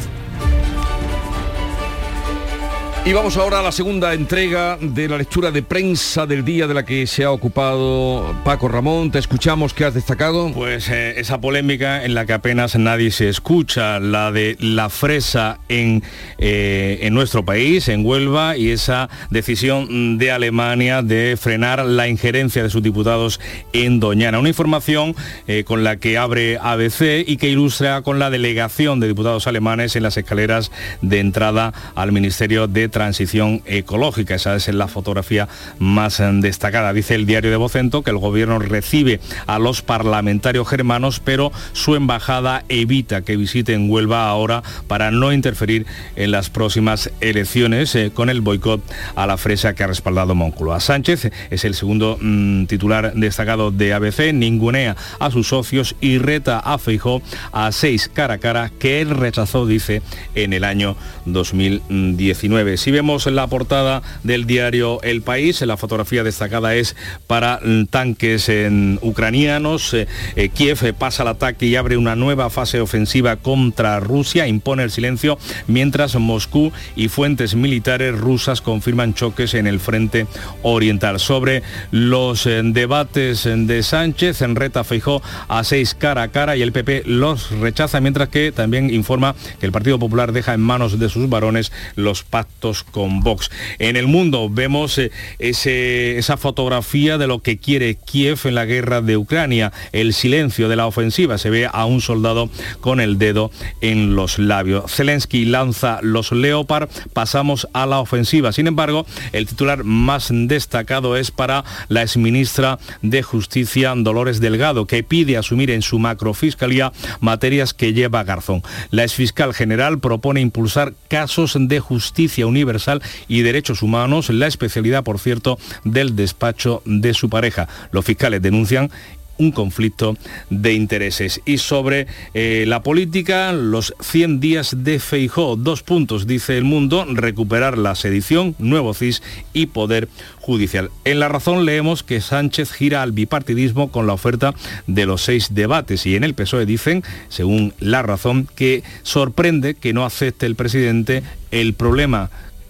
Y 3.09 3.13
vamos 3.13 3.37
ahora 3.37 3.61
a 3.61 3.63
la 3.63 3.71
segunda 3.71 4.13
entrega 4.13 4.77
de 4.79 5.09
la 5.09 5.17
lectura 5.17 5.49
de 5.49 5.63
prensa 5.63 6.27
del 6.27 6.45
día 6.45 6.67
de 6.67 6.75
la 6.75 6.85
que 6.85 7.07
se 7.07 7.23
ha 7.23 7.31
ocupado 7.31 8.35
Paco 8.45 8.67
Ramón. 8.67 9.09
Te 9.09 9.17
escuchamos, 9.17 9.73
¿qué 9.73 9.85
has 9.85 9.95
destacado? 9.95 10.51
Pues 10.53 10.89
eh, 10.89 11.19
esa 11.19 11.41
polémica 11.41 12.05
en 12.05 12.13
la 12.13 12.27
que 12.27 12.33
apenas 12.33 12.75
nadie 12.75 13.09
se 13.09 13.27
escucha, 13.27 13.99
la 13.99 14.31
de 14.31 14.57
la 14.59 14.89
fresa 14.89 15.59
en, 15.69 16.03
eh, 16.37 16.99
en 17.01 17.15
nuestro 17.15 17.43
país, 17.43 17.87
en 17.87 18.05
Huelva, 18.05 18.57
y 18.57 18.69
esa 18.69 19.09
decisión 19.31 20.19
de 20.19 20.31
Alemania 20.31 21.01
de 21.01 21.35
frenar 21.35 21.83
la 21.87 22.07
injerencia 22.07 22.61
de 22.61 22.69
sus 22.69 22.83
diputados 22.83 23.39
en 23.73 23.99
Doñana. 23.99 24.37
Una 24.37 24.49
información 24.49 25.15
eh, 25.47 25.63
con 25.63 25.83
la 25.83 25.97
que 25.97 26.19
abre 26.19 26.59
ABC 26.61 27.23
y 27.25 27.37
que 27.37 27.49
ilustra 27.49 28.03
con 28.03 28.19
la 28.19 28.29
delegación 28.29 28.99
de 28.99 29.07
diputados 29.07 29.47
alemanes 29.47 29.95
en 29.95 30.03
las 30.03 30.15
escaleras 30.15 30.71
de 31.01 31.19
entrada 31.19 31.73
al 31.95 32.11
Ministerio 32.11 32.67
de 32.67 32.87
Transición 32.99 33.61
Ecológica. 33.65 34.35
Esa 34.35 34.57
es 34.57 34.67
la 34.67 34.89
fotografía 34.89 35.47
más 35.77 36.19
eh, 36.19 36.29
destacada. 36.33 36.91
Dice 36.91 37.15
el 37.15 37.25
diario 37.25 37.49
de 37.49 37.55
Vocento 37.55 38.01
que 38.01 38.11
el 38.11 38.17
gobierno 38.17 38.59
recibe 38.59 39.21
a 39.47 39.57
los 39.57 39.81
parlamentarios 39.81 40.67
germanos, 40.67 41.21
pero 41.23 41.53
su 41.71 41.95
embajada 41.95 42.65
evita 42.67 43.21
que 43.21 43.37
visiten 43.37 43.89
Huelva 43.89 44.27
ahora 44.27 44.63
para 44.87 45.11
no 45.11 45.31
interferir 45.31 45.85
en 46.17 46.31
las 46.31 46.49
próximas 46.49 47.09
elecciones 47.21 47.95
eh, 47.95 48.11
con 48.13 48.29
el 48.29 48.41
boicot 48.41 48.81
a 49.15 49.25
la 49.25 49.37
fresa 49.37 49.73
que 49.73 49.85
ha 49.85 49.87
respaldado 49.87 50.35
Moncloa. 50.35 50.81
Sánchez 50.81 51.31
es 51.49 51.63
el 51.63 51.75
segundo 51.75 52.17
mm, 52.19 52.65
titular 52.65 53.13
destacado 53.13 53.71
de 53.71 53.93
ABC, 53.93 54.33
ningunea 54.33 54.97
a 55.19 55.31
sus 55.31 55.47
socios 55.47 55.95
y 56.01 56.17
reta 56.17 56.59
a 56.59 56.77
Feijó 56.77 57.21
a 57.53 57.71
seis 57.71 58.11
cara 58.13 58.33
a 58.33 58.37
cara 58.39 58.73
que 58.77 58.99
él 58.99 59.11
rechazó, 59.11 59.65
dice, 59.65 60.01
en 60.35 60.51
el 60.51 60.65
año 60.65 60.97
2019. 61.23 62.75
Si 62.79 62.91
vemos 62.91 63.25
la 63.25 63.45
portada 63.47 64.01
del 64.23 64.45
diario 64.47 65.01
El 65.01 65.21
País, 65.21 65.59
la 65.63 65.75
fotografía 65.75 66.23
destacada 66.23 66.75
es 66.75 66.95
para 67.27 67.59
mm, 67.61 67.87
tanques 67.87 68.47
en 68.47 68.99
ucranianos. 69.01 69.93
Eh, 69.93 70.07
eh, 70.37 70.47
Kiev 70.47 70.85
eh, 70.85 70.93
pasa 70.93 71.23
al 71.23 71.27
ataque 71.27 71.65
y 71.65 71.75
abre 71.75 71.97
una 71.97 72.15
nueva 72.15 72.49
fase 72.49 72.79
ofensiva 72.79 73.35
contra 73.35 73.99
Rusia, 73.99 74.47
impone 74.47 74.83
el 74.83 74.91
silencio, 74.91 75.37
mientras 75.67 76.15
Moscú 76.15 76.71
y 76.95 77.09
fuentes 77.09 77.53
militares 77.53 78.17
rusas 78.17 78.61
confirman 78.61 79.13
choques 79.13 79.55
en 79.55 79.67
el 79.67 79.81
frente 79.81 80.25
oriental. 80.63 81.19
Sobre 81.19 81.63
los 81.91 82.45
debates 82.45 83.43
de 83.43 83.83
Sánchez, 83.83 84.41
en 84.41 84.55
reta 84.55 84.85
Feijó 84.85 85.21
a 85.49 85.65
seis 85.65 85.95
cara 85.95 86.21
a 86.21 86.27
cara 86.29 86.55
y 86.55 86.61
el 86.61 86.71
PP 86.71 87.03
los 87.07 87.51
rechaza, 87.51 87.99
mientras 87.99 88.29
que 88.29 88.53
también 88.53 88.89
informa 88.89 89.35
que 89.59 89.65
el 89.65 89.73
Partido 89.73 89.99
Popular 89.99 90.31
deja 90.31 90.53
en 90.53 90.61
manos 90.61 90.97
de 90.97 91.09
sus 91.09 91.27
varones 91.27 91.73
los 91.97 92.23
pactos 92.23 92.68
con 92.91 93.21
Vox. 93.21 93.49
En 93.79 93.95
el 93.95 94.07
mundo 94.07 94.49
vemos 94.49 94.97
eh, 94.97 95.11
esa 95.39 96.37
fotografía 96.37 97.17
de 97.17 97.27
lo 97.27 97.39
que 97.39 97.57
quiere 97.57 97.95
Kiev 97.95 98.39
en 98.45 98.55
la 98.55 98.65
guerra 98.65 99.01
de 99.01 99.17
Ucrania, 99.17 99.71
el 99.91 100.13
silencio 100.13 100.69
de 100.69 100.75
la 100.75 100.87
ofensiva. 100.87 101.37
Se 101.37 101.49
ve 101.49 101.67
a 101.71 101.85
un 101.85 102.01
soldado 102.01 102.49
con 102.81 102.99
el 102.99 103.17
dedo 103.17 103.51
en 103.81 104.15
los 104.15 104.39
labios. 104.39 104.91
Zelensky 104.91 105.45
lanza 105.45 105.99
los 106.01 106.31
Leopard, 106.31 106.89
pasamos 107.13 107.67
a 107.73 107.85
la 107.85 107.99
ofensiva. 107.99 108.51
Sin 108.51 108.67
embargo, 108.67 109.05
el 109.31 109.47
titular 109.47 109.83
más 109.83 110.29
destacado 110.31 111.17
es 111.17 111.31
para 111.31 111.63
la 111.87 112.01
exministra 112.03 112.79
de 113.01 113.23
Justicia, 113.23 113.93
Dolores 113.95 114.39
Delgado, 114.39 114.85
que 114.85 115.03
pide 115.03 115.37
asumir 115.37 115.71
en 115.71 115.81
su 115.81 115.99
macrofiscalía 115.99 116.91
materias 117.19 117.73
que 117.73 117.93
lleva 117.93 118.23
Garzón. 118.23 118.63
La 118.91 119.03
exfiscal 119.03 119.53
general 119.53 119.99
propone 119.99 120.41
impulsar 120.41 120.93
casos 121.07 121.55
de 121.59 121.79
justicia 121.79 122.47
universal 122.59 123.01
y 123.27 123.41
derechos 123.41 123.81
humanos, 123.81 124.29
la 124.29 124.47
especialidad, 124.47 125.03
por 125.03 125.19
cierto, 125.19 125.57
del 125.83 126.15
despacho 126.15 126.81
de 126.85 127.13
su 127.13 127.29
pareja. 127.29 127.67
Los 127.91 128.05
fiscales 128.05 128.41
denuncian 128.41 128.91
un 129.39 129.51
conflicto 129.51 130.17
de 130.49 130.73
intereses. 130.73 131.41
Y 131.45 131.57
sobre 131.57 132.07
eh, 132.33 132.65
la 132.67 132.83
política, 132.83 133.51
los 133.53 133.95
100 134.01 134.39
días 134.39 134.75
de 134.79 134.99
Feijó, 134.99 135.55
dos 135.55 135.81
puntos, 135.81 136.27
dice 136.27 136.57
el 136.57 136.65
mundo, 136.65 137.05
recuperar 137.09 137.77
la 137.77 137.95
sedición, 137.95 138.55
nuevo 138.59 138.93
CIS 138.93 139.23
y 139.53 139.67
poder 139.67 140.09
judicial. 140.41 140.91
En 141.05 141.19
la 141.19 141.29
razón 141.29 141.65
leemos 141.65 142.03
que 142.03 142.21
Sánchez 142.21 142.71
gira 142.71 143.01
al 143.01 143.13
bipartidismo 143.13 143.91
con 143.91 144.07
la 144.07 144.13
oferta 144.13 144.53
de 144.87 145.05
los 145.05 145.21
seis 145.21 145.53
debates 145.53 146.05
y 146.05 146.15
en 146.15 146.25
el 146.25 146.33
PSOE 146.33 146.65
dicen, 146.65 147.03
según 147.29 147.73
la 147.79 148.01
razón, 148.01 148.47
que 148.55 148.83
sorprende 149.03 149.75
que 149.75 149.93
no 149.93 150.05
acepte 150.05 150.45
el 150.45 150.55
presidente 150.55 151.23
el 151.51 151.73
problema 151.73 152.29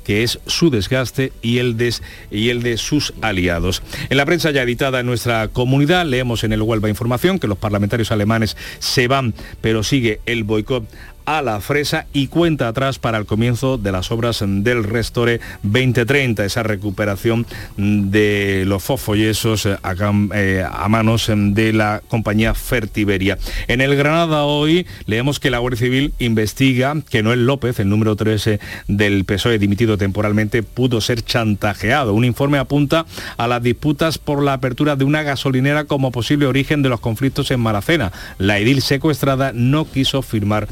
que 0.10 0.24
es 0.24 0.40
su 0.48 0.72
desgaste 0.72 1.34
y 1.44 1.60
el, 1.60 1.78
de 1.78 2.78
sus 2.78 3.14
aliados. 3.22 3.84
En 4.10 4.18
la 4.18 4.26
prensa 4.26 4.50
ya 4.50 4.64
editada 4.64 5.02
en 5.02 5.06
nuestra 5.06 5.50
comunidad 5.50 6.04
leemos 6.04 6.44
en 6.44 6.52
el 6.52 6.64
Huelva 6.64 6.90
Información 6.90 7.38
que 7.38 7.46
los 7.46 7.60
parlamentarios 7.60 8.12
alemanes 8.12 8.58
se 8.80 9.08
van, 9.08 9.36
pero 9.62 9.84
sigue 9.84 10.20
el 10.26 10.46
boicot 10.46 10.84
a 11.26 11.42
la 11.42 11.62
fresa 11.62 12.08
y 12.14 12.28
cuenta 12.28 12.68
atrás 12.68 13.00
para 13.00 13.18
el 13.18 13.26
comienzo 13.26 13.78
de 13.78 13.92
las 13.92 14.12
obras 14.12 14.44
del 14.46 14.84
Restore 14.84 15.40
2030, 15.64 16.46
esa 16.46 16.64
recuperación 16.64 17.46
de 17.78 18.64
los 18.66 18.84
fosfollesos 18.84 19.66
eh, 19.66 19.78
a, 19.84 19.96
eh, 20.34 20.66
a 20.70 20.88
manos 20.90 21.30
eh, 21.30 21.34
de 21.36 21.74
la 21.74 22.02
compañía 22.08 22.54
Fertiberia. 22.54 23.38
En 23.68 23.82
el 23.82 23.96
Granada 23.96 24.44
hoy 24.44 24.88
leemos 25.06 25.40
que 25.40 25.50
la 25.50 25.60
Guardia 25.60 25.80
Civil 25.80 26.14
investiga 26.20 26.96
que 27.10 27.24
Noel 27.24 27.46
López, 27.46 27.80
el 27.80 27.90
número 27.90 28.16
13 28.16 28.60
del 28.88 29.26
PSOE 29.26 29.60
dimitido 29.60 29.98
temporalmente, 29.98 30.64
pudo 30.64 31.02
ser 31.02 31.24
chantajeado. 31.24 32.14
Un 32.14 32.26
informe 32.26 32.58
apunta 32.58 33.06
a 33.38 33.48
las 33.48 33.62
disputas 33.62 34.18
por 34.18 34.44
la 34.44 34.54
apertura 34.54 34.96
de 34.96 35.06
una 35.06 35.24
gasolinera 35.24 35.86
como 35.86 36.12
posible 36.12 36.46
origen 36.46 36.82
de 36.82 36.90
los 36.90 37.00
conflictos 37.00 37.52
en 37.52 37.60
Maracena. 37.60 38.12
La 38.38 38.60
edil 38.60 38.82
secuestrada 38.82 39.52
no 39.54 39.86
quiso 39.86 40.22
firmar 40.22 40.68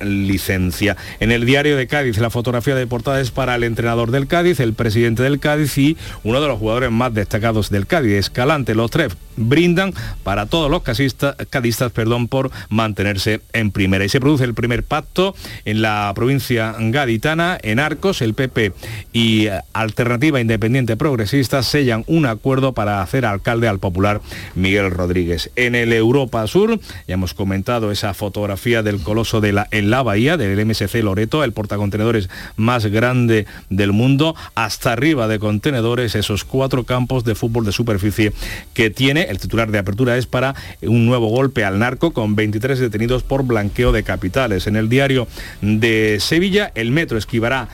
licencia. 0.00 0.96
En 1.20 1.32
el 1.32 1.46
diario 1.46 1.76
de 1.76 1.86
Cádiz, 1.86 2.18
la 2.18 2.30
fotografía 2.30 2.74
de 2.74 2.86
portada 2.86 3.20
es 3.20 3.30
para 3.30 3.54
el 3.54 3.64
entrenador 3.64 4.10
del 4.10 4.26
Cádiz, 4.26 4.60
el 4.60 4.74
presidente 4.74 5.22
del 5.22 5.40
Cádiz 5.40 5.76
y 5.78 5.96
uno 6.22 6.40
de 6.40 6.48
los 6.48 6.58
jugadores 6.58 6.90
más 6.90 7.12
destacados 7.14 7.70
del 7.70 7.86
Cádiz, 7.86 8.12
Escalante. 8.12 8.74
Los 8.74 8.90
tres 8.90 9.16
brindan 9.36 9.92
para 10.22 10.46
todos 10.46 10.70
los 10.70 10.82
casistas- 10.82 11.34
cadistas 11.50 11.90
perdón, 11.92 12.28
por 12.28 12.50
mantenerse 12.68 13.40
en 13.52 13.70
primera. 13.70 14.04
Y 14.04 14.08
se 14.08 14.20
produce 14.20 14.44
el 14.44 14.54
primer 14.54 14.84
pacto 14.84 15.34
en 15.64 15.82
la 15.82 16.12
provincia 16.14 16.74
gaditana, 16.78 17.58
en 17.62 17.80
Arcos, 17.80 18.22
el 18.22 18.34
PP 18.34 18.72
y 19.12 19.46
eh, 19.46 19.60
Alternativa 19.72 20.40
Independiente 20.40 20.96
Progresista 20.96 21.62
sellan 21.62 22.04
un 22.06 22.26
acuerdo 22.26 22.74
para 22.74 23.02
hacer 23.02 23.26
alcalde 23.26 23.66
al 23.68 23.78
popular 23.80 24.20
Miguel 24.54 24.90
Rodríguez. 24.90 25.50
En 25.56 25.74
el 25.74 25.92
Europa 25.92 26.46
Sur, 26.46 26.78
ya 27.08 27.14
hemos 27.14 27.34
comentado 27.34 27.90
esa 27.90 28.14
fotografía 28.14 28.82
del 28.82 29.00
coloso 29.00 29.40
en 29.44 29.90
la 29.90 30.02
bahía 30.02 30.36
del 30.36 30.64
MSC 30.64 30.94
Loreto, 31.02 31.44
el 31.44 31.52
portacontenedores 31.52 32.28
más 32.56 32.86
grande 32.86 33.46
del 33.70 33.92
mundo, 33.92 34.34
hasta 34.54 34.92
arriba 34.92 35.28
de 35.28 35.38
contenedores, 35.38 36.14
esos 36.14 36.44
cuatro 36.44 36.84
campos 36.84 37.24
de 37.24 37.34
fútbol 37.34 37.64
de 37.64 37.72
superficie 37.72 38.32
que 38.72 38.90
tiene. 38.90 39.22
El 39.22 39.38
titular 39.38 39.70
de 39.70 39.78
apertura 39.78 40.16
es 40.16 40.26
para 40.26 40.54
un 40.82 41.06
nuevo 41.06 41.28
golpe 41.28 41.64
al 41.64 41.78
narco 41.78 42.12
con 42.12 42.36
23 42.36 42.78
detenidos 42.78 43.22
por 43.22 43.44
blanqueo 43.44 43.92
de 43.92 44.02
capitales. 44.02 44.66
En 44.66 44.76
el 44.76 44.88
diario 44.88 45.28
de 45.60 46.18
Sevilla, 46.20 46.72
el 46.74 46.90
metro 46.90 47.18
esquivará 47.18 47.68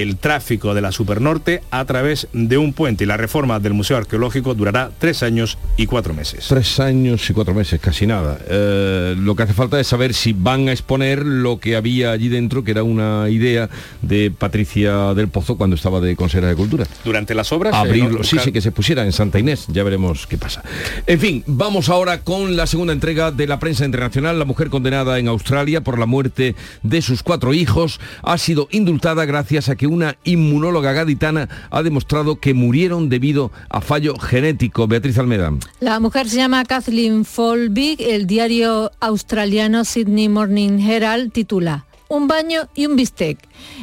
el 0.00 0.16
tráfico 0.16 0.74
de 0.74 0.80
la 0.80 0.92
Supernorte 0.92 1.62
a 1.70 1.84
través 1.84 2.28
de 2.32 2.56
un 2.56 2.72
puente 2.72 3.04
y 3.04 3.06
la 3.06 3.16
reforma 3.16 3.60
del 3.60 3.74
Museo 3.74 3.96
Arqueológico 3.96 4.54
durará 4.54 4.90
tres 4.98 5.22
años 5.22 5.58
y 5.76 5.86
cuatro 5.86 6.14
meses. 6.14 6.46
Tres 6.48 6.80
años 6.80 7.28
y 7.28 7.32
cuatro 7.32 7.54
meses, 7.54 7.80
casi 7.80 8.06
nada. 8.06 8.38
Eh, 8.48 9.14
lo 9.18 9.36
que 9.36 9.42
hace 9.42 9.52
falta 9.52 9.78
es 9.78 9.86
saber 9.86 10.14
si 10.14 10.32
van 10.32 10.68
a 10.68 10.72
exponer 10.72 11.24
lo 11.24 11.58
que 11.58 11.76
había 11.76 12.12
allí 12.12 12.28
dentro, 12.28 12.64
que 12.64 12.70
era 12.70 12.82
una 12.82 13.28
idea 13.28 13.68
de 14.00 14.30
Patricia 14.30 15.14
del 15.14 15.28
Pozo 15.28 15.56
cuando 15.56 15.76
estaba 15.76 16.00
de 16.00 16.16
consejera 16.16 16.48
de 16.48 16.56
Cultura. 16.56 16.86
Durante 17.04 17.34
las 17.34 17.52
obras... 17.52 17.74
eh, 17.74 17.76
Abrirlo, 17.76 18.24
sí, 18.24 18.38
sí, 18.42 18.52
que 18.52 18.60
se 18.60 18.72
pusiera 18.72 19.04
en 19.04 19.12
Santa 19.12 19.38
Inés, 19.38 19.66
ya 19.68 19.82
veremos 19.82 20.26
qué 20.26 20.38
pasa. 20.38 20.62
En 21.06 21.18
fin, 21.18 21.44
vamos 21.46 21.88
ahora 21.88 22.20
con 22.20 22.56
la 22.56 22.66
segunda 22.66 22.92
entrega 22.92 23.30
de 23.30 23.46
la 23.46 23.58
prensa 23.58 23.84
internacional. 23.84 24.38
La 24.38 24.44
mujer 24.44 24.70
condenada 24.70 25.18
en 25.18 25.28
Australia 25.28 25.82
por 25.82 25.98
la 25.98 26.06
muerte 26.06 26.54
de 26.82 27.02
sus 27.02 27.22
cuatro 27.22 27.54
hijos 27.54 28.00
ha 28.22 28.38
sido 28.38 28.68
indultada 28.70 29.24
gracias 29.24 29.68
a 29.68 29.76
que 29.76 29.81
una 29.86 30.16
inmunóloga 30.24 30.92
gaditana 30.92 31.48
ha 31.70 31.82
demostrado 31.82 32.36
que 32.36 32.54
murieron 32.54 33.08
debido 33.08 33.52
a 33.68 33.80
fallo 33.80 34.16
genético. 34.18 34.86
Beatriz 34.86 35.18
Almeda. 35.18 35.52
La 35.80 36.00
mujer 36.00 36.28
se 36.28 36.36
llama 36.36 36.64
Kathleen 36.64 37.24
Folbig. 37.24 38.00
El 38.00 38.26
diario 38.26 38.90
australiano 39.00 39.84
Sydney 39.84 40.28
Morning 40.28 40.78
Herald 40.78 41.32
titula 41.32 41.86
Un 42.12 42.28
baño 42.28 42.68
y 42.74 42.84
un 42.84 42.94
bistec. 42.94 43.38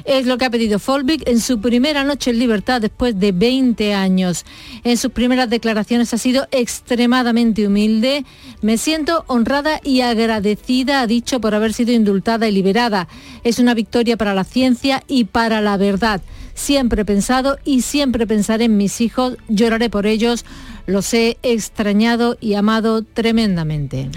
Es 0.06 0.28
lo 0.28 0.38
que 0.38 0.46
ha 0.46 0.52
pedido 0.52 0.78
Folbig 0.78 1.28
en 1.28 1.40
su 1.40 1.60
primera 1.62 2.04
noche 2.04 2.30
en 2.30 2.38
libertad 2.38 2.80
después 2.80 3.20
de 3.20 3.32
20 3.32 3.96
años. 3.96 4.46
En 4.84 4.98
sus 4.98 5.12
primeras 5.12 5.50
declaraciones 5.50 6.14
ha 6.14 6.20
sido 6.20 6.48
extremadamente 6.52 7.66
humilde. 7.66 8.26
Me 8.62 8.78
siento 8.78 9.24
honrada 9.26 9.82
y 9.84 10.02
agradecida, 10.02 11.02
ha 11.02 11.08
dicho, 11.08 11.42
por 11.42 11.56
haber 11.56 11.74
sido 11.74 11.92
indultada 11.92 12.48
y 12.48 12.52
liberada. 12.52 13.08
Es 13.44 13.58
una 13.58 13.74
victoria 13.74 14.16
para 14.16 14.36
la 14.36 14.44
ciencia 14.44 15.04
y 15.08 15.24
para 15.24 15.60
la 15.60 15.78
verdad. 15.78 16.22
Siempre 16.54 17.02
he 17.02 17.06
pensado 17.06 17.58
y 17.66 17.82
siempre 17.82 18.28
pensaré 18.28 18.66
en 18.66 18.78
mis 18.78 19.02
hijos, 19.02 19.38
lloraré 19.48 19.90
por 19.90 20.06
ellos, 20.06 20.46
los 20.86 21.12
he 21.16 21.40
extrañado 21.42 22.38
y 22.40 22.54
amado 22.54 23.02
tremendamente. 23.02 24.12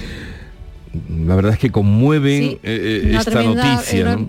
La 1.26 1.34
verdad 1.36 1.52
es 1.54 1.58
que 1.58 1.70
conmueven 1.70 2.42
Sí, 2.42 2.58
eh, 2.62 3.02
eh, 3.04 3.16
esta 3.16 3.30
tremenda- 3.30 3.74
noticia. 3.74 4.02
una, 4.02 4.16
¿no? 4.16 4.28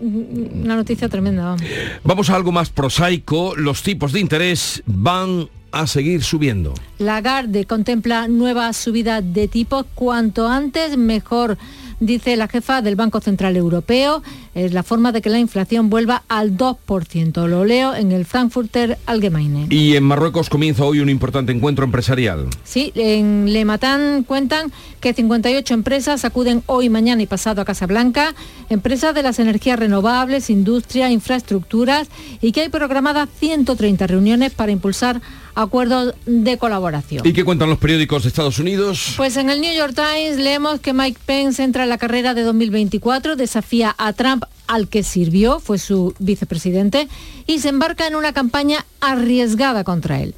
una 0.64 0.76
noticia 0.78 1.10
tremenda. 1.10 1.44
vamos. 1.44 1.62
Vamos 2.04 2.30
a 2.30 2.36
algo 2.36 2.52
más 2.52 2.70
prosaico. 2.70 3.56
Los 3.56 3.84
tipos 3.84 4.14
de 4.14 4.20
interés 4.22 4.82
van 4.86 5.50
a 5.72 5.88
seguir 5.88 6.24
subiendo. 6.24 6.74
Lagarde 7.00 7.66
contempla 7.66 8.28
nuevas 8.28 8.78
subidas 8.78 9.24
de 9.34 9.48
tipos 9.48 9.86
cuanto 9.96 10.48
antes 10.48 10.98
mejor. 10.98 11.58
Dice 12.04 12.36
la 12.36 12.50
jefa 12.50 12.82
del 12.82 12.98
Banco 12.98 13.22
Central 13.22 13.56
Europeo, 13.56 14.22
es 14.56 14.74
la 14.74 14.84
forma 14.84 15.14
de 15.14 15.22
que 15.22 15.30
la 15.30 15.40
inflación 15.40 15.90
vuelva 15.90 16.24
al 16.28 16.58
2%. 16.58 17.48
Lo 17.48 17.64
leo 17.64 17.96
en 17.96 18.12
el 18.12 18.26
Frankfurter 18.26 18.98
Allgemeine. 19.06 19.68
Y 19.70 19.96
en 19.96 20.04
Marruecos 20.04 20.50
comienza 20.50 20.84
hoy 20.84 21.00
un 21.00 21.08
importante 21.08 21.54
encuentro 21.54 21.86
empresarial. 21.86 22.48
Sí, 22.66 22.92
en 22.96 23.54
Lematán 23.54 24.26
cuentan 24.28 24.74
que 25.00 25.14
58 25.14 25.74
empresas 25.74 26.26
acuden 26.26 26.62
hoy, 26.66 26.90
mañana 26.90 27.22
y 27.22 27.26
pasado 27.26 27.62
a 27.62 27.66
Casablanca, 27.66 28.36
empresas 28.70 29.16
de 29.16 29.24
las 29.24 29.40
energías 29.40 29.80
renovables, 29.80 30.50
industria, 30.50 31.10
infraestructuras 31.10 32.10
y 32.42 32.52
que 32.52 32.62
hay 32.62 32.70
programadas 32.70 33.30
130 33.40 34.08
reuniones 34.08 34.52
para 34.52 34.74
impulsar 34.74 35.22
acuerdos 35.56 36.16
de 36.26 36.58
colaboración. 36.58 37.26
¿Y 37.26 37.34
qué 37.34 37.44
cuentan 37.44 37.70
los 37.70 37.78
periódicos 37.78 38.24
de 38.24 38.30
Estados 38.30 38.60
Unidos? 38.60 39.14
Pues 39.18 39.38
en 39.38 39.50
el 39.50 39.62
New 39.62 39.74
York 39.74 39.94
Times 39.96 40.38
leemos 40.38 40.80
que 40.80 40.94
Mike 40.94 41.20
Pence 41.26 41.64
entra 41.64 41.84
en 41.84 41.90
la 41.90 41.98
carrera 41.98 42.34
de 42.34 42.44
2024, 42.44 43.36
desafía 43.36 43.96
a 43.98 44.14
Trump 44.14 44.46
al 44.68 44.88
que 44.88 45.04
sirvió, 45.04 45.60
fue 45.60 45.78
su 45.78 46.14
vicepresidente, 46.20 47.08
y 47.46 47.60
se 47.60 47.70
embarca 47.70 48.08
en 48.08 48.16
una 48.16 48.34
campaña 48.34 48.86
arriesgada 49.02 49.84
contra 49.84 50.22
él. 50.22 50.34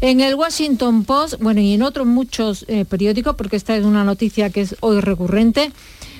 En 0.00 0.20
el 0.20 0.34
Washington 0.34 1.04
Post, 1.04 1.34
bueno, 1.40 1.60
y 1.60 1.72
en 1.72 1.82
otros 1.82 2.06
muchos 2.06 2.64
eh, 2.68 2.84
periódicos, 2.84 3.34
porque 3.36 3.56
esta 3.56 3.76
es 3.76 3.84
una 3.84 4.04
noticia 4.04 4.50
que 4.50 4.60
es 4.60 4.76
hoy 4.80 5.00
recurrente, 5.00 5.72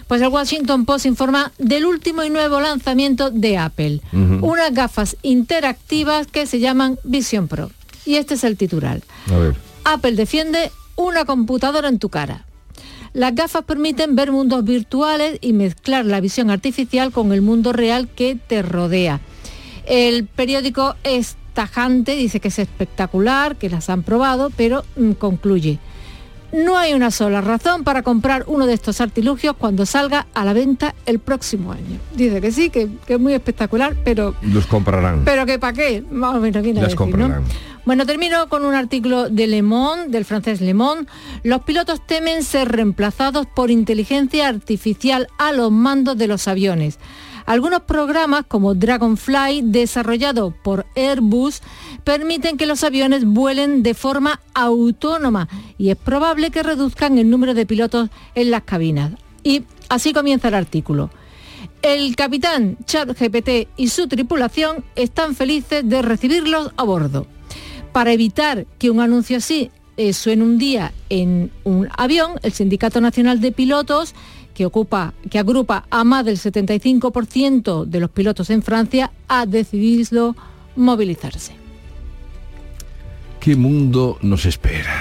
pues 0.09 0.22
el 0.22 0.28
Washington 0.28 0.84
Post 0.84 1.07
informa 1.07 1.53
del 1.59 1.84
último 1.84 2.24
y 2.24 2.30
nuevo 2.30 2.61
lanzamiento 2.61 3.30
de 3.30 3.59
Apple, 3.59 4.01
unas 4.40 4.72
gafas 4.72 5.16
interactivas 5.22 6.26
que 6.26 6.46
se 6.46 6.61
llaman 6.61 6.99
Vision 7.05 7.46
Pro. 7.46 7.70
Y 8.09 8.16
este 8.16 8.36
es 8.36 8.44
el 8.44 8.56
titular. 8.56 9.02
A 9.30 9.36
ver. 9.36 9.54
Apple 9.84 10.12
defiende 10.12 10.72
una 10.96 11.26
computadora 11.26 11.90
en 11.90 11.98
tu 11.98 12.09
cara. 12.09 12.46
Las 13.12 13.34
gafas 13.34 13.64
permiten 13.64 14.16
ver 14.16 14.32
mundos 14.32 14.64
virtuales 14.64 15.36
y 15.42 15.52
mezclar 15.52 16.06
la 16.06 16.18
visión 16.22 16.48
artificial 16.48 17.12
con 17.12 17.34
el 17.34 17.42
mundo 17.42 17.74
real 17.74 18.09
que 18.09 18.34
te 18.34 18.62
rodea. 18.62 19.20
El 19.84 20.24
periódico 20.24 20.96
es 21.04 21.36
tajante, 21.52 22.16
dice 22.16 22.40
que 22.40 22.48
es 22.48 22.59
espectacular, 22.59 23.56
que 23.56 23.68
las 23.68 23.90
han 23.90 24.02
probado, 24.02 24.48
pero 24.56 24.86
mm, 24.96 25.12
concluye. 25.12 25.78
No 26.53 26.78
hay 26.78 26.94
una 26.94 27.11
sola 27.11 27.40
razón 27.42 27.84
para 27.84 28.03
comprar 28.03 28.44
uno 28.46 28.66
de 28.66 28.72
estos 28.72 29.01
artilugios 29.01 29.55
cuando 29.57 29.84
salga 29.84 30.26
a 30.32 30.44
la 30.44 30.55
venta 30.55 30.94
el 31.05 31.18
próximo 31.18 31.72
año. 31.72 31.99
Dice 32.14 32.40
que 32.40 32.51
sí, 32.53 32.70
que, 32.70 32.88
que 33.07 33.14
es 33.14 33.20
muy 33.20 33.34
espectacular, 33.34 33.94
pero 34.03 34.34
Los 34.40 34.66
comprarán. 34.66 35.22
pero 35.24 35.44
que 35.44 35.59
para 35.59 35.74
qué, 35.74 36.03
más 36.11 36.34
o 36.34 36.40
menos 36.40 36.62
viene 36.62 36.80
a 36.80 36.88
¿no? 36.88 36.94
comprarán. 36.96 37.44
Bueno, 37.84 38.05
termino 38.07 38.49
con 38.49 38.64
un 38.64 38.74
artículo 38.74 39.30
de 39.30 39.46
Le 39.46 39.62
Monde, 39.62 40.09
del 40.09 40.24
francés 40.26 40.61
Le 40.61 40.74
Monde. 40.74 41.07
Los 41.42 41.62
pilotos 41.62 42.07
temen 42.07 42.42
ser 42.42 42.68
reemplazados 42.68 43.46
por 43.46 43.70
inteligencia 43.70 44.49
artificial 44.49 45.28
a 45.38 45.53
los 45.53 45.70
mandos 45.70 46.18
de 46.18 46.26
los 46.28 46.49
aviones. 46.49 46.99
Algunos 47.49 47.80
programas 47.80 48.44
como 48.46 48.74
Dragonfly, 48.74 49.62
desarrollado 49.64 50.51
por 50.51 50.84
Airbus, 50.94 51.62
permiten 52.05 52.59
que 52.59 52.66
los 52.66 52.84
aviones 52.84 53.24
vuelen 53.24 53.82
de 53.82 53.94
forma 53.94 54.42
autónoma 54.53 55.49
y 55.78 55.88
es 55.88 55.96
probable 55.96 56.51
que 56.51 56.62
reduzcan 56.62 57.16
el 57.16 57.30
número 57.30 57.55
de 57.55 57.64
pilotos 57.64 58.11
en 58.34 58.51
las 58.51 58.64
cabinas. 58.64 59.12
Y 59.42 59.62
así 59.88 60.12
comienza 60.12 60.49
el 60.49 60.55
artículo. 60.57 61.09
El 61.80 62.14
capitán 62.16 62.76
ChatGPT 62.84 63.70
y 63.78 63.88
su 63.88 64.09
tripulación 64.09 64.84
están 64.94 65.34
felices 65.34 65.88
de 65.88 66.03
recibirlos 66.03 66.70
a 66.76 66.82
bordo. 66.82 67.26
Para 67.92 68.12
evitar 68.12 68.66
que 68.78 68.90
un 68.90 69.01
anuncio 69.01 69.38
así 69.38 69.70
eh, 69.96 70.12
suene 70.12 70.44
un 70.44 70.59
día 70.59 70.92
en 71.09 71.51
un 71.64 71.88
avión, 71.96 72.32
el 72.42 72.53
Sindicato 72.53 73.01
Nacional 73.01 73.40
de 73.40 73.53
Pilotos, 73.53 74.14
que, 74.59 74.66
ocupa, 74.66 75.14
que 75.30 75.38
agrupa 75.38 75.84
a 75.88 76.02
más 76.02 76.24
del 76.24 76.36
75% 76.36 77.84
de 77.84 78.00
los 78.00 78.11
pilotos 78.11 78.50
en 78.50 78.61
Francia, 78.61 79.12
ha 79.28 79.46
decidido 79.46 80.34
movilizarse. 80.74 81.52
¿Qué 83.38 83.54
mundo 83.54 84.18
nos 84.20 84.46
espera? 84.46 84.92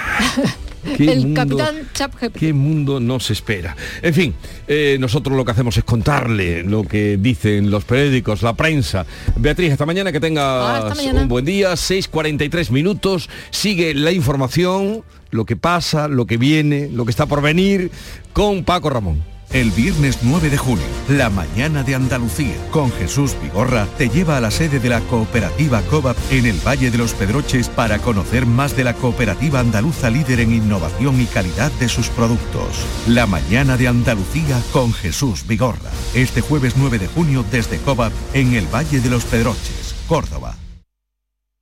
¿Qué 0.96 1.12
el 1.12 1.22
mundo- 1.22 1.58
capitán 1.58 1.76
ChatGPT. 1.92 2.38
¿Qué 2.38 2.54
mundo 2.54 3.00
nos 3.00 3.32
espera? 3.32 3.76
En 4.04 4.14
fin, 4.14 4.36
eh, 4.68 4.98
nosotros 5.00 5.36
lo 5.36 5.44
que 5.44 5.52
hacemos 5.52 5.76
es 5.76 5.84
contarle 5.84 6.62
lo 6.64 6.84
que 6.84 7.18
dicen 7.18 7.72
los 7.72 7.84
periódicos, 7.84 8.44
la 8.44 8.54
prensa. 8.54 9.08
Beatriz, 9.38 9.72
hasta 9.72 9.88
mañana 9.88 10.12
que 10.12 10.20
tengas 10.20 10.96
mañana. 10.96 11.24
un 11.24 11.28
buen 11.28 11.46
día, 11.46 11.74
6.43 11.74 12.70
minutos, 12.70 13.28
sigue 13.50 13.96
la 13.96 14.12
información, 14.12 15.04
lo 15.32 15.46
que 15.46 15.56
pasa, 15.58 16.08
lo 16.08 16.28
que 16.28 16.38
viene, 16.38 16.90
lo 16.94 17.06
que 17.06 17.12
está 17.12 17.26
por 17.26 17.42
venir, 17.42 17.90
con 18.34 18.64
Paco 18.64 18.92
Ramón. 18.92 19.37
El 19.54 19.72
viernes 19.72 20.20
9 20.24 20.50
de 20.50 20.58
junio, 20.58 20.86
la 21.08 21.30
mañana 21.30 21.82
de 21.82 21.96
Andalucía, 21.96 22.56
con 22.70 22.92
Jesús 22.92 23.36
Vigorra, 23.42 23.88
te 23.98 24.10
lleva 24.10 24.36
a 24.36 24.42
la 24.42 24.52
sede 24.52 24.80
de 24.80 24.90
la 24.90 25.00
cooperativa 25.00 25.82
COVAP 25.84 26.18
en 26.32 26.46
el 26.46 26.60
Valle 26.68 26.92
de 26.92 26.98
los 26.98 27.14
Pedroches 27.14 27.70
para 27.70 28.00
conocer 28.00 28.46
más 28.46 28.76
de 28.76 28.84
la 28.84 28.94
cooperativa 28.94 29.62
andaluza 29.62 30.10
líder 30.10 30.42
en 30.42 30.54
innovación 30.54 31.22
y 31.22 31.26
calidad 31.28 31.72
de 31.80 31.88
sus 31.88 32.10
productos. 32.10 32.86
La 33.08 33.26
mañana 33.26 33.78
de 33.78 33.88
Andalucía 33.88 34.62
con 34.74 34.94
Jesús 34.94 35.48
Vigorra. 35.48 35.92
Este 36.14 36.42
jueves 36.42 36.74
9 36.76 37.00
de 37.00 37.08
junio 37.08 37.46
desde 37.50 37.78
COVAP 37.78 38.12
en 38.34 38.54
el 38.54 38.68
Valle 38.68 39.00
de 39.00 39.10
los 39.10 39.24
Pedroches, 39.24 39.96
Córdoba. 40.10 40.58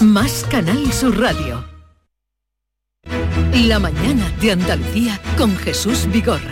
Más 0.00 0.46
Canal 0.50 0.90
Sur 0.94 1.20
Radio. 1.20 1.62
La 3.52 3.78
mañana 3.78 4.32
de 4.40 4.52
Andalucía 4.52 5.20
con 5.36 5.54
Jesús 5.58 6.08
Vigorra. 6.10 6.50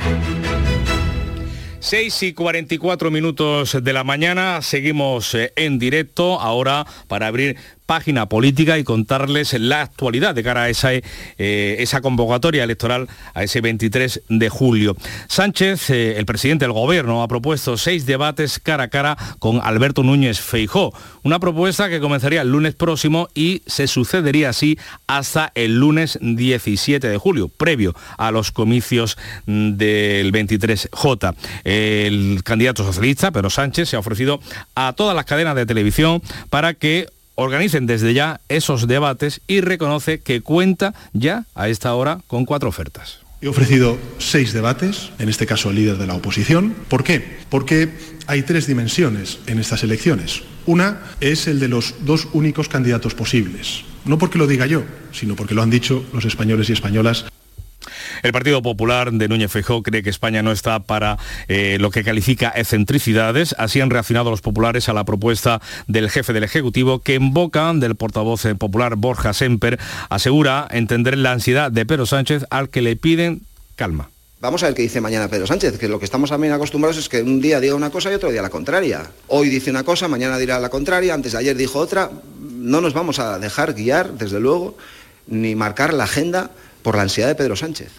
6 1.81 2.23
y 2.25 2.33
44 2.35 3.11
minutos 3.11 3.79
de 3.83 3.93
la 3.95 4.05
mañana, 4.05 4.61
seguimos 4.61 5.35
eh, 5.35 5.55
en 5.57 5.79
directo 5.79 6.39
ahora 6.39 6.87
para 7.07 7.29
abrir 7.29 7.57
página 7.89 8.29
política 8.29 8.77
y 8.77 8.85
contarles 8.85 9.55
la 9.55 9.81
actualidad 9.81 10.35
de 10.35 10.43
cara 10.43 10.65
a 10.65 10.69
esa, 10.69 10.93
eh, 10.93 11.03
esa 11.39 12.03
convocatoria 12.03 12.63
electoral 12.63 13.09
a 13.33 13.43
ese 13.43 13.63
23 13.63 14.25
de 14.29 14.49
julio. 14.51 14.95
Sánchez, 15.27 15.89
eh, 15.89 16.19
el 16.19 16.27
presidente 16.27 16.67
del 16.67 16.75
gobierno, 16.75 17.23
ha 17.23 17.29
propuesto 17.29 17.79
seis 17.79 18.05
debates 18.05 18.59
cara 18.59 18.85
a 18.85 18.89
cara 18.89 19.17
con 19.39 19.63
Alberto 19.65 20.03
Núñez 20.03 20.39
Feijó, 20.39 20.93
una 21.23 21.41
propuesta 21.41 21.89
que 21.89 21.99
comenzaría 21.99 22.43
el 22.43 22.53
lunes 22.53 22.75
próximo 22.75 23.31
y 23.35 23.63
se 23.67 23.87
sucedería 23.87 24.51
así 24.51 24.79
hasta 25.07 25.51
el 25.55 25.81
lunes 25.81 26.19
17 26.21 27.09
de 27.09 27.17
julio, 27.17 27.49
previo 27.49 27.95
a 28.19 28.31
los 28.31 28.53
comicios 28.53 29.17
mm, 29.47 29.79
del 29.79 30.31
23J. 30.31 31.35
El 31.65 32.43
candidato 32.45 32.85
socialista, 32.85 33.31
Pedro 33.31 33.49
Sánchez, 33.49 33.89
se 33.89 33.97
ha 33.97 34.01
ofrecido 34.01 34.41
a 34.75 34.93
todas 34.93 35.17
las 35.17 35.25
cadenas 35.25 35.57
de 35.57 35.65
televisión 35.65 36.21
para 36.51 36.75
que 36.75 37.09
organicen 37.39 37.87
desde 37.87 38.15
ya 38.15 38.41
esos 38.49 38.89
debates 38.89 39.41
y 39.47 39.61
reconoce 39.61 40.19
que 40.19 40.41
cuenta 40.41 40.93
ya 41.13 41.45
a 41.55 41.69
esta 41.69 41.95
hora 41.95 42.19
con 42.27 42.45
cuatro 42.45 42.69
ofertas. 42.69 43.21
He 43.41 43.47
ofrecido 43.47 43.97
seis 44.19 44.53
debates, 44.53 45.13
en 45.21 45.29
este 45.29 45.47
caso 45.47 45.69
al 45.69 45.77
líder 45.77 45.99
de 45.99 46.09
la 46.09 46.15
oposición. 46.15 46.75
¿Por 46.89 47.05
qué? 47.05 47.39
Porque 47.49 47.91
hay 48.27 48.43
tres 48.43 48.67
dimensiones 48.67 49.39
en 49.47 49.61
estas 49.61 49.85
elecciones. 49.85 50.43
Una 50.67 51.01
es 51.21 51.47
el 51.47 51.61
de 51.61 51.69
los 51.69 51.95
dos 52.01 52.27
únicos 52.33 52.69
candidatos 52.69 53.15
posibles. 53.15 53.85
No 54.05 54.19
porque 54.19 54.39
lo 54.39 54.49
diga 54.49 54.67
yo, 54.67 54.83
sino 55.13 55.37
porque 55.37 55.55
lo 55.55 55.63
han 55.63 55.71
dicho 55.71 56.05
los 56.13 56.25
españoles 56.25 56.69
y 56.71 56.73
españolas 56.73 57.27
el 58.23 58.33
Partido 58.33 58.63
Popular 58.63 59.13
de 59.13 59.29
Núñez 59.29 59.51
Feijóo 59.51 59.83
cree 59.83 60.03
que 60.03 60.11
España 60.11 60.43
no 60.43 60.53
está 60.53 60.81
para 60.81 61.19
eh, 61.49 61.77
lo 61.81 61.91
que 61.91 62.05
califica 62.05 62.53
excentricidades. 62.55 63.55
Así 63.59 63.81
han 63.81 63.91
reaccionado 63.91 64.31
los 64.31 64.41
populares 64.41 64.89
a 64.89 64.93
la 64.93 65.05
propuesta 65.05 65.61
del 65.87 66.11
jefe 66.11 66.33
del 66.33 66.45
Ejecutivo 66.45 67.01
que 67.01 67.15
en 67.15 67.33
boca 67.33 67.73
del 67.75 67.97
portavoz 67.97 68.47
popular 68.59 68.97
Borja 68.97 69.33
Semper 69.33 69.79
asegura 70.09 70.69
entender 70.71 71.19
la 71.19 71.33
ansiedad 71.33 71.71
de 71.71 71.87
Pedro 71.87 72.07
Sánchez 72.07 72.45
al 72.51 72.69
que 72.69 72.83
le 72.83 72.97
piden 72.97 73.43
calma. 73.77 74.11
Vamos 74.41 74.63
a 74.63 74.67
ver 74.67 74.75
qué 74.77 74.83
dice 74.83 75.01
mañana 75.01 75.27
Pedro 75.27 75.49
Sánchez, 75.49 75.79
que 75.79 75.89
lo 75.89 75.99
que 75.99 76.05
estamos 76.05 76.31
también 76.31 76.53
acostumbrados 76.53 76.97
es 76.97 77.09
que 77.09 77.23
un 77.23 77.41
día 77.41 77.59
diga 77.59 77.75
una 77.75 77.91
cosa 77.91 78.11
y 78.11 78.15
otro 78.15 78.31
día 78.31 78.41
la 78.41 78.51
contraria. 78.51 79.11
Hoy 79.27 79.49
dice 79.49 79.71
una 79.71 79.83
cosa, 79.83 80.07
mañana 80.07 80.39
dirá 80.39 80.61
la 80.61 80.69
contraria, 80.69 81.13
antes 81.13 81.33
de 81.33 81.39
ayer 81.39 81.57
dijo 81.57 81.81
otra. 81.81 82.11
No 82.41 82.81
nos 82.81 82.95
vamos 82.95 83.19
a 83.19 83.41
dejar 83.41 83.75
guiar, 83.75 84.13
desde 84.13 84.39
luego, 84.39 84.77
ni 85.27 85.57
marcar 85.57 85.93
la 85.93 86.05
agenda 86.05 86.53
por 86.83 86.97
la 86.97 87.03
ansiedad 87.03 87.29
de 87.29 87.35
Pedro 87.35 87.57
Sánchez. 87.57 87.91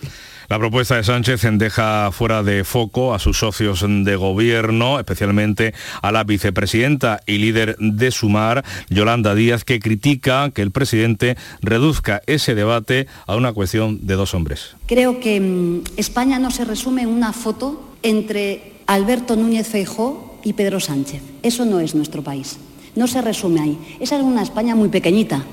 La 0.50 0.58
propuesta 0.58 0.96
de 0.96 1.04
Sánchez 1.04 1.44
deja 1.60 2.12
fuera 2.12 2.42
de 2.42 2.64
foco 2.64 3.14
a 3.14 3.20
sus 3.20 3.38
socios 3.38 3.86
de 3.88 4.16
gobierno, 4.16 4.98
especialmente 4.98 5.76
a 6.02 6.12
la 6.12 6.24
vicepresidenta 6.24 7.22
y 7.28 7.38
líder 7.38 7.76
de 7.78 8.10
Sumar, 8.10 8.66
Yolanda 8.90 9.36
Díaz, 9.36 9.64
que 9.64 9.80
critica 9.80 10.50
que 10.50 10.64
el 10.64 10.72
presidente 10.72 11.38
reduzca 11.62 12.24
ese 12.26 12.56
debate 12.56 13.06
a 13.28 13.36
una 13.36 13.54
cuestión 13.54 14.08
de 14.08 14.16
dos 14.16 14.34
hombres. 14.34 14.76
Creo 14.88 15.20
que 15.20 15.40
mm, 15.40 15.84
España 15.98 16.40
no 16.40 16.50
se 16.50 16.66
resume 16.66 17.04
en 17.04 17.10
una 17.10 17.32
foto 17.32 17.94
entre 18.02 18.74
Alberto 18.88 19.36
Núñez 19.36 19.68
Feijó 19.68 20.40
y 20.44 20.54
Pedro 20.54 20.80
Sánchez. 20.80 21.22
Eso 21.44 21.64
no 21.64 21.80
es 21.80 21.94
nuestro 21.94 22.24
país. 22.24 22.58
No 22.96 23.06
se 23.06 23.22
resume 23.22 23.62
ahí. 23.62 23.98
Esa 24.00 24.18
es 24.18 24.24
una 24.24 24.42
España 24.42 24.74
muy 24.74 24.90
pequeñita, 24.90 25.46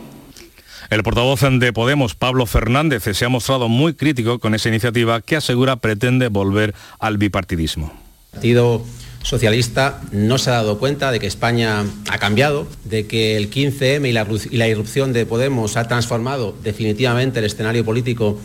el 0.91 1.03
portavoz 1.03 1.41
de 1.41 1.73
Podemos, 1.73 2.15
Pablo 2.15 2.47
Fernández, 2.47 3.05
se 3.05 3.25
ha 3.25 3.29
mostrado 3.29 3.69
muy 3.69 3.95
crítico 3.95 4.39
con 4.39 4.55
esa 4.55 4.69
iniciativa 4.69 5.21
que 5.21 5.37
asegura 5.37 5.77
pretende 5.77 6.29
volver 6.29 6.75
al 6.99 7.19
bipartidismo. 7.19 7.93
El 8.33 8.39
Partido 8.39 8.83
Socialista 9.23 10.01
no 10.13 10.39
se 10.39 10.51
ha 10.51 10.55
dado 10.55 10.79
cuenta 10.79 11.11
de 11.11 11.19
que 11.19 11.27
España 11.27 11.85
ha 12.11 12.19
cambiado, 12.19 12.67
de 12.85 13.07
que 13.07 13.37
el 13.37 13.51
15M 13.51 14.09
y 14.09 14.13
la, 14.13 14.27
y 14.51 14.57
la 14.57 14.69
irrupción 14.69 15.13
de 15.13 15.27
Podemos 15.27 15.77
ha 15.77 15.89
transformado 15.89 16.55
definitivamente 16.63 17.41
el 17.41 17.47
escenario 17.47 17.85
político 17.85 18.39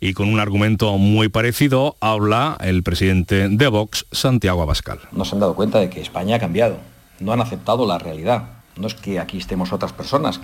y 0.00 0.12
con 0.12 0.28
un 0.28 0.40
argumento 0.40 0.98
muy 0.98 1.28
parecido 1.28 1.96
habla 2.00 2.56
el 2.60 2.82
presidente 2.82 3.48
de 3.48 3.68
Vox, 3.68 4.06
Santiago 4.12 4.62
Abascal. 4.62 5.00
No 5.12 5.24
se 5.24 5.34
han 5.34 5.40
dado 5.40 5.54
cuenta 5.54 5.78
de 5.78 5.90
que 5.90 6.00
España 6.00 6.36
ha 6.36 6.38
cambiado, 6.38 6.78
no 7.20 7.32
han 7.32 7.40
aceptado 7.40 7.86
la 7.86 7.98
realidad. 7.98 8.50
No 8.76 8.86
es 8.86 8.94
que 8.94 9.20
aquí 9.20 9.38
estemos 9.38 9.72
otras 9.72 9.92
personas 9.92 10.40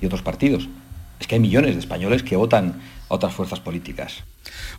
y 0.00 0.06
otros 0.06 0.22
partidos. 0.22 0.68
Es 1.18 1.26
que 1.26 1.34
hay 1.34 1.40
millones 1.40 1.74
de 1.74 1.80
españoles 1.80 2.22
que 2.22 2.36
votan 2.36 2.80
a 3.08 3.14
otras 3.14 3.34
fuerzas 3.34 3.60
políticas. 3.60 4.24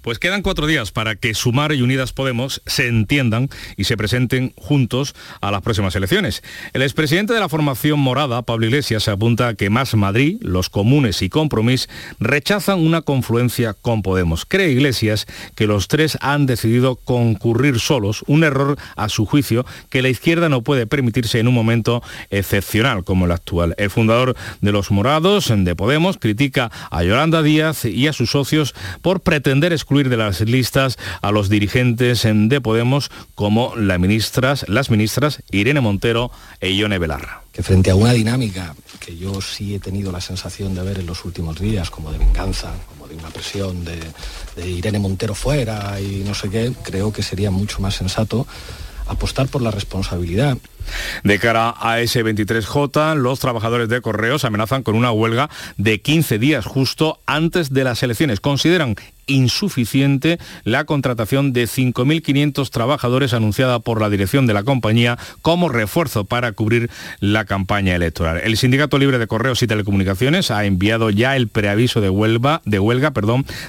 Pues 0.01 0.19
quedan 0.19 0.41
cuatro 0.41 0.67
días 0.67 0.91
para 0.91 1.15
que 1.15 1.33
Sumar 1.33 1.73
y 1.73 1.81
Unidas 1.81 2.13
Podemos 2.13 2.61
se 2.65 2.87
entiendan 2.87 3.49
y 3.77 3.85
se 3.85 3.97
presenten 3.97 4.53
juntos 4.55 5.15
a 5.41 5.51
las 5.51 5.61
próximas 5.61 5.95
elecciones. 5.95 6.43
El 6.73 6.81
expresidente 6.81 7.33
de 7.33 7.39
la 7.39 7.49
formación 7.49 7.99
morada, 7.99 8.41
Pablo 8.41 8.65
Iglesias, 8.65 9.07
apunta 9.07 9.49
a 9.49 9.53
que 9.55 9.69
Más 9.69 9.95
Madrid, 9.95 10.37
los 10.41 10.69
comunes 10.69 11.21
y 11.21 11.29
Compromís 11.29 11.89
rechazan 12.19 12.79
una 12.79 13.01
confluencia 13.01 13.73
con 13.73 14.01
Podemos. 14.01 14.45
Cree 14.45 14.71
Iglesias 14.71 15.27
que 15.55 15.67
los 15.67 15.87
tres 15.87 16.17
han 16.21 16.45
decidido 16.45 16.95
concurrir 16.95 17.79
solos, 17.79 18.23
un 18.27 18.43
error 18.43 18.77
a 18.95 19.09
su 19.09 19.25
juicio 19.25 19.65
que 19.89 20.01
la 20.01 20.09
izquierda 20.09 20.49
no 20.49 20.61
puede 20.61 20.87
permitirse 20.87 21.39
en 21.39 21.47
un 21.47 21.53
momento 21.53 22.01
excepcional 22.29 23.03
como 23.03 23.25
el 23.25 23.31
actual. 23.31 23.75
El 23.77 23.89
fundador 23.89 24.35
de 24.61 24.71
los 24.71 24.91
morados, 24.91 25.51
de 25.55 25.75
Podemos, 25.75 26.17
critica 26.17 26.71
a 26.89 27.03
Yolanda 27.03 27.41
Díaz 27.41 27.85
y 27.85 28.07
a 28.07 28.13
sus 28.13 28.31
socios 28.31 28.73
por 29.01 29.21
pretender 29.21 29.70
excluir 29.73 30.09
de 30.09 30.17
las 30.17 30.41
listas 30.41 30.97
a 31.21 31.31
los 31.31 31.49
dirigentes 31.49 32.23
de 32.23 32.61
Podemos 32.61 33.11
como 33.35 33.75
las 33.75 33.99
ministras, 33.99 34.65
las 34.67 34.89
ministras 34.89 35.43
Irene 35.51 35.81
Montero 35.81 36.31
e 36.59 36.71
Ione 36.71 36.99
Belarra. 36.99 37.43
Que 37.51 37.63
frente 37.63 37.91
a 37.91 37.95
una 37.95 38.13
dinámica 38.13 38.75
que 38.99 39.17
yo 39.17 39.41
sí 39.41 39.75
he 39.75 39.79
tenido 39.79 40.11
la 40.11 40.21
sensación 40.21 40.75
de 40.75 40.83
ver 40.83 40.99
en 40.99 41.05
los 41.05 41.25
últimos 41.25 41.59
días, 41.59 41.89
como 41.89 42.11
de 42.11 42.17
venganza, 42.17 42.71
como 42.89 43.07
de 43.07 43.15
una 43.15 43.29
presión 43.29 43.83
de, 43.83 43.99
de 44.55 44.69
Irene 44.69 44.99
Montero 44.99 45.35
fuera 45.35 45.99
y 45.99 46.23
no 46.25 46.33
sé 46.33 46.49
qué, 46.49 46.71
creo 46.83 47.11
que 47.11 47.23
sería 47.23 47.51
mucho 47.51 47.79
más 47.81 47.95
sensato 47.95 48.47
apostar 49.07 49.47
por 49.47 49.61
la 49.61 49.71
responsabilidad 49.71 50.57
de 51.23 51.39
cara 51.39 51.73
a 51.79 51.99
ese 51.99 52.23
23J, 52.23 53.15
los 53.15 53.39
trabajadores 53.39 53.89
de 53.89 54.01
correos 54.01 54.45
amenazan 54.45 54.83
con 54.83 54.95
una 54.95 55.11
huelga 55.11 55.49
de 55.77 56.01
15 56.01 56.39
días 56.39 56.65
justo 56.65 57.19
antes 57.25 57.73
de 57.73 57.83
las 57.83 58.03
elecciones. 58.03 58.39
Consideran 58.39 58.95
insuficiente 59.27 60.39
la 60.63 60.85
contratación 60.85 61.53
de 61.53 61.63
5.500 61.63 62.69
trabajadores 62.69 63.33
anunciada 63.33 63.79
por 63.79 64.01
la 64.01 64.09
dirección 64.09 64.47
de 64.47 64.53
la 64.53 64.63
compañía 64.63 65.17
como 65.41 65.69
refuerzo 65.69 66.25
para 66.25 66.51
cubrir 66.51 66.89
la 67.19 67.45
campaña 67.45 67.95
electoral. 67.95 68.41
El 68.43 68.57
Sindicato 68.57 68.97
Libre 68.97 69.19
de 69.19 69.27
Correos 69.27 69.61
y 69.63 69.67
Telecomunicaciones 69.67 70.51
ha 70.51 70.65
enviado 70.65 71.09
ya 71.09 71.35
el 71.35 71.47
preaviso 71.47 72.01
de 72.01 72.09
huelga, 72.09 72.61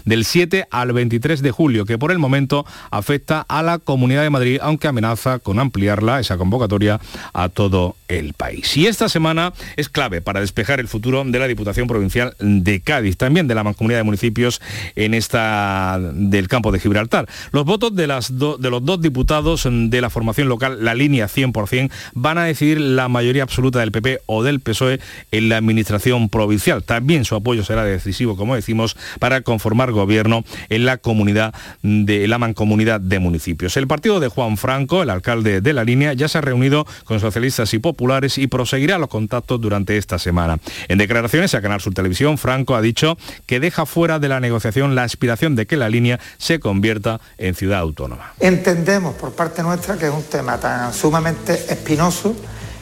del 0.05 0.25
7 0.25 0.67
al 0.71 0.93
23 0.93 1.43
de 1.43 1.51
julio, 1.51 1.85
que 1.85 1.99
por 1.99 2.13
el 2.13 2.19
momento 2.19 2.67
afecta 2.91 3.45
a 3.49 3.63
la 3.63 3.79
Comunidad 3.79 4.23
de 4.23 4.31
Madrid, 4.31 4.59
aunque 4.63 4.89
amenaza 4.89 5.39
con 5.39 5.59
ampliarla, 5.59 6.21
esa 6.21 6.39
convocatoria, 6.39 7.01
a 7.32 7.48
todo 7.48 7.96
el 8.09 8.34
país. 8.34 8.76
Y 8.76 8.86
esta 8.86 9.09
semana 9.09 9.53
es 9.76 9.88
clave 9.88 10.20
para 10.20 10.40
despejar 10.40 10.80
el 10.80 10.88
futuro 10.88 11.24
de 11.24 11.38
la 11.38 11.48
Diputación 11.48 11.86
Provincial 11.86 12.34
de 12.38 12.80
Cádiz, 12.80 13.16
también 13.16 13.48
de 13.48 13.55
la 13.55 13.64
Mancomunidad 13.64 14.00
de 14.00 14.05
Municipios 14.05 14.61
en 14.96 15.14
esta 15.14 15.98
del 16.00 16.48
campo 16.48 16.72
de 16.72 16.80
Gibraltar. 16.80 17.28
Los 17.53 17.64
votos 17.64 17.94
de, 17.94 18.07
las 18.07 18.38
de 18.38 18.70
los 18.70 18.84
dos 18.84 19.00
diputados 19.00 19.68
de 19.70 20.00
la 20.00 20.11
formación 20.11 20.48
local, 20.48 20.84
la 20.84 20.94
línea 20.94 21.26
100%, 21.26 21.90
van 22.14 22.38
a 22.38 22.44
decidir 22.44 22.80
la 22.80 23.09
mayoría 23.09 23.42
absoluta 23.42 23.80
del 23.80 23.92
PP 23.92 24.20
o 24.26 24.42
del 24.42 24.61
PSOE 24.61 25.00
en 25.30 25.48
la 25.48 25.57
administración 25.57 26.28
provincial. 26.28 26.82
También 26.82 27.24
su 27.24 27.34
apoyo 27.34 27.64
será 27.64 27.84
decisivo, 27.84 28.36
como 28.36 28.55
decimos, 28.55 28.96
para 29.18 29.42
conformar 29.42 29.92
gobierno 29.92 30.44
en 30.68 30.84
la 30.84 30.98
comunidad 30.98 31.55
de 31.82 32.26
la 32.28 32.38
mancomunidad 32.38 33.00
de 33.00 33.18
municipios. 33.18 33.76
El 33.76 33.86
partido 33.86 34.20
de 34.20 34.28
Juan 34.28 34.57
Franco, 34.57 35.03
el 35.03 35.11
alcalde 35.11 35.61
de 35.61 35.72
la 35.72 35.84
línea, 35.84 36.12
ya 36.12 36.28
se 36.28 36.38
ha 36.38 36.40
reunido 36.40 36.86
con 37.05 37.20
socialistas 37.20 37.74
y 37.74 37.78
populares 37.78 38.38
y 38.38 38.47
proseguirá 38.47 38.99
los 38.99 39.09
contactos 39.09 39.61
durante 39.61 39.97
esta 39.97 40.18
semana. 40.18 40.59
En 40.88 40.99
declaraciones 40.99 41.55
a 41.55 41.62
Canal 41.62 41.80
Sur 41.80 41.95
Televisión, 41.95 42.38
Franco 42.38 42.74
ha 42.74 42.80
dicho 42.80 43.16
que 43.47 43.61
deja 43.61 43.86
fuera 43.86 44.18
de 44.18 44.28
la 44.28 44.40
negociación 44.40 44.95
la 44.95 45.05
aspiración 45.05 45.57
de 45.57 45.66
que 45.66 45.76
la 45.76 45.88
línea 45.88 46.20
se 46.38 46.61
convierta 46.61 47.20
en 47.38 47.55
ciudad 47.55 47.80
autónoma. 47.80 48.34
Entendemos 48.40 49.14
por 49.14 49.32
parte 49.32 49.62
nuestra 49.62 49.97
que 49.97 50.07
es 50.07 50.12
un 50.12 50.24
tema 50.24 50.59
tan 50.59 50.93
sumamente 50.93 51.53
espinoso 51.68 52.34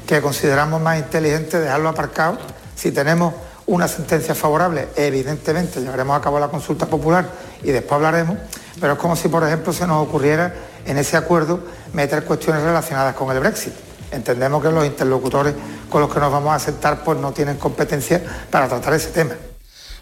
que 0.07 0.21
consideramos 0.21 0.81
más 0.81 0.99
inteligente 0.99 1.61
dejarlo 1.61 1.89
aparcado. 1.89 2.39
Si 2.75 2.91
tenemos 2.91 3.35
una 3.67 3.87
sentencia 3.87 4.35
favorable, 4.35 4.89
evidentemente 4.97 5.81
llevaremos 5.81 6.19
a 6.19 6.21
cabo 6.21 6.41
la 6.41 6.49
consulta 6.49 6.87
popular 6.87 7.31
y 7.63 7.71
después 7.71 7.93
hablaremos, 7.93 8.37
pero 8.81 8.95
es 8.95 8.99
como 8.99 9.15
si, 9.15 9.29
por 9.29 9.45
ejemplo, 9.45 9.73
se 9.73 9.87
nos 9.87 10.05
ocurriera 10.07 10.53
en 10.85 10.99
ese 10.99 11.17
acuerdo 11.17 11.61
meter 11.93 12.25
cuestiones 12.25 12.63
relacionadas 12.63 13.15
con 13.15 13.31
el 13.35 13.41
Brexit. 13.41 13.73
Entendemos 14.11 14.63
que 14.63 14.71
los 14.71 14.85
interlocutores 14.85 15.55
con 15.89 16.01
los 16.01 16.13
que 16.13 16.21
nos 16.21 16.33
vamos 16.33 16.55
a 16.55 16.59
sentar 16.59 17.05
pues 17.05 17.19
no 17.19 17.33
tienen 17.33 17.57
competencia 17.57 18.23
para 18.51 18.69
tratar 18.69 18.95
ese 18.95 19.11
tema. 19.11 19.35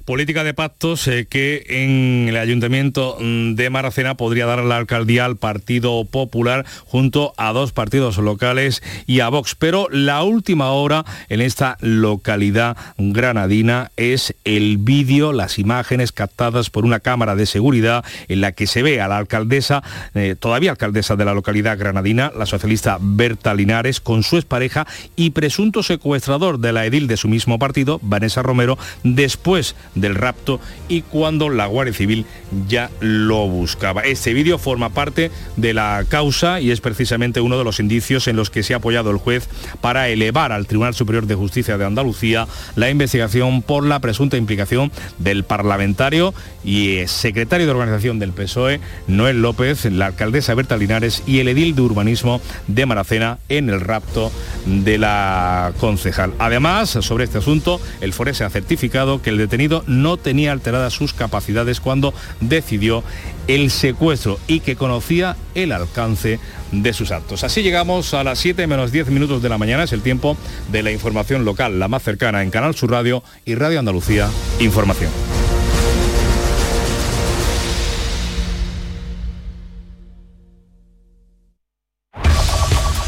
Política 0.09 0.43
de 0.43 0.55
pactos 0.55 1.07
eh, 1.07 1.27
que 1.29 1.67
en 1.69 2.31
el 2.31 2.39
ayuntamiento 2.39 3.19
de 3.21 3.69
Maracena 3.69 4.17
podría 4.17 4.47
dar 4.47 4.65
la 4.65 4.79
alcaldía 4.79 5.27
al 5.27 5.37
Partido 5.37 6.03
Popular 6.07 6.65
junto 6.87 7.35
a 7.37 7.53
dos 7.53 7.73
partidos 7.73 8.17
locales 8.17 8.83
y 9.07 9.21
a 9.21 9.29
Vox. 9.29 9.55
Pero 9.55 9.87
la 9.91 10.23
última 10.23 10.71
hora 10.71 11.05
en 11.29 11.43
esta 11.43 11.77
localidad 11.83 12.79
granadina 12.97 13.91
es 13.99 14.35
el 14.45 14.79
vídeo, 14.79 15.35
las 15.35 15.59
imágenes 15.59 16.11
captadas 16.13 16.71
por 16.71 16.87
una 16.87 17.01
cámara 17.01 17.37
de 17.37 17.45
seguridad 17.45 18.03
en 18.29 18.41
la 18.41 18.53
que 18.53 18.67
se 18.67 18.83
ve 18.83 19.03
a 19.03 19.09
la 19.09 19.19
alcaldesa, 19.19 19.83
eh, 20.15 20.37
todavía 20.41 20.71
alcaldesa 20.71 21.17
de 21.17 21.27
la 21.27 21.35
localidad 21.35 21.77
granadina, 21.77 22.33
la 22.35 22.47
socialista 22.47 22.97
Berta 22.99 23.53
Linares, 23.53 24.01
con 24.01 24.23
su 24.23 24.37
expareja 24.39 24.87
y 25.17 25.33
presunto 25.33 25.83
secuestrador 25.83 26.61
de 26.61 26.73
la 26.73 26.87
edil 26.87 27.09
de 27.09 27.19
su 27.19 27.29
mismo 27.29 27.59
partido, 27.59 28.01
Vanessa 28.03 28.43
Romero, 28.43 28.79
después 29.05 29.77
del 30.01 30.15
rapto 30.15 30.61
y 30.89 31.03
cuando 31.03 31.49
la 31.49 31.67
Guardia 31.67 31.95
Civil 31.95 32.27
ya 32.67 32.91
lo 33.01 33.47
buscaba. 33.49 34.03
Este 34.03 34.33
vídeo 34.33 34.59
forma 34.59 34.91
parte 34.91 35.31
de 35.57 35.75
la 35.75 36.05
causa 36.09 36.61
y 36.61 36.71
es 36.71 36.81
precisamente 36.81 37.41
uno 37.41 37.59
de 37.59 37.65
los 37.65 37.81
indicios 37.81 38.29
en 38.29 38.37
los 38.37 38.51
que 38.51 38.63
se 38.63 38.75
ha 38.75 38.79
apoyado 38.79 39.11
el 39.11 39.19
juez 39.19 39.49
para 39.81 40.09
elevar 40.09 40.53
al 40.53 40.67
Tribunal 40.67 40.95
Superior 40.95 41.27
de 41.27 41.35
Justicia 41.35 41.79
de 41.79 41.85
Andalucía 41.85 42.47
la 42.77 42.91
investigación 42.91 43.63
por 43.63 43.85
la 43.85 44.01
presunta 44.01 44.37
implicación 44.37 44.91
del 45.19 45.45
parlamentario 45.45 46.35
y 46.65 47.07
secretario 47.07 47.67
de 47.67 47.73
organización 47.73 48.19
del 48.19 48.33
PSOE, 48.33 48.81
Noel 49.07 49.43
López, 49.43 49.85
la 49.87 50.07
alcaldesa 50.07 50.55
Berta 50.55 50.77
Linares 50.77 51.23
y 51.27 51.41
el 51.41 51.49
edil 51.49 51.75
de 51.75 51.83
urbanismo 51.83 52.41
de 52.67 52.87
Maracena 52.87 53.39
en 53.49 53.69
el 53.69 53.81
rapto 53.81 54.31
de 54.67 54.99
la 54.99 55.73
concejal. 55.81 56.33
Además, 56.39 56.91
sobre 56.91 57.25
este 57.25 57.39
asunto, 57.39 57.81
el 58.01 58.13
Forese 58.13 58.45
ha 58.45 58.51
certificado 58.51 59.23
que 59.23 59.31
el 59.31 59.39
detenido 59.39 59.85
no 59.89 60.17
tenía 60.17 60.53
alteradas 60.53 60.93
sus 60.93 61.13
capacidades 61.13 61.81
cuando 61.81 62.15
decidió 62.41 63.03
el 63.49 63.71
secuestro 63.71 64.39
y 64.47 64.61
que 64.61 64.77
conocía 64.77 65.37
el 65.55 65.73
alcance 65.73 66.39
de 66.71 66.93
sus 66.93 67.11
actos. 67.11 67.45
Así 67.45 67.63
llegamos 67.63 68.15
a 68.15 68.23
las 68.23 68.39
7 68.39 68.67
menos 68.67 68.93
10 68.93 69.09
minutos 69.09 69.43
de 69.43 69.49
la 69.49 69.59
mañana, 69.59 69.85
es 69.85 69.93
el 69.93 70.03
tiempo 70.03 70.37
de 70.71 70.83
la 70.83 70.93
información 70.93 71.45
local, 71.45 71.79
la 71.79 71.89
más 71.89 72.03
cercana 72.03 72.43
en 72.43 72.51
Canal 72.51 72.75
Sur 72.75 72.91
Radio 72.91 73.23
y 73.45 73.55
Radio 73.55 73.79
Andalucía 73.79 74.29
Información. 74.61 75.11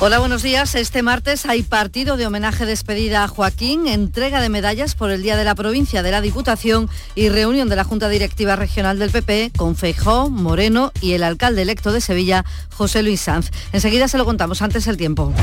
Hola, 0.00 0.20
buenos 0.20 0.44
días. 0.44 0.76
Este 0.76 1.02
martes 1.02 1.44
hay 1.44 1.64
partido 1.64 2.16
de 2.16 2.24
homenaje 2.24 2.64
despedida 2.64 3.24
a 3.24 3.28
Joaquín, 3.28 3.88
entrega 3.88 4.40
de 4.40 4.48
medallas 4.48 4.94
por 4.94 5.10
el 5.10 5.22
Día 5.22 5.36
de 5.36 5.42
la 5.42 5.56
Provincia 5.56 6.04
de 6.04 6.12
la 6.12 6.20
Diputación 6.20 6.88
y 7.16 7.30
reunión 7.30 7.68
de 7.68 7.74
la 7.74 7.82
Junta 7.82 8.08
Directiva 8.08 8.54
Regional 8.54 9.00
del 9.00 9.10
PP 9.10 9.50
con 9.56 9.74
Feijó, 9.74 10.30
Moreno 10.30 10.92
y 11.00 11.14
el 11.14 11.24
alcalde 11.24 11.62
electo 11.62 11.90
de 11.90 12.00
Sevilla, 12.00 12.44
José 12.72 13.02
Luis 13.02 13.22
Sanz. 13.22 13.50
Enseguida 13.72 14.06
se 14.06 14.18
lo 14.18 14.24
contamos 14.24 14.62
antes 14.62 14.86
el 14.86 14.96
tiempo. 14.96 15.34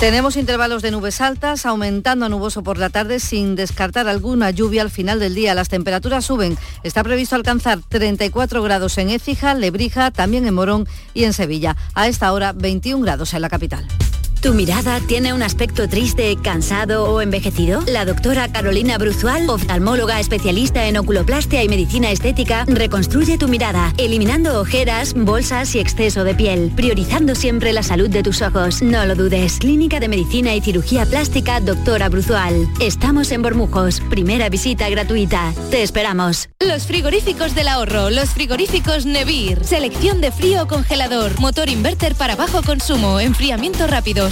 Tenemos 0.00 0.36
intervalos 0.36 0.82
de 0.82 0.90
nubes 0.90 1.20
altas, 1.20 1.64
aumentando 1.66 2.26
a 2.26 2.28
nuboso 2.28 2.62
por 2.62 2.78
la 2.78 2.90
tarde 2.90 3.20
sin 3.20 3.54
descartar 3.54 4.08
alguna 4.08 4.50
lluvia 4.50 4.82
al 4.82 4.90
final 4.90 5.20
del 5.20 5.34
día. 5.34 5.54
Las 5.54 5.68
temperaturas 5.68 6.24
suben. 6.24 6.58
Está 6.82 7.02
previsto 7.04 7.36
alcanzar 7.36 7.80
34 7.88 8.62
grados 8.62 8.98
en 8.98 9.10
Écija, 9.10 9.54
Lebrija, 9.54 10.10
también 10.10 10.46
en 10.46 10.54
Morón 10.54 10.88
y 11.14 11.24
en 11.24 11.32
Sevilla. 11.32 11.76
A 11.94 12.08
esta 12.08 12.32
hora 12.32 12.52
21 12.52 13.02
grados 13.02 13.32
en 13.34 13.42
la 13.42 13.48
capital. 13.48 13.73
Capital. 13.74 14.03
¿Tu 14.44 14.52
mirada 14.52 15.00
tiene 15.00 15.32
un 15.32 15.42
aspecto 15.42 15.88
triste, 15.88 16.36
cansado 16.36 17.04
o 17.04 17.22
envejecido? 17.22 17.82
La 17.86 18.04
doctora 18.04 18.52
Carolina 18.52 18.98
Bruzual, 18.98 19.48
oftalmóloga 19.48 20.20
especialista 20.20 20.84
en 20.84 20.98
oculoplastia 20.98 21.64
y 21.64 21.68
medicina 21.70 22.10
estética, 22.10 22.66
reconstruye 22.68 23.38
tu 23.38 23.48
mirada, 23.48 23.94
eliminando 23.96 24.60
ojeras, 24.60 25.14
bolsas 25.14 25.74
y 25.74 25.78
exceso 25.78 26.24
de 26.24 26.34
piel, 26.34 26.70
priorizando 26.76 27.34
siempre 27.34 27.72
la 27.72 27.82
salud 27.82 28.10
de 28.10 28.22
tus 28.22 28.42
ojos. 28.42 28.82
No 28.82 29.06
lo 29.06 29.14
dudes. 29.14 29.56
Clínica 29.60 29.98
de 29.98 30.08
Medicina 30.08 30.54
y 30.54 30.60
Cirugía 30.60 31.06
Plástica, 31.06 31.60
doctora 31.60 32.10
Bruzual. 32.10 32.68
Estamos 32.80 33.32
en 33.32 33.40
Bormujos. 33.40 34.02
Primera 34.10 34.50
visita 34.50 34.90
gratuita. 34.90 35.54
Te 35.70 35.82
esperamos. 35.82 36.50
Los 36.60 36.86
frigoríficos 36.86 37.54
del 37.54 37.68
ahorro, 37.68 38.10
los 38.10 38.28
frigoríficos 38.28 39.06
Nevir. 39.06 39.64
Selección 39.64 40.20
de 40.20 40.30
frío 40.32 40.64
o 40.64 40.68
congelador, 40.68 41.40
motor 41.40 41.70
inverter 41.70 42.14
para 42.14 42.36
bajo 42.36 42.62
consumo, 42.62 43.20
enfriamiento 43.20 43.86
rápido 43.86 44.30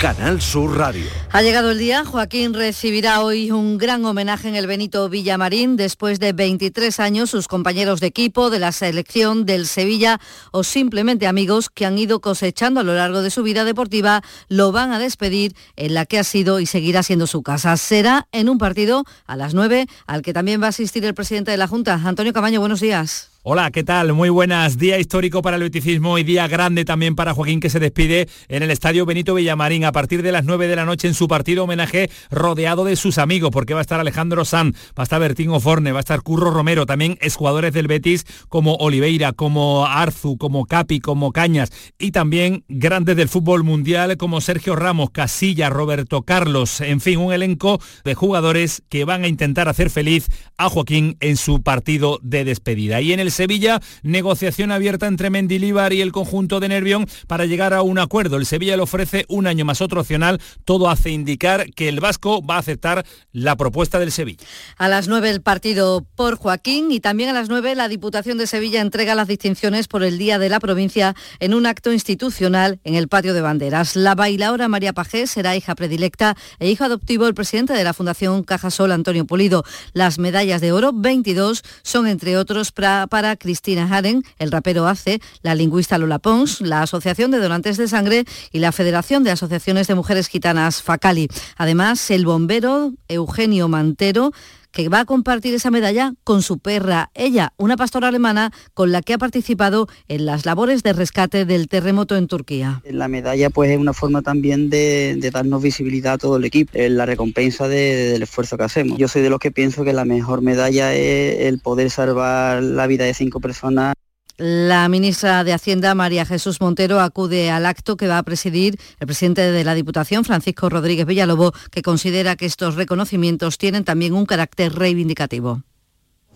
Canal 0.00 0.40
Sur 0.40 0.78
Radio. 0.78 1.04
Ha 1.30 1.42
llegado 1.42 1.72
el 1.72 1.78
día, 1.78 2.06
Joaquín 2.06 2.54
recibirá 2.54 3.20
hoy 3.20 3.50
un 3.50 3.76
gran 3.76 4.02
homenaje 4.06 4.48
en 4.48 4.56
el 4.56 4.66
Benito 4.66 5.06
Villamarín. 5.10 5.76
Después 5.76 6.18
de 6.18 6.32
23 6.32 6.98
años, 7.00 7.28
sus 7.28 7.48
compañeros 7.48 8.00
de 8.00 8.06
equipo, 8.06 8.48
de 8.48 8.60
la 8.60 8.72
selección 8.72 9.44
del 9.44 9.66
Sevilla 9.66 10.18
o 10.52 10.64
simplemente 10.64 11.26
amigos 11.26 11.68
que 11.68 11.84
han 11.84 11.98
ido 11.98 12.22
cosechando 12.22 12.80
a 12.80 12.82
lo 12.82 12.94
largo 12.94 13.20
de 13.20 13.30
su 13.30 13.42
vida 13.42 13.64
deportiva, 13.64 14.22
lo 14.48 14.72
van 14.72 14.92
a 14.92 14.98
despedir 14.98 15.54
en 15.76 15.92
la 15.92 16.06
que 16.06 16.18
ha 16.18 16.24
sido 16.24 16.60
y 16.60 16.64
seguirá 16.64 17.02
siendo 17.02 17.26
su 17.26 17.42
casa. 17.42 17.76
Será 17.76 18.26
en 18.32 18.48
un 18.48 18.56
partido 18.56 19.04
a 19.26 19.36
las 19.36 19.52
9 19.52 19.86
al 20.06 20.22
que 20.22 20.32
también 20.32 20.62
va 20.62 20.66
a 20.66 20.70
asistir 20.70 21.04
el 21.04 21.12
presidente 21.12 21.50
de 21.50 21.58
la 21.58 21.68
Junta, 21.68 22.00
Antonio 22.02 22.32
Camaño. 22.32 22.60
Buenos 22.60 22.80
días. 22.80 23.29
Hola, 23.42 23.70
¿qué 23.70 23.84
tal? 23.84 24.12
Muy 24.12 24.28
buenas. 24.28 24.76
Día 24.76 24.98
histórico 24.98 25.40
para 25.40 25.56
el 25.56 25.62
beticismo 25.62 26.18
y 26.18 26.24
día 26.24 26.46
grande 26.46 26.84
también 26.84 27.14
para 27.14 27.32
Joaquín 27.32 27.58
que 27.58 27.70
se 27.70 27.80
despide 27.80 28.28
en 28.48 28.62
el 28.62 28.70
Estadio 28.70 29.06
Benito 29.06 29.34
Villamarín 29.34 29.86
a 29.86 29.92
partir 29.92 30.22
de 30.22 30.30
las 30.30 30.44
9 30.44 30.68
de 30.68 30.76
la 30.76 30.84
noche 30.84 31.08
en 31.08 31.14
su 31.14 31.26
partido 31.26 31.64
homenaje 31.64 32.10
rodeado 32.30 32.84
de 32.84 32.96
sus 32.96 33.16
amigos 33.16 33.48
porque 33.50 33.72
va 33.72 33.80
a 33.80 33.82
estar 33.82 33.98
Alejandro 33.98 34.44
San, 34.44 34.74
va 34.88 34.98
a 34.98 35.02
estar 35.04 35.18
Bertín 35.18 35.48
Oforne, 35.48 35.92
va 35.92 36.00
a 36.00 36.00
estar 36.00 36.20
Curro 36.20 36.50
Romero, 36.50 36.84
también 36.84 37.16
jugadores 37.34 37.72
del 37.72 37.86
Betis 37.86 38.26
como 38.50 38.74
Oliveira, 38.74 39.32
como 39.32 39.86
Arzu, 39.86 40.36
como 40.36 40.66
Capi, 40.66 41.00
como 41.00 41.32
Cañas 41.32 41.72
y 41.98 42.10
también 42.10 42.64
grandes 42.68 43.16
del 43.16 43.30
fútbol 43.30 43.64
mundial 43.64 44.18
como 44.18 44.42
Sergio 44.42 44.76
Ramos, 44.76 45.12
Casilla, 45.12 45.70
Roberto 45.70 46.24
Carlos, 46.24 46.82
en 46.82 47.00
fin, 47.00 47.16
un 47.16 47.32
elenco 47.32 47.80
de 48.04 48.14
jugadores 48.14 48.82
que 48.90 49.06
van 49.06 49.24
a 49.24 49.28
intentar 49.28 49.70
hacer 49.70 49.88
feliz 49.88 50.28
a 50.58 50.68
Joaquín 50.68 51.16
en 51.20 51.38
su 51.38 51.62
partido 51.62 52.18
de 52.22 52.44
despedida. 52.44 53.00
Y 53.00 53.14
en 53.14 53.20
el 53.20 53.29
Sevilla, 53.30 53.80
negociación 54.02 54.72
abierta 54.72 55.06
entre 55.06 55.30
Mendilíbar 55.30 55.92
y 55.92 56.00
el 56.00 56.12
conjunto 56.12 56.60
de 56.60 56.68
Nervión 56.68 57.06
para 57.26 57.46
llegar 57.46 57.74
a 57.74 57.82
un 57.82 57.98
acuerdo. 57.98 58.36
El 58.36 58.46
Sevilla 58.46 58.76
le 58.76 58.82
ofrece 58.82 59.24
un 59.28 59.46
año 59.46 59.64
más 59.64 59.80
otro 59.80 60.00
opcional. 60.00 60.40
Todo 60.64 60.90
hace 60.90 61.10
indicar 61.10 61.70
que 61.72 61.88
el 61.88 62.00
Vasco 62.00 62.44
va 62.44 62.56
a 62.56 62.58
aceptar 62.58 63.04
la 63.32 63.56
propuesta 63.56 63.98
del 63.98 64.12
Sevilla. 64.12 64.44
A 64.76 64.88
las 64.88 65.08
9 65.08 65.30
el 65.30 65.42
partido 65.42 66.06
por 66.14 66.36
Joaquín 66.36 66.90
y 66.92 67.00
también 67.00 67.30
a 67.30 67.32
las 67.32 67.48
9 67.48 67.74
la 67.74 67.88
Diputación 67.88 68.38
de 68.38 68.46
Sevilla 68.46 68.80
entrega 68.80 69.14
las 69.14 69.28
distinciones 69.28 69.88
por 69.88 70.02
el 70.02 70.18
Día 70.18 70.38
de 70.38 70.48
la 70.48 70.60
Provincia 70.60 71.14
en 71.38 71.54
un 71.54 71.66
acto 71.66 71.92
institucional 71.92 72.80
en 72.84 72.94
el 72.94 73.08
patio 73.08 73.34
de 73.34 73.40
banderas. 73.40 73.96
La 73.96 74.14
bailaora 74.14 74.68
María 74.68 74.92
Pajé 74.92 75.26
será 75.26 75.56
hija 75.56 75.74
predilecta 75.74 76.36
e 76.58 76.70
hijo 76.70 76.84
adoptivo 76.84 77.24
del 77.24 77.34
presidente 77.34 77.72
de 77.72 77.84
la 77.84 77.94
Fundación 77.94 78.42
Cajasol, 78.42 78.92
Antonio 78.92 79.24
Pulido. 79.26 79.64
Las 79.92 80.18
medallas 80.18 80.60
de 80.60 80.72
oro, 80.72 80.92
22, 80.92 81.62
son 81.82 82.06
entre 82.06 82.36
otros 82.36 82.72
para 82.72 83.06
Cristina 83.36 83.88
Haren, 83.90 84.22
el 84.38 84.50
rapero 84.50 84.86
ACE, 84.86 85.20
la 85.42 85.54
lingüista 85.54 85.98
Lola 85.98 86.18
Pons, 86.18 86.60
la 86.60 86.82
Asociación 86.82 87.30
de 87.30 87.38
Donantes 87.38 87.76
de 87.76 87.88
Sangre 87.88 88.24
y 88.52 88.58
la 88.58 88.72
Federación 88.72 89.24
de 89.24 89.30
Asociaciones 89.30 89.86
de 89.86 89.94
Mujeres 89.94 90.28
Gitanas 90.28 90.82
FACALI. 90.82 91.28
Además, 91.56 92.10
el 92.10 92.24
bombero 92.24 92.92
Eugenio 93.08 93.68
Mantero 93.68 94.32
que 94.72 94.88
va 94.88 95.00
a 95.00 95.04
compartir 95.04 95.54
esa 95.54 95.70
medalla 95.70 96.14
con 96.24 96.42
su 96.42 96.58
perra, 96.58 97.10
ella, 97.14 97.52
una 97.56 97.76
pastora 97.76 98.08
alemana 98.08 98.52
con 98.74 98.92
la 98.92 99.02
que 99.02 99.14
ha 99.14 99.18
participado 99.18 99.88
en 100.08 100.26
las 100.26 100.46
labores 100.46 100.82
de 100.82 100.92
rescate 100.92 101.44
del 101.44 101.68
terremoto 101.68 102.16
en 102.16 102.26
Turquía. 102.26 102.82
La 102.84 103.08
medalla 103.08 103.50
pues 103.50 103.70
es 103.70 103.78
una 103.78 103.92
forma 103.92 104.22
también 104.22 104.70
de, 104.70 105.30
darnos 105.32 105.62
visibilidad 105.62 106.14
a 106.14 106.18
todo 106.18 106.36
el 106.36 106.44
equipo, 106.44 106.72
es 106.74 106.90
la 106.90 107.06
recompensa 107.06 107.68
del 107.68 108.22
esfuerzo 108.22 108.56
que 108.56 108.64
hacemos. 108.64 108.98
Yo 108.98 109.08
soy 109.08 109.22
de 109.22 109.30
los 109.30 109.38
que 109.38 109.50
pienso 109.50 109.84
que 109.84 109.92
la 109.92 110.04
mejor 110.04 110.42
medalla 110.42 110.94
es 110.94 111.46
el 111.46 111.60
poder 111.60 111.90
salvar 111.90 112.62
la 112.62 112.86
vida 112.86 113.04
de 113.04 113.14
cinco 113.14 113.40
personas. 113.40 113.94
La 114.42 114.88
ministra 114.88 115.44
de 115.44 115.52
Hacienda, 115.52 115.94
María 115.94 116.24
Jesús 116.24 116.62
Montero, 116.62 116.98
acude 117.00 117.50
al 117.50 117.66
acto 117.66 117.98
que 117.98 118.08
va 118.08 118.16
a 118.16 118.22
presidir 118.22 118.78
el 118.98 119.06
presidente 119.06 119.42
de 119.42 119.64
la 119.64 119.74
Diputación, 119.74 120.24
Francisco 120.24 120.70
Rodríguez 120.70 121.04
Villalobo, 121.04 121.52
que 121.70 121.82
considera 121.82 122.36
que 122.36 122.46
estos 122.46 122.74
reconocimientos 122.74 123.58
tienen 123.58 123.84
también 123.84 124.14
un 124.14 124.24
carácter 124.24 124.72
reivindicativo. 124.72 125.62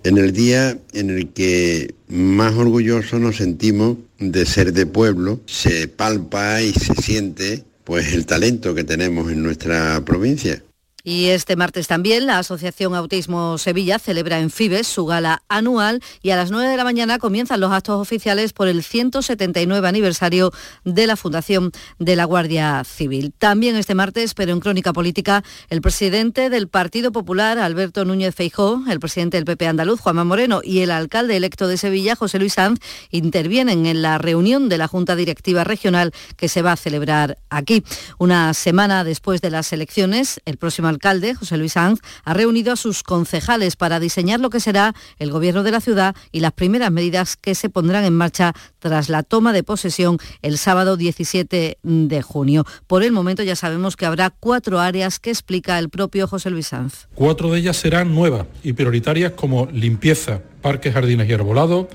en 0.03 0.19
el 0.19 0.35
día 0.35 0.77
en 0.93 1.09
el 1.09 1.29
que 1.29 1.95
más 2.09 2.53
orgullosos 2.53 3.19
nos 3.23 3.37
sentimos 3.37 3.97
de 4.19 4.45
ser 4.45 4.75
de 4.75 4.85
pueblo, 4.85 5.41
se 5.47 5.89
palpa 5.89 6.61
y 6.61 6.75
se 6.75 6.93
siente 7.01 7.65
pues 7.85 8.13
el 8.13 8.27
talento 8.27 8.75
que 8.75 8.85
tenemos 8.85 9.33
en 9.33 9.43
nuestra 9.43 10.05
provincia. 10.05 10.63
Y 11.07 11.27
este 11.27 11.55
martes 11.55 11.87
también 11.87 12.27
la 12.27 12.39
Asociación 12.39 12.95
Autismo 12.95 13.59
Sevilla 13.59 13.99
celebra 13.99 14.41
en 14.41 14.49
Fibes 14.49 14.87
su 14.87 15.05
gala 15.05 15.43
anual 15.51 16.03
y 16.23 16.31
a 16.31 16.37
las 16.37 16.51
9 16.51 16.67
de 16.67 16.79
la 16.79 16.85
mañana 16.85 17.19
comienzan 17.19 17.61
los 17.61 17.73
actos 17.73 18.01
oficiales 18.01 18.55
por 18.55 18.69
el 18.69 18.83
179 18.83 19.87
aniversario 19.87 20.51
de 20.85 21.07
la 21.07 21.17
Fundación 21.17 21.73
de 21.99 22.17
la 22.17 22.25
Guardia 22.25 22.83
Civil. 22.85 23.35
También 23.37 23.77
este 23.77 23.95
martes, 23.95 24.33
pero 24.33 24.53
en 24.53 24.61
crónica 24.61 24.95
política, 24.95 25.45
el 25.69 25.83
presidente 25.83 26.49
del 26.49 26.69
Partido 26.69 27.13
Popular, 27.13 27.59
Alberto 27.59 28.07
Núñez 28.07 28.35
Feijó, 28.35 28.83
el 28.89 28.99
presidente 28.99 29.37
del 29.37 29.45
PP 29.45 29.67
andaluz, 29.67 30.01
Juanma 30.01 30.25
Moreno, 30.25 30.63
y 30.65 30.81
el 30.81 30.91
alcalde 30.91 31.37
electo 31.37 31.69
de 31.69 31.77
Sevilla, 31.77 32.17
José 32.17 32.39
Luis 32.39 32.55
Sanz, 32.55 32.81
intervienen 33.11 33.85
en 33.85 34.01
la 34.01 34.17
reunión 34.17 34.71
de 34.71 34.79
la 34.79 34.89
Junta 34.89 35.17
Directiva 35.17 35.65
Regional 35.65 36.13
que 36.39 36.49
se 36.49 36.63
va 36.63 36.73
a 36.73 36.77
celebrar 36.77 37.37
aquí. 37.51 37.85
Una 38.17 38.55
semana 38.55 39.05
después 39.05 39.43
de 39.43 39.51
las 39.51 39.71
elecciones, 39.75 40.41
el 40.47 40.57
próximo 40.57 40.94
alcalde, 40.95 41.35
José 41.35 41.57
Luis 41.57 41.73
Sanz, 41.73 42.01
ha 42.25 42.35
reunido 42.35 42.73
a 42.73 42.77
sus 42.77 43.03
concejales 43.03 43.77
para 43.77 44.01
diseñar 44.01 44.41
lo 44.41 44.51
que 44.51 44.61
será 44.61 44.95
el 45.19 45.31
gobierno 45.31 45.63
de 45.63 45.71
la 45.71 45.81
ciudad 45.81 46.15
y 46.33 46.41
las 46.41 46.53
primeras 46.53 46.91
medidas 46.91 47.37
que 47.37 47.55
se 47.55 47.69
pondrán 47.69 48.05
en 48.05 48.15
marcha 48.15 48.55
tras 48.79 49.09
la 49.09 49.23
toma 49.23 49.53
de 49.53 49.63
posesión 49.63 50.19
el 50.43 50.59
sábado 50.59 50.97
17 50.97 51.79
de 51.83 52.23
junio. 52.23 52.65
Por 52.87 53.03
el 53.03 53.13
momento 53.13 53.43
ya 53.43 53.57
sabemos 53.57 53.97
que 53.97 54.07
habrá 54.07 54.31
cuatro 54.31 54.81
áreas 54.81 55.19
que 55.19 55.31
explica 55.31 55.79
el 55.79 55.89
propio 55.91 56.27
José 56.27 56.51
Luis 56.51 56.69
Sanz. 56.69 57.09
Cuatro 57.15 57.51
de 57.51 57.61
ellas 57.61 57.77
serán 57.77 58.15
nuevas 58.15 58.47
y 58.63 58.73
prioritarias 58.73 59.33
como 59.33 59.67
limpieza, 59.73 60.41
parques, 60.63 60.95
jardines 60.95 61.29
y 61.29 61.33
arbolados, 61.33 61.87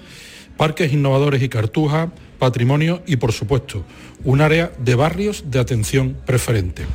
parques 0.59 0.91
innovadores 0.91 1.41
y 1.41 1.47
cartuja, 1.47 2.11
patrimonio 2.37 3.01
y, 3.07 3.15
por 3.15 3.31
supuesto, 3.31 3.85
un 4.25 4.41
área 4.41 4.73
de 4.77 4.93
barrios 4.93 5.45
de 5.49 5.57
atención 5.57 6.17
preferente. 6.25 6.85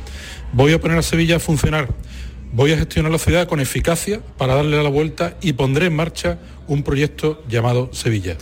Voy 0.53 0.71
a 0.73 0.79
poner 0.79 0.99
a 0.99 1.01
Sevilla 1.01 1.37
a 1.37 1.39
funcionar. 1.39 1.89
Voy 2.53 2.73
a 2.73 2.77
gestionar 2.77 3.11
la 3.11 3.17
ciudad 3.17 3.47
con 3.47 3.59
eficacia 3.59 4.21
para 4.37 4.53
darle 4.53 4.83
la 4.83 4.89
vuelta 4.89 5.35
y 5.41 5.53
pondré 5.53 5.87
en 5.87 5.95
marcha 5.95 6.37
un 6.67 6.83
proyecto 6.83 7.43
llamado 7.49 7.89
Sevilla. 7.91 8.37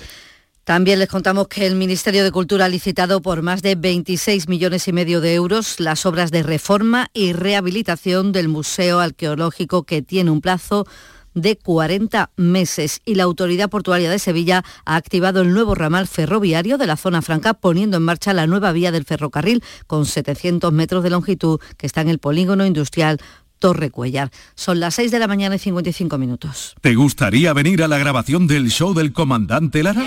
También 0.66 1.00
les 1.00 1.08
contamos 1.08 1.48
que 1.48 1.66
el 1.68 1.76
Ministerio 1.76 2.26
de 2.26 2.32
Cultura 2.32 2.66
ha 2.66 2.70
licitado 2.70 3.22
por 3.22 3.42
más 3.44 3.62
de 3.62 3.76
26 3.76 4.50
millones 4.50 4.90
y 4.90 4.92
medio 4.92 5.22
de 5.22 5.36
euros 5.36 5.80
las 5.80 6.06
obras 6.06 6.32
de 6.32 6.44
reforma 6.44 7.08
y 7.14 7.32
rehabilitación 7.32 8.34
del 8.34 8.50
Museo 8.50 9.00
Arqueológico 9.00 9.84
que 9.84 10.02
tiene 10.02 10.32
un 10.32 10.42
plazo 10.42 10.86
de 11.34 11.58
40 11.58 12.32
meses 12.36 13.02
y 13.06 13.16
la 13.16 13.24
Autoridad 13.24 13.70
Portuaria 13.70 14.10
de 14.10 14.20
Sevilla 14.20 14.64
ha 14.86 14.96
activado 14.96 15.42
el 15.42 15.54
nuevo 15.54 15.76
ramal 15.76 16.08
ferroviario 16.08 16.78
de 16.78 16.88
la 16.88 16.98
zona 16.98 17.22
franca 17.22 17.54
poniendo 17.54 17.98
en 17.98 18.04
marcha 18.04 18.34
la 18.34 18.48
nueva 18.48 18.72
vía 18.72 18.92
del 18.92 19.06
ferrocarril 19.06 19.64
con 19.88 20.06
700 20.06 20.72
metros 20.72 21.04
de 21.04 21.10
longitud 21.10 21.60
que 21.78 21.86
está 21.86 22.02
en 22.02 22.10
el 22.10 22.20
polígono 22.20 22.66
industrial 22.66 23.20
Torre 23.60 23.92
Cuellar. 23.92 24.30
Son 24.56 24.82
las 24.82 24.96
6 24.96 25.10
de 25.12 25.20
la 25.20 25.28
mañana 25.28 25.56
y 25.56 25.60
55 25.60 26.18
minutos. 26.18 26.76
¿Te 26.82 26.96
gustaría 26.96 27.54
venir 27.54 27.82
a 27.82 27.88
la 27.88 27.98
grabación 27.98 28.46
del 28.46 28.70
show 28.70 28.94
del 28.94 29.14
comandante 29.14 29.84
Lara? 29.84 30.04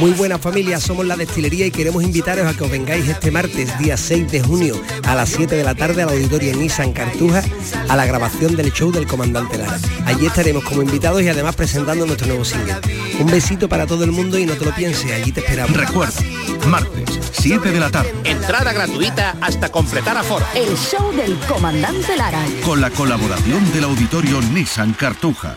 Muy 0.00 0.12
buena 0.12 0.38
familia, 0.38 0.80
somos 0.80 1.04
la 1.04 1.14
destilería 1.14 1.66
y 1.66 1.70
queremos 1.70 2.02
invitaros 2.02 2.46
a 2.46 2.56
que 2.56 2.64
os 2.64 2.70
vengáis 2.70 3.06
este 3.06 3.30
martes, 3.30 3.78
día 3.78 3.98
6 3.98 4.32
de 4.32 4.40
junio, 4.40 4.80
a 5.04 5.14
las 5.14 5.28
7 5.28 5.54
de 5.54 5.62
la 5.62 5.74
tarde 5.74 6.02
al 6.02 6.08
auditorio 6.08 6.56
Nissan 6.56 6.94
Cartuja, 6.94 7.42
a 7.86 7.96
la 7.96 8.06
grabación 8.06 8.56
del 8.56 8.72
show 8.72 8.90
del 8.90 9.06
Comandante 9.06 9.58
Lara. 9.58 9.78
Allí 10.06 10.24
estaremos 10.24 10.64
como 10.64 10.80
invitados 10.80 11.20
y 11.20 11.28
además 11.28 11.54
presentando 11.54 12.06
nuestro 12.06 12.28
nuevo 12.28 12.46
single. 12.46 12.80
Un 13.18 13.26
besito 13.26 13.68
para 13.68 13.86
todo 13.86 14.04
el 14.04 14.10
mundo 14.10 14.38
y 14.38 14.46
no 14.46 14.54
te 14.54 14.64
lo 14.64 14.74
pienses, 14.74 15.12
allí 15.12 15.32
te 15.32 15.40
esperamos. 15.40 15.76
Recuerda, 15.76 16.18
martes, 16.66 17.20
7 17.32 17.70
de 17.70 17.78
la 17.78 17.90
tarde. 17.90 18.14
Entrada 18.24 18.72
gratuita 18.72 19.36
hasta 19.42 19.70
completar 19.70 20.16
aforo. 20.16 20.46
El 20.54 20.78
show 20.78 21.12
del 21.12 21.36
Comandante 21.40 22.16
Lara. 22.16 22.42
Con 22.64 22.80
la 22.80 22.88
colaboración 22.88 23.70
del 23.74 23.84
auditorio 23.84 24.40
Nissan 24.40 24.94
Cartuja. 24.94 25.56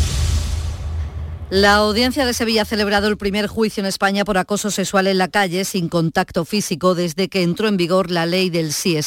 La 1.53 1.75
Audiencia 1.75 2.25
de 2.25 2.33
Sevilla 2.33 2.61
ha 2.61 2.65
celebrado 2.65 3.09
el 3.09 3.17
primer 3.17 3.47
juicio 3.47 3.81
en 3.81 3.85
España 3.85 4.23
por 4.23 4.37
acoso 4.37 4.71
sexual 4.71 5.07
en 5.07 5.17
la 5.17 5.27
calle 5.27 5.65
sin 5.65 5.89
contacto 5.89 6.45
físico 6.45 6.95
desde 6.95 7.27
que 7.27 7.43
entró 7.43 7.67
en 7.67 7.75
vigor 7.75 8.09
la 8.09 8.25
ley 8.25 8.49
del 8.49 8.71
sí. 8.71 8.97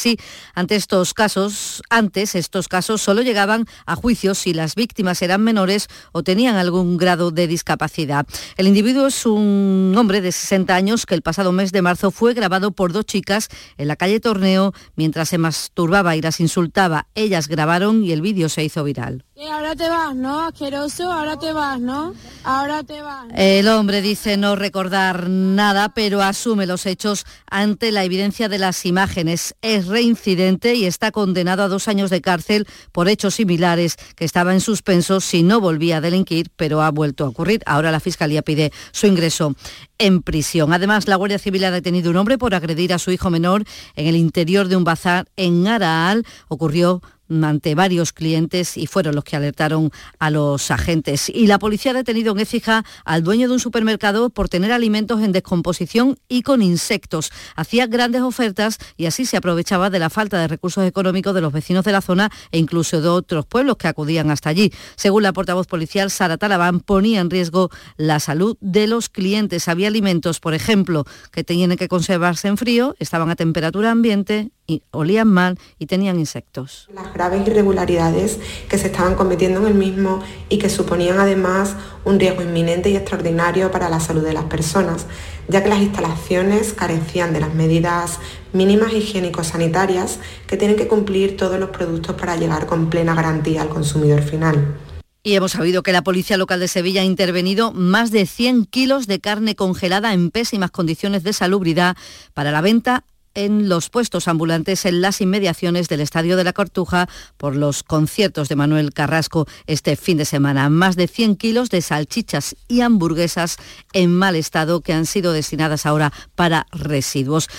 Ante 0.53 0.75
estos 0.75 1.15
casos, 1.15 1.81
antes 1.89 2.35
estos 2.35 2.67
casos 2.67 3.01
solo 3.01 3.23
llegaban 3.23 3.65
a 3.87 3.95
juicios 3.95 4.37
si 4.37 4.53
las 4.53 4.75
víctimas 4.75 5.23
eran 5.23 5.41
menores 5.41 5.87
o 6.11 6.21
tenían 6.21 6.55
algún 6.55 6.97
grado 6.97 7.31
de 7.31 7.47
discapacidad. 7.47 8.27
El 8.57 8.67
individuo 8.67 9.07
es 9.07 9.25
un 9.25 9.95
hombre 9.97 10.21
de 10.21 10.31
60 10.31 10.75
años 10.75 11.07
que 11.07 11.15
el 11.15 11.23
pasado 11.23 11.51
mes 11.51 11.71
de 11.71 11.81
marzo 11.81 12.11
fue 12.11 12.35
grabado 12.35 12.69
por 12.73 12.93
dos 12.93 13.07
chicas 13.07 13.49
en 13.79 13.87
la 13.87 13.95
calle 13.95 14.19
Torneo 14.19 14.71
mientras 14.95 15.29
se 15.29 15.39
masturbaba 15.39 16.15
y 16.15 16.21
las 16.21 16.39
insultaba. 16.39 17.07
Ellas 17.15 17.47
grabaron 17.47 18.03
y 18.03 18.11
el 18.11 18.21
vídeo 18.21 18.49
se 18.49 18.63
hizo 18.63 18.83
viral. 18.83 19.25
Ahora 19.43 19.75
te 19.75 19.89
vas, 19.89 20.15
¿no? 20.15 20.47
Asqueroso, 20.47 21.11
ahora 21.11 21.37
te 21.37 21.51
vas, 21.51 21.79
¿no? 21.79 22.13
Ahora 22.43 22.83
te 22.83 23.01
vas. 23.01 23.25
El 23.35 23.67
hombre 23.67 24.01
dice 24.01 24.37
no 24.37 24.55
recordar 24.55 25.29
nada, 25.29 25.89
pero 25.89 26.21
asume 26.21 26.65
los 26.65 26.85
hechos 26.85 27.25
ante 27.49 27.91
la 27.91 28.03
evidencia 28.03 28.47
de 28.47 28.59
las 28.59 28.85
imágenes. 28.85 29.55
Es 29.61 29.87
reincidente 29.87 30.75
y 30.75 30.85
está 30.85 31.11
condenado 31.11 31.63
a 31.63 31.67
dos 31.67 31.87
años 31.87 32.09
de 32.09 32.21
cárcel 32.21 32.65
por 32.91 33.09
hechos 33.09 33.35
similares 33.35 33.97
que 34.15 34.25
estaba 34.25 34.53
en 34.53 34.61
suspenso 34.61 35.19
si 35.19 35.43
no 35.43 35.59
volvía 35.59 35.97
a 35.97 36.01
delinquir, 36.01 36.49
pero 36.55 36.81
ha 36.81 36.91
vuelto 36.91 37.25
a 37.25 37.29
ocurrir. 37.29 37.61
Ahora 37.65 37.91
la 37.91 37.99
Fiscalía 37.99 38.41
pide 38.41 38.71
su 38.91 39.07
ingreso 39.07 39.55
en 39.97 40.21
prisión. 40.21 40.73
Además, 40.73 41.07
la 41.07 41.15
Guardia 41.15 41.39
Civil 41.39 41.65
ha 41.65 41.71
detenido 41.71 42.09
un 42.11 42.17
hombre 42.17 42.37
por 42.37 42.55
agredir 42.55 42.93
a 42.93 42.99
su 42.99 43.11
hijo 43.11 43.29
menor 43.29 43.63
en 43.95 44.07
el 44.07 44.15
interior 44.15 44.67
de 44.67 44.75
un 44.75 44.83
bazar 44.83 45.27
en 45.35 45.67
Araal. 45.67 46.25
Ocurrió 46.47 47.01
ante 47.29 47.75
varios 47.75 48.13
clientes 48.13 48.77
y 48.77 48.87
fueron 48.87 49.15
los 49.15 49.23
que 49.23 49.35
alertaron 49.35 49.91
a 50.19 50.29
los 50.29 50.71
agentes. 50.71 51.29
Y 51.29 51.47
la 51.47 51.59
policía 51.59 51.91
ha 51.91 51.95
detenido 51.95 52.33
en 52.33 52.39
Écija 52.39 52.85
al 53.03 53.23
dueño 53.23 53.47
de 53.47 53.53
un 53.53 53.59
supermercado 53.59 54.29
por 54.29 54.49
tener 54.49 54.71
alimentos 54.71 55.21
en 55.21 55.31
descomposición 55.31 56.17
y 56.27 56.41
con 56.41 56.61
insectos. 56.61 57.31
Hacía 57.55 57.87
grandes 57.87 58.21
ofertas 58.21 58.77
y 58.97 59.05
así 59.05 59.25
se 59.25 59.37
aprovechaba 59.37 59.89
de 59.89 59.99
la 59.99 60.09
falta 60.09 60.39
de 60.39 60.47
recursos 60.47 60.85
económicos 60.85 61.33
de 61.33 61.41
los 61.41 61.53
vecinos 61.53 61.85
de 61.85 61.91
la 61.91 62.01
zona 62.01 62.31
e 62.51 62.57
incluso 62.57 63.01
de 63.01 63.07
otros 63.07 63.45
pueblos 63.45 63.77
que 63.77 63.87
acudían 63.87 64.31
hasta 64.31 64.49
allí. 64.49 64.71
Según 64.95 65.23
la 65.23 65.33
portavoz 65.33 65.67
policial, 65.67 66.11
Sara 66.11 66.37
Talabán 66.37 66.79
ponía 66.79 67.21
en 67.21 67.29
riesgo 67.29 67.69
la 67.97 68.19
salud 68.19 68.57
de 68.61 68.87
los 68.87 69.09
clientes. 69.09 69.67
Había 69.67 69.87
alimentos, 69.87 70.39
por 70.39 70.53
ejemplo, 70.53 71.05
que 71.31 71.43
tenían 71.43 71.75
que 71.75 71.87
conservarse 71.87 72.47
en 72.47 72.57
frío, 72.57 72.95
estaban 72.99 73.29
a 73.29 73.35
temperatura 73.35 73.91
ambiente 73.91 74.51
y 74.67 74.83
olían 74.91 75.27
mal 75.27 75.59
y 75.79 75.85
tenían 75.85 76.19
insectos. 76.19 76.87
Las 76.93 77.13
graves 77.13 77.47
irregularidades 77.47 78.39
que 78.69 78.77
se 78.77 78.87
estaban 78.87 79.15
cometiendo 79.15 79.61
en 79.61 79.67
el 79.67 79.73
mismo 79.75 80.21
y 80.49 80.57
que 80.57 80.69
suponían 80.69 81.19
además 81.19 81.75
un 82.03 82.19
riesgo 82.19 82.41
inminente 82.41 82.89
y 82.89 82.95
extraordinario 82.95 83.71
para 83.71 83.89
la 83.89 83.99
salud 83.99 84.23
de 84.23 84.33
las 84.33 84.45
personas, 84.45 85.05
ya 85.47 85.63
que 85.63 85.69
las 85.69 85.79
instalaciones 85.79 86.73
carecían 86.73 87.33
de 87.33 87.39
las 87.39 87.53
medidas 87.53 88.19
mínimas 88.53 88.93
higiénico-sanitarias 88.93 90.19
que 90.47 90.57
tienen 90.57 90.77
que 90.77 90.87
cumplir 90.87 91.37
todos 91.37 91.59
los 91.59 91.69
productos 91.69 92.15
para 92.15 92.35
llegar 92.35 92.65
con 92.65 92.89
plena 92.89 93.13
garantía 93.13 93.61
al 93.61 93.69
consumidor 93.69 94.21
final. 94.21 94.77
Y 95.23 95.33
hemos 95.33 95.53
sabido 95.53 95.81
que 95.81 95.91
la 95.91 96.03
Policía 96.03 96.37
Local 96.37 96.59
de 96.59 96.67
Sevilla 96.67 97.01
ha 97.01 97.03
intervenido 97.03 97.71
más 97.71 98.11
de 98.11 98.27
100 98.27 98.65
kilos 98.65 99.07
de 99.07 99.19
carne 99.19 99.55
congelada 99.55 100.13
en 100.13 100.29
pésimas 100.29 100.69
condiciones 100.69 101.23
de 101.23 101.33
salubridad 101.33 101.97
para 102.35 102.51
la 102.51 102.61
venta 102.61 103.03
en 103.35 103.69
los 103.69 103.89
puestos 103.89 104.27
ambulantes 104.27 104.85
en 104.85 105.01
las 105.01 105.21
inmediaciones 105.21 105.87
del 105.87 106.01
Estadio 106.01 106.37
de 106.37 106.43
la 106.43 106.53
Cortuja 106.53 107.07
por 107.37 107.55
los 107.55 107.83
conciertos 107.83 108.49
de 108.49 108.55
Manuel 108.55 108.93
Carrasco 108.93 109.47
este 109.67 109.95
fin 109.95 110.17
de 110.17 110.25
semana. 110.25 110.69
Más 110.69 110.95
de 110.95 111.07
100 111.07 111.35
kilos 111.35 111.69
de 111.69 111.81
salchichas 111.81 112.55
y 112.67 112.81
hamburguesas 112.81 113.57
en 113.93 114.15
mal 114.15 114.35
estado 114.35 114.81
que 114.81 114.93
han 114.93 115.05
sido 115.05 115.33
destinadas 115.33 115.85
ahora 115.85 116.11
para 116.35 116.65
residuos. 116.71 117.49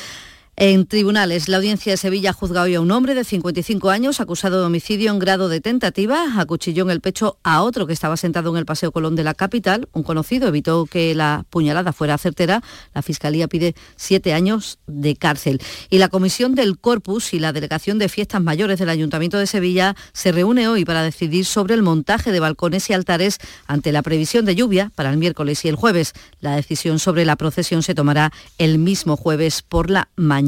En 0.59 0.87
tribunales, 0.87 1.51
la 1.51 1.59
audiencia 1.59 1.93
de 1.93 1.99
Sevilla 1.99 2.31
ha 2.31 2.33
juzgado 2.33 2.65
hoy 2.65 2.77
a 2.77 2.81
un 2.81 2.91
hombre 2.91 3.15
de 3.15 3.25
55 3.25 3.91
años 3.91 4.21
acusado 4.21 4.59
de 4.59 4.65
homicidio 4.65 5.11
en 5.11 5.19
grado 5.19 5.51
de 5.51 5.61
tentativa. 5.61 6.41
Acuchilló 6.41 6.85
en 6.85 6.91
el 6.93 7.03
pecho 7.03 7.37
a 7.43 7.61
otro 7.61 7.87
que 7.87 7.93
estaba 7.93 8.17
sentado 8.17 8.49
en 8.53 8.57
el 8.57 8.65
Paseo 8.65 8.91
Colón 8.91 9.17
de 9.17 9.23
la 9.23 9.35
capital. 9.35 9.87
Un 9.93 10.03
conocido 10.03 10.49
evitó 10.49 10.87
que 10.87 11.15
la 11.15 11.45
puñalada 11.51 11.93
fuera 11.93 12.17
certera. 12.17 12.63
La 12.95 13.03
Fiscalía 13.03 13.49
pide 13.49 13.75
siete 13.97 14.33
años 14.33 14.79
de 14.87 15.15
cárcel. 15.15 15.61
Y 15.91 15.99
la 15.99 16.09
Comisión 16.09 16.55
del 16.55 16.79
Corpus 16.79 17.35
y 17.35 17.39
la 17.39 17.53
Delegación 17.53 17.99
de 17.99 18.09
Fiestas 18.09 18.41
Mayores 18.41 18.79
del 18.79 18.89
Ayuntamiento 18.89 19.37
de 19.37 19.47
Sevilla 19.47 19.95
se 20.15 20.33
reúne 20.33 20.69
hoy 20.69 20.87
para 20.87 21.03
decidir 21.03 21.45
sobre 21.45 21.75
el 21.75 21.83
montaje 21.83 22.33
de 22.33 22.41
balcones 22.41 22.89
y 22.89 22.95
altares 22.95 23.41
ante 23.67 23.93
la 23.93 24.01
previsión 24.01 24.47
de 24.47 24.55
lluvia 24.55 24.91
para 24.95 25.11
el 25.11 25.19
miércoles 25.19 25.67
y 25.67 25.69
el 25.69 25.77
jueves. 25.77 26.15
La 26.41 26.57
decisión 26.57 26.99
sobre 26.99 27.27
la 27.27 27.37
procesión 27.37 27.83
se 27.83 27.95
tomará 27.95 28.33
el 28.57 28.79
mismo 28.79 29.19
jueves 29.19 29.61
por 29.61 29.91
la 29.91 30.09
mañana 30.17 30.46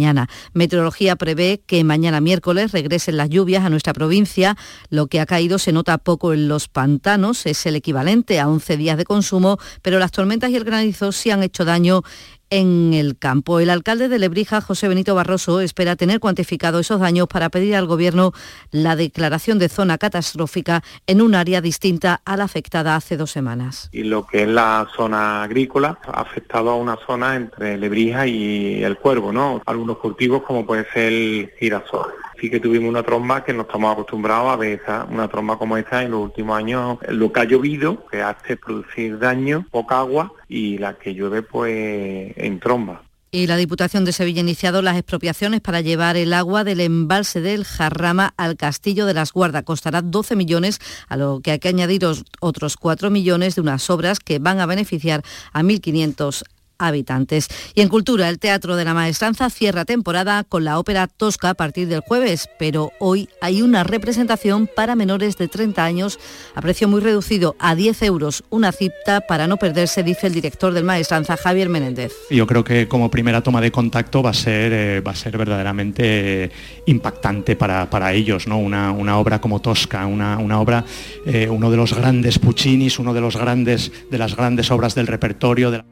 Meteorología 0.52 1.16
prevé 1.16 1.62
que 1.66 1.82
mañana 1.84 2.20
miércoles 2.20 2.72
regresen 2.72 3.16
las 3.16 3.28
lluvias 3.28 3.64
a 3.64 3.70
nuestra 3.70 3.92
provincia. 3.92 4.56
Lo 4.90 5.06
que 5.06 5.20
ha 5.20 5.26
caído 5.26 5.58
se 5.58 5.72
nota 5.72 5.98
poco 5.98 6.32
en 6.32 6.48
los 6.48 6.68
pantanos, 6.68 7.46
es 7.46 7.66
el 7.66 7.76
equivalente 7.76 8.40
a 8.40 8.48
11 8.48 8.76
días 8.76 8.96
de 8.96 9.04
consumo, 9.04 9.58
pero 9.82 9.98
las 9.98 10.12
tormentas 10.12 10.50
y 10.50 10.56
el 10.56 10.64
granizo 10.64 11.12
sí 11.12 11.30
han 11.30 11.42
hecho 11.42 11.64
daño 11.64 12.02
en 12.50 12.94
el 12.94 13.18
campo. 13.18 13.60
El 13.60 13.70
alcalde 13.70 14.08
de 14.08 14.18
Lebrija, 14.18 14.60
José 14.60 14.88
Benito 14.88 15.14
Barroso, 15.14 15.60
espera 15.60 15.96
tener 15.96 16.20
cuantificado 16.20 16.78
esos 16.78 17.00
daños 17.00 17.28
para 17.28 17.48
pedir 17.48 17.76
al 17.76 17.86
Gobierno 17.86 18.32
la 18.70 18.96
declaración 18.96 19.58
de 19.58 19.68
zona 19.68 19.98
catastrófica 19.98 20.82
en 21.06 21.20
un 21.20 21.34
área 21.34 21.60
distinta 21.60 22.20
a 22.24 22.36
la 22.36 22.44
afectada 22.44 22.96
hace 22.96 23.16
dos 23.16 23.30
semanas. 23.30 23.88
Y 23.92 24.04
lo 24.04 24.26
que 24.26 24.42
es 24.42 24.48
la 24.48 24.86
zona 24.96 25.42
agrícola 25.42 25.98
ha 26.06 26.20
afectado 26.20 26.70
a 26.70 26.76
una 26.76 26.96
zona 27.06 27.36
entre 27.36 27.78
Lebrija 27.78 28.26
y 28.26 28.82
el 28.82 28.98
Cuervo, 28.98 29.32
¿no? 29.32 29.62
Algunos 29.66 29.98
cultivos 29.98 30.42
como 30.42 30.66
puede 30.66 30.86
ser 30.92 31.12
el 31.12 31.52
girasol 31.58 32.12
sí 32.40 32.50
que 32.50 32.60
tuvimos 32.60 32.88
una 32.88 33.02
tromba 33.02 33.44
que 33.44 33.52
no 33.52 33.62
estamos 33.62 33.92
acostumbrados 33.92 34.52
a 34.52 34.56
ver 34.56 34.80
una 35.10 35.28
tromba 35.28 35.58
como 35.58 35.76
esta 35.76 36.02
en 36.02 36.12
los 36.12 36.22
últimos 36.22 36.56
años. 36.56 36.98
Lo 37.08 37.32
que 37.32 37.40
ha 37.40 37.44
llovido, 37.44 38.06
que 38.06 38.22
hace 38.22 38.56
producir 38.56 39.18
daño, 39.18 39.66
poca 39.70 39.98
agua, 39.98 40.32
y 40.48 40.78
la 40.78 40.98
que 40.98 41.14
llueve 41.14 41.42
pues 41.42 42.32
en 42.36 42.60
tromba. 42.60 43.02
Y 43.30 43.46
la 43.46 43.58
Diputación 43.58 44.06
de 44.06 44.12
Sevilla 44.12 44.40
ha 44.40 44.42
iniciado 44.42 44.80
las 44.80 44.96
expropiaciones 44.96 45.60
para 45.60 45.82
llevar 45.82 46.16
el 46.16 46.32
agua 46.32 46.64
del 46.64 46.80
embalse 46.80 47.42
del 47.42 47.64
Jarrama 47.64 48.32
al 48.38 48.56
Castillo 48.56 49.04
de 49.04 49.12
las 49.12 49.34
Guardas. 49.34 49.64
Costará 49.64 50.00
12 50.00 50.34
millones, 50.34 50.78
a 51.08 51.18
lo 51.18 51.40
que 51.40 51.50
hay 51.50 51.58
que 51.58 51.68
añadir 51.68 52.06
otros 52.40 52.76
4 52.78 53.10
millones 53.10 53.54
de 53.54 53.60
unas 53.60 53.90
obras 53.90 54.18
que 54.18 54.38
van 54.38 54.60
a 54.60 54.66
beneficiar 54.66 55.22
a 55.52 55.62
1.500 55.62 56.44
habitantes. 56.78 57.48
Y 57.74 57.80
en 57.80 57.88
cultura, 57.88 58.28
el 58.28 58.38
Teatro 58.38 58.76
de 58.76 58.84
la 58.84 58.94
Maestranza 58.94 59.50
cierra 59.50 59.84
temporada 59.84 60.44
con 60.44 60.64
la 60.64 60.78
ópera 60.78 61.06
Tosca 61.06 61.50
a 61.50 61.54
partir 61.54 61.88
del 61.88 62.00
jueves, 62.00 62.48
pero 62.58 62.92
hoy 62.98 63.28
hay 63.40 63.62
una 63.62 63.84
representación 63.84 64.68
para 64.74 64.96
menores 64.96 65.36
de 65.36 65.48
30 65.48 65.84
años 65.84 66.18
a 66.54 66.60
precio 66.60 66.88
muy 66.88 67.00
reducido, 67.00 67.56
a 67.58 67.74
10 67.74 68.02
euros, 68.02 68.44
una 68.50 68.72
cita 68.72 69.20
para 69.22 69.46
no 69.46 69.56
perderse, 69.56 70.02
dice 70.02 70.26
el 70.28 70.34
director 70.34 70.72
del 70.72 70.84
Maestranza, 70.84 71.36
Javier 71.36 71.68
Menéndez. 71.68 72.12
Yo 72.30 72.46
creo 72.46 72.64
que 72.64 72.88
como 72.88 73.10
primera 73.10 73.42
toma 73.42 73.60
de 73.60 73.70
contacto 73.70 74.22
va 74.22 74.30
a 74.30 74.34
ser, 74.34 74.72
eh, 74.72 75.00
va 75.00 75.12
a 75.12 75.16
ser 75.16 75.36
verdaderamente 75.36 76.50
impactante 76.86 77.56
para, 77.56 77.90
para 77.90 78.12
ellos, 78.12 78.46
¿no? 78.46 78.58
Una, 78.58 78.92
una, 78.92 79.18
obra 79.18 79.40
como 79.40 79.60
Tosca, 79.60 80.06
una, 80.06 80.38
una 80.38 80.60
obra, 80.60 80.84
eh, 81.26 81.48
uno 81.48 81.70
de 81.70 81.76
los 81.76 81.94
grandes 81.94 82.38
Puccinis, 82.38 82.98
uno 82.98 83.14
de 83.14 83.20
los 83.20 83.36
grandes, 83.36 83.92
de 84.10 84.18
las 84.18 84.36
grandes 84.36 84.70
obras 84.70 84.94
del 84.94 85.06
repertorio. 85.06 85.70
De 85.70 85.82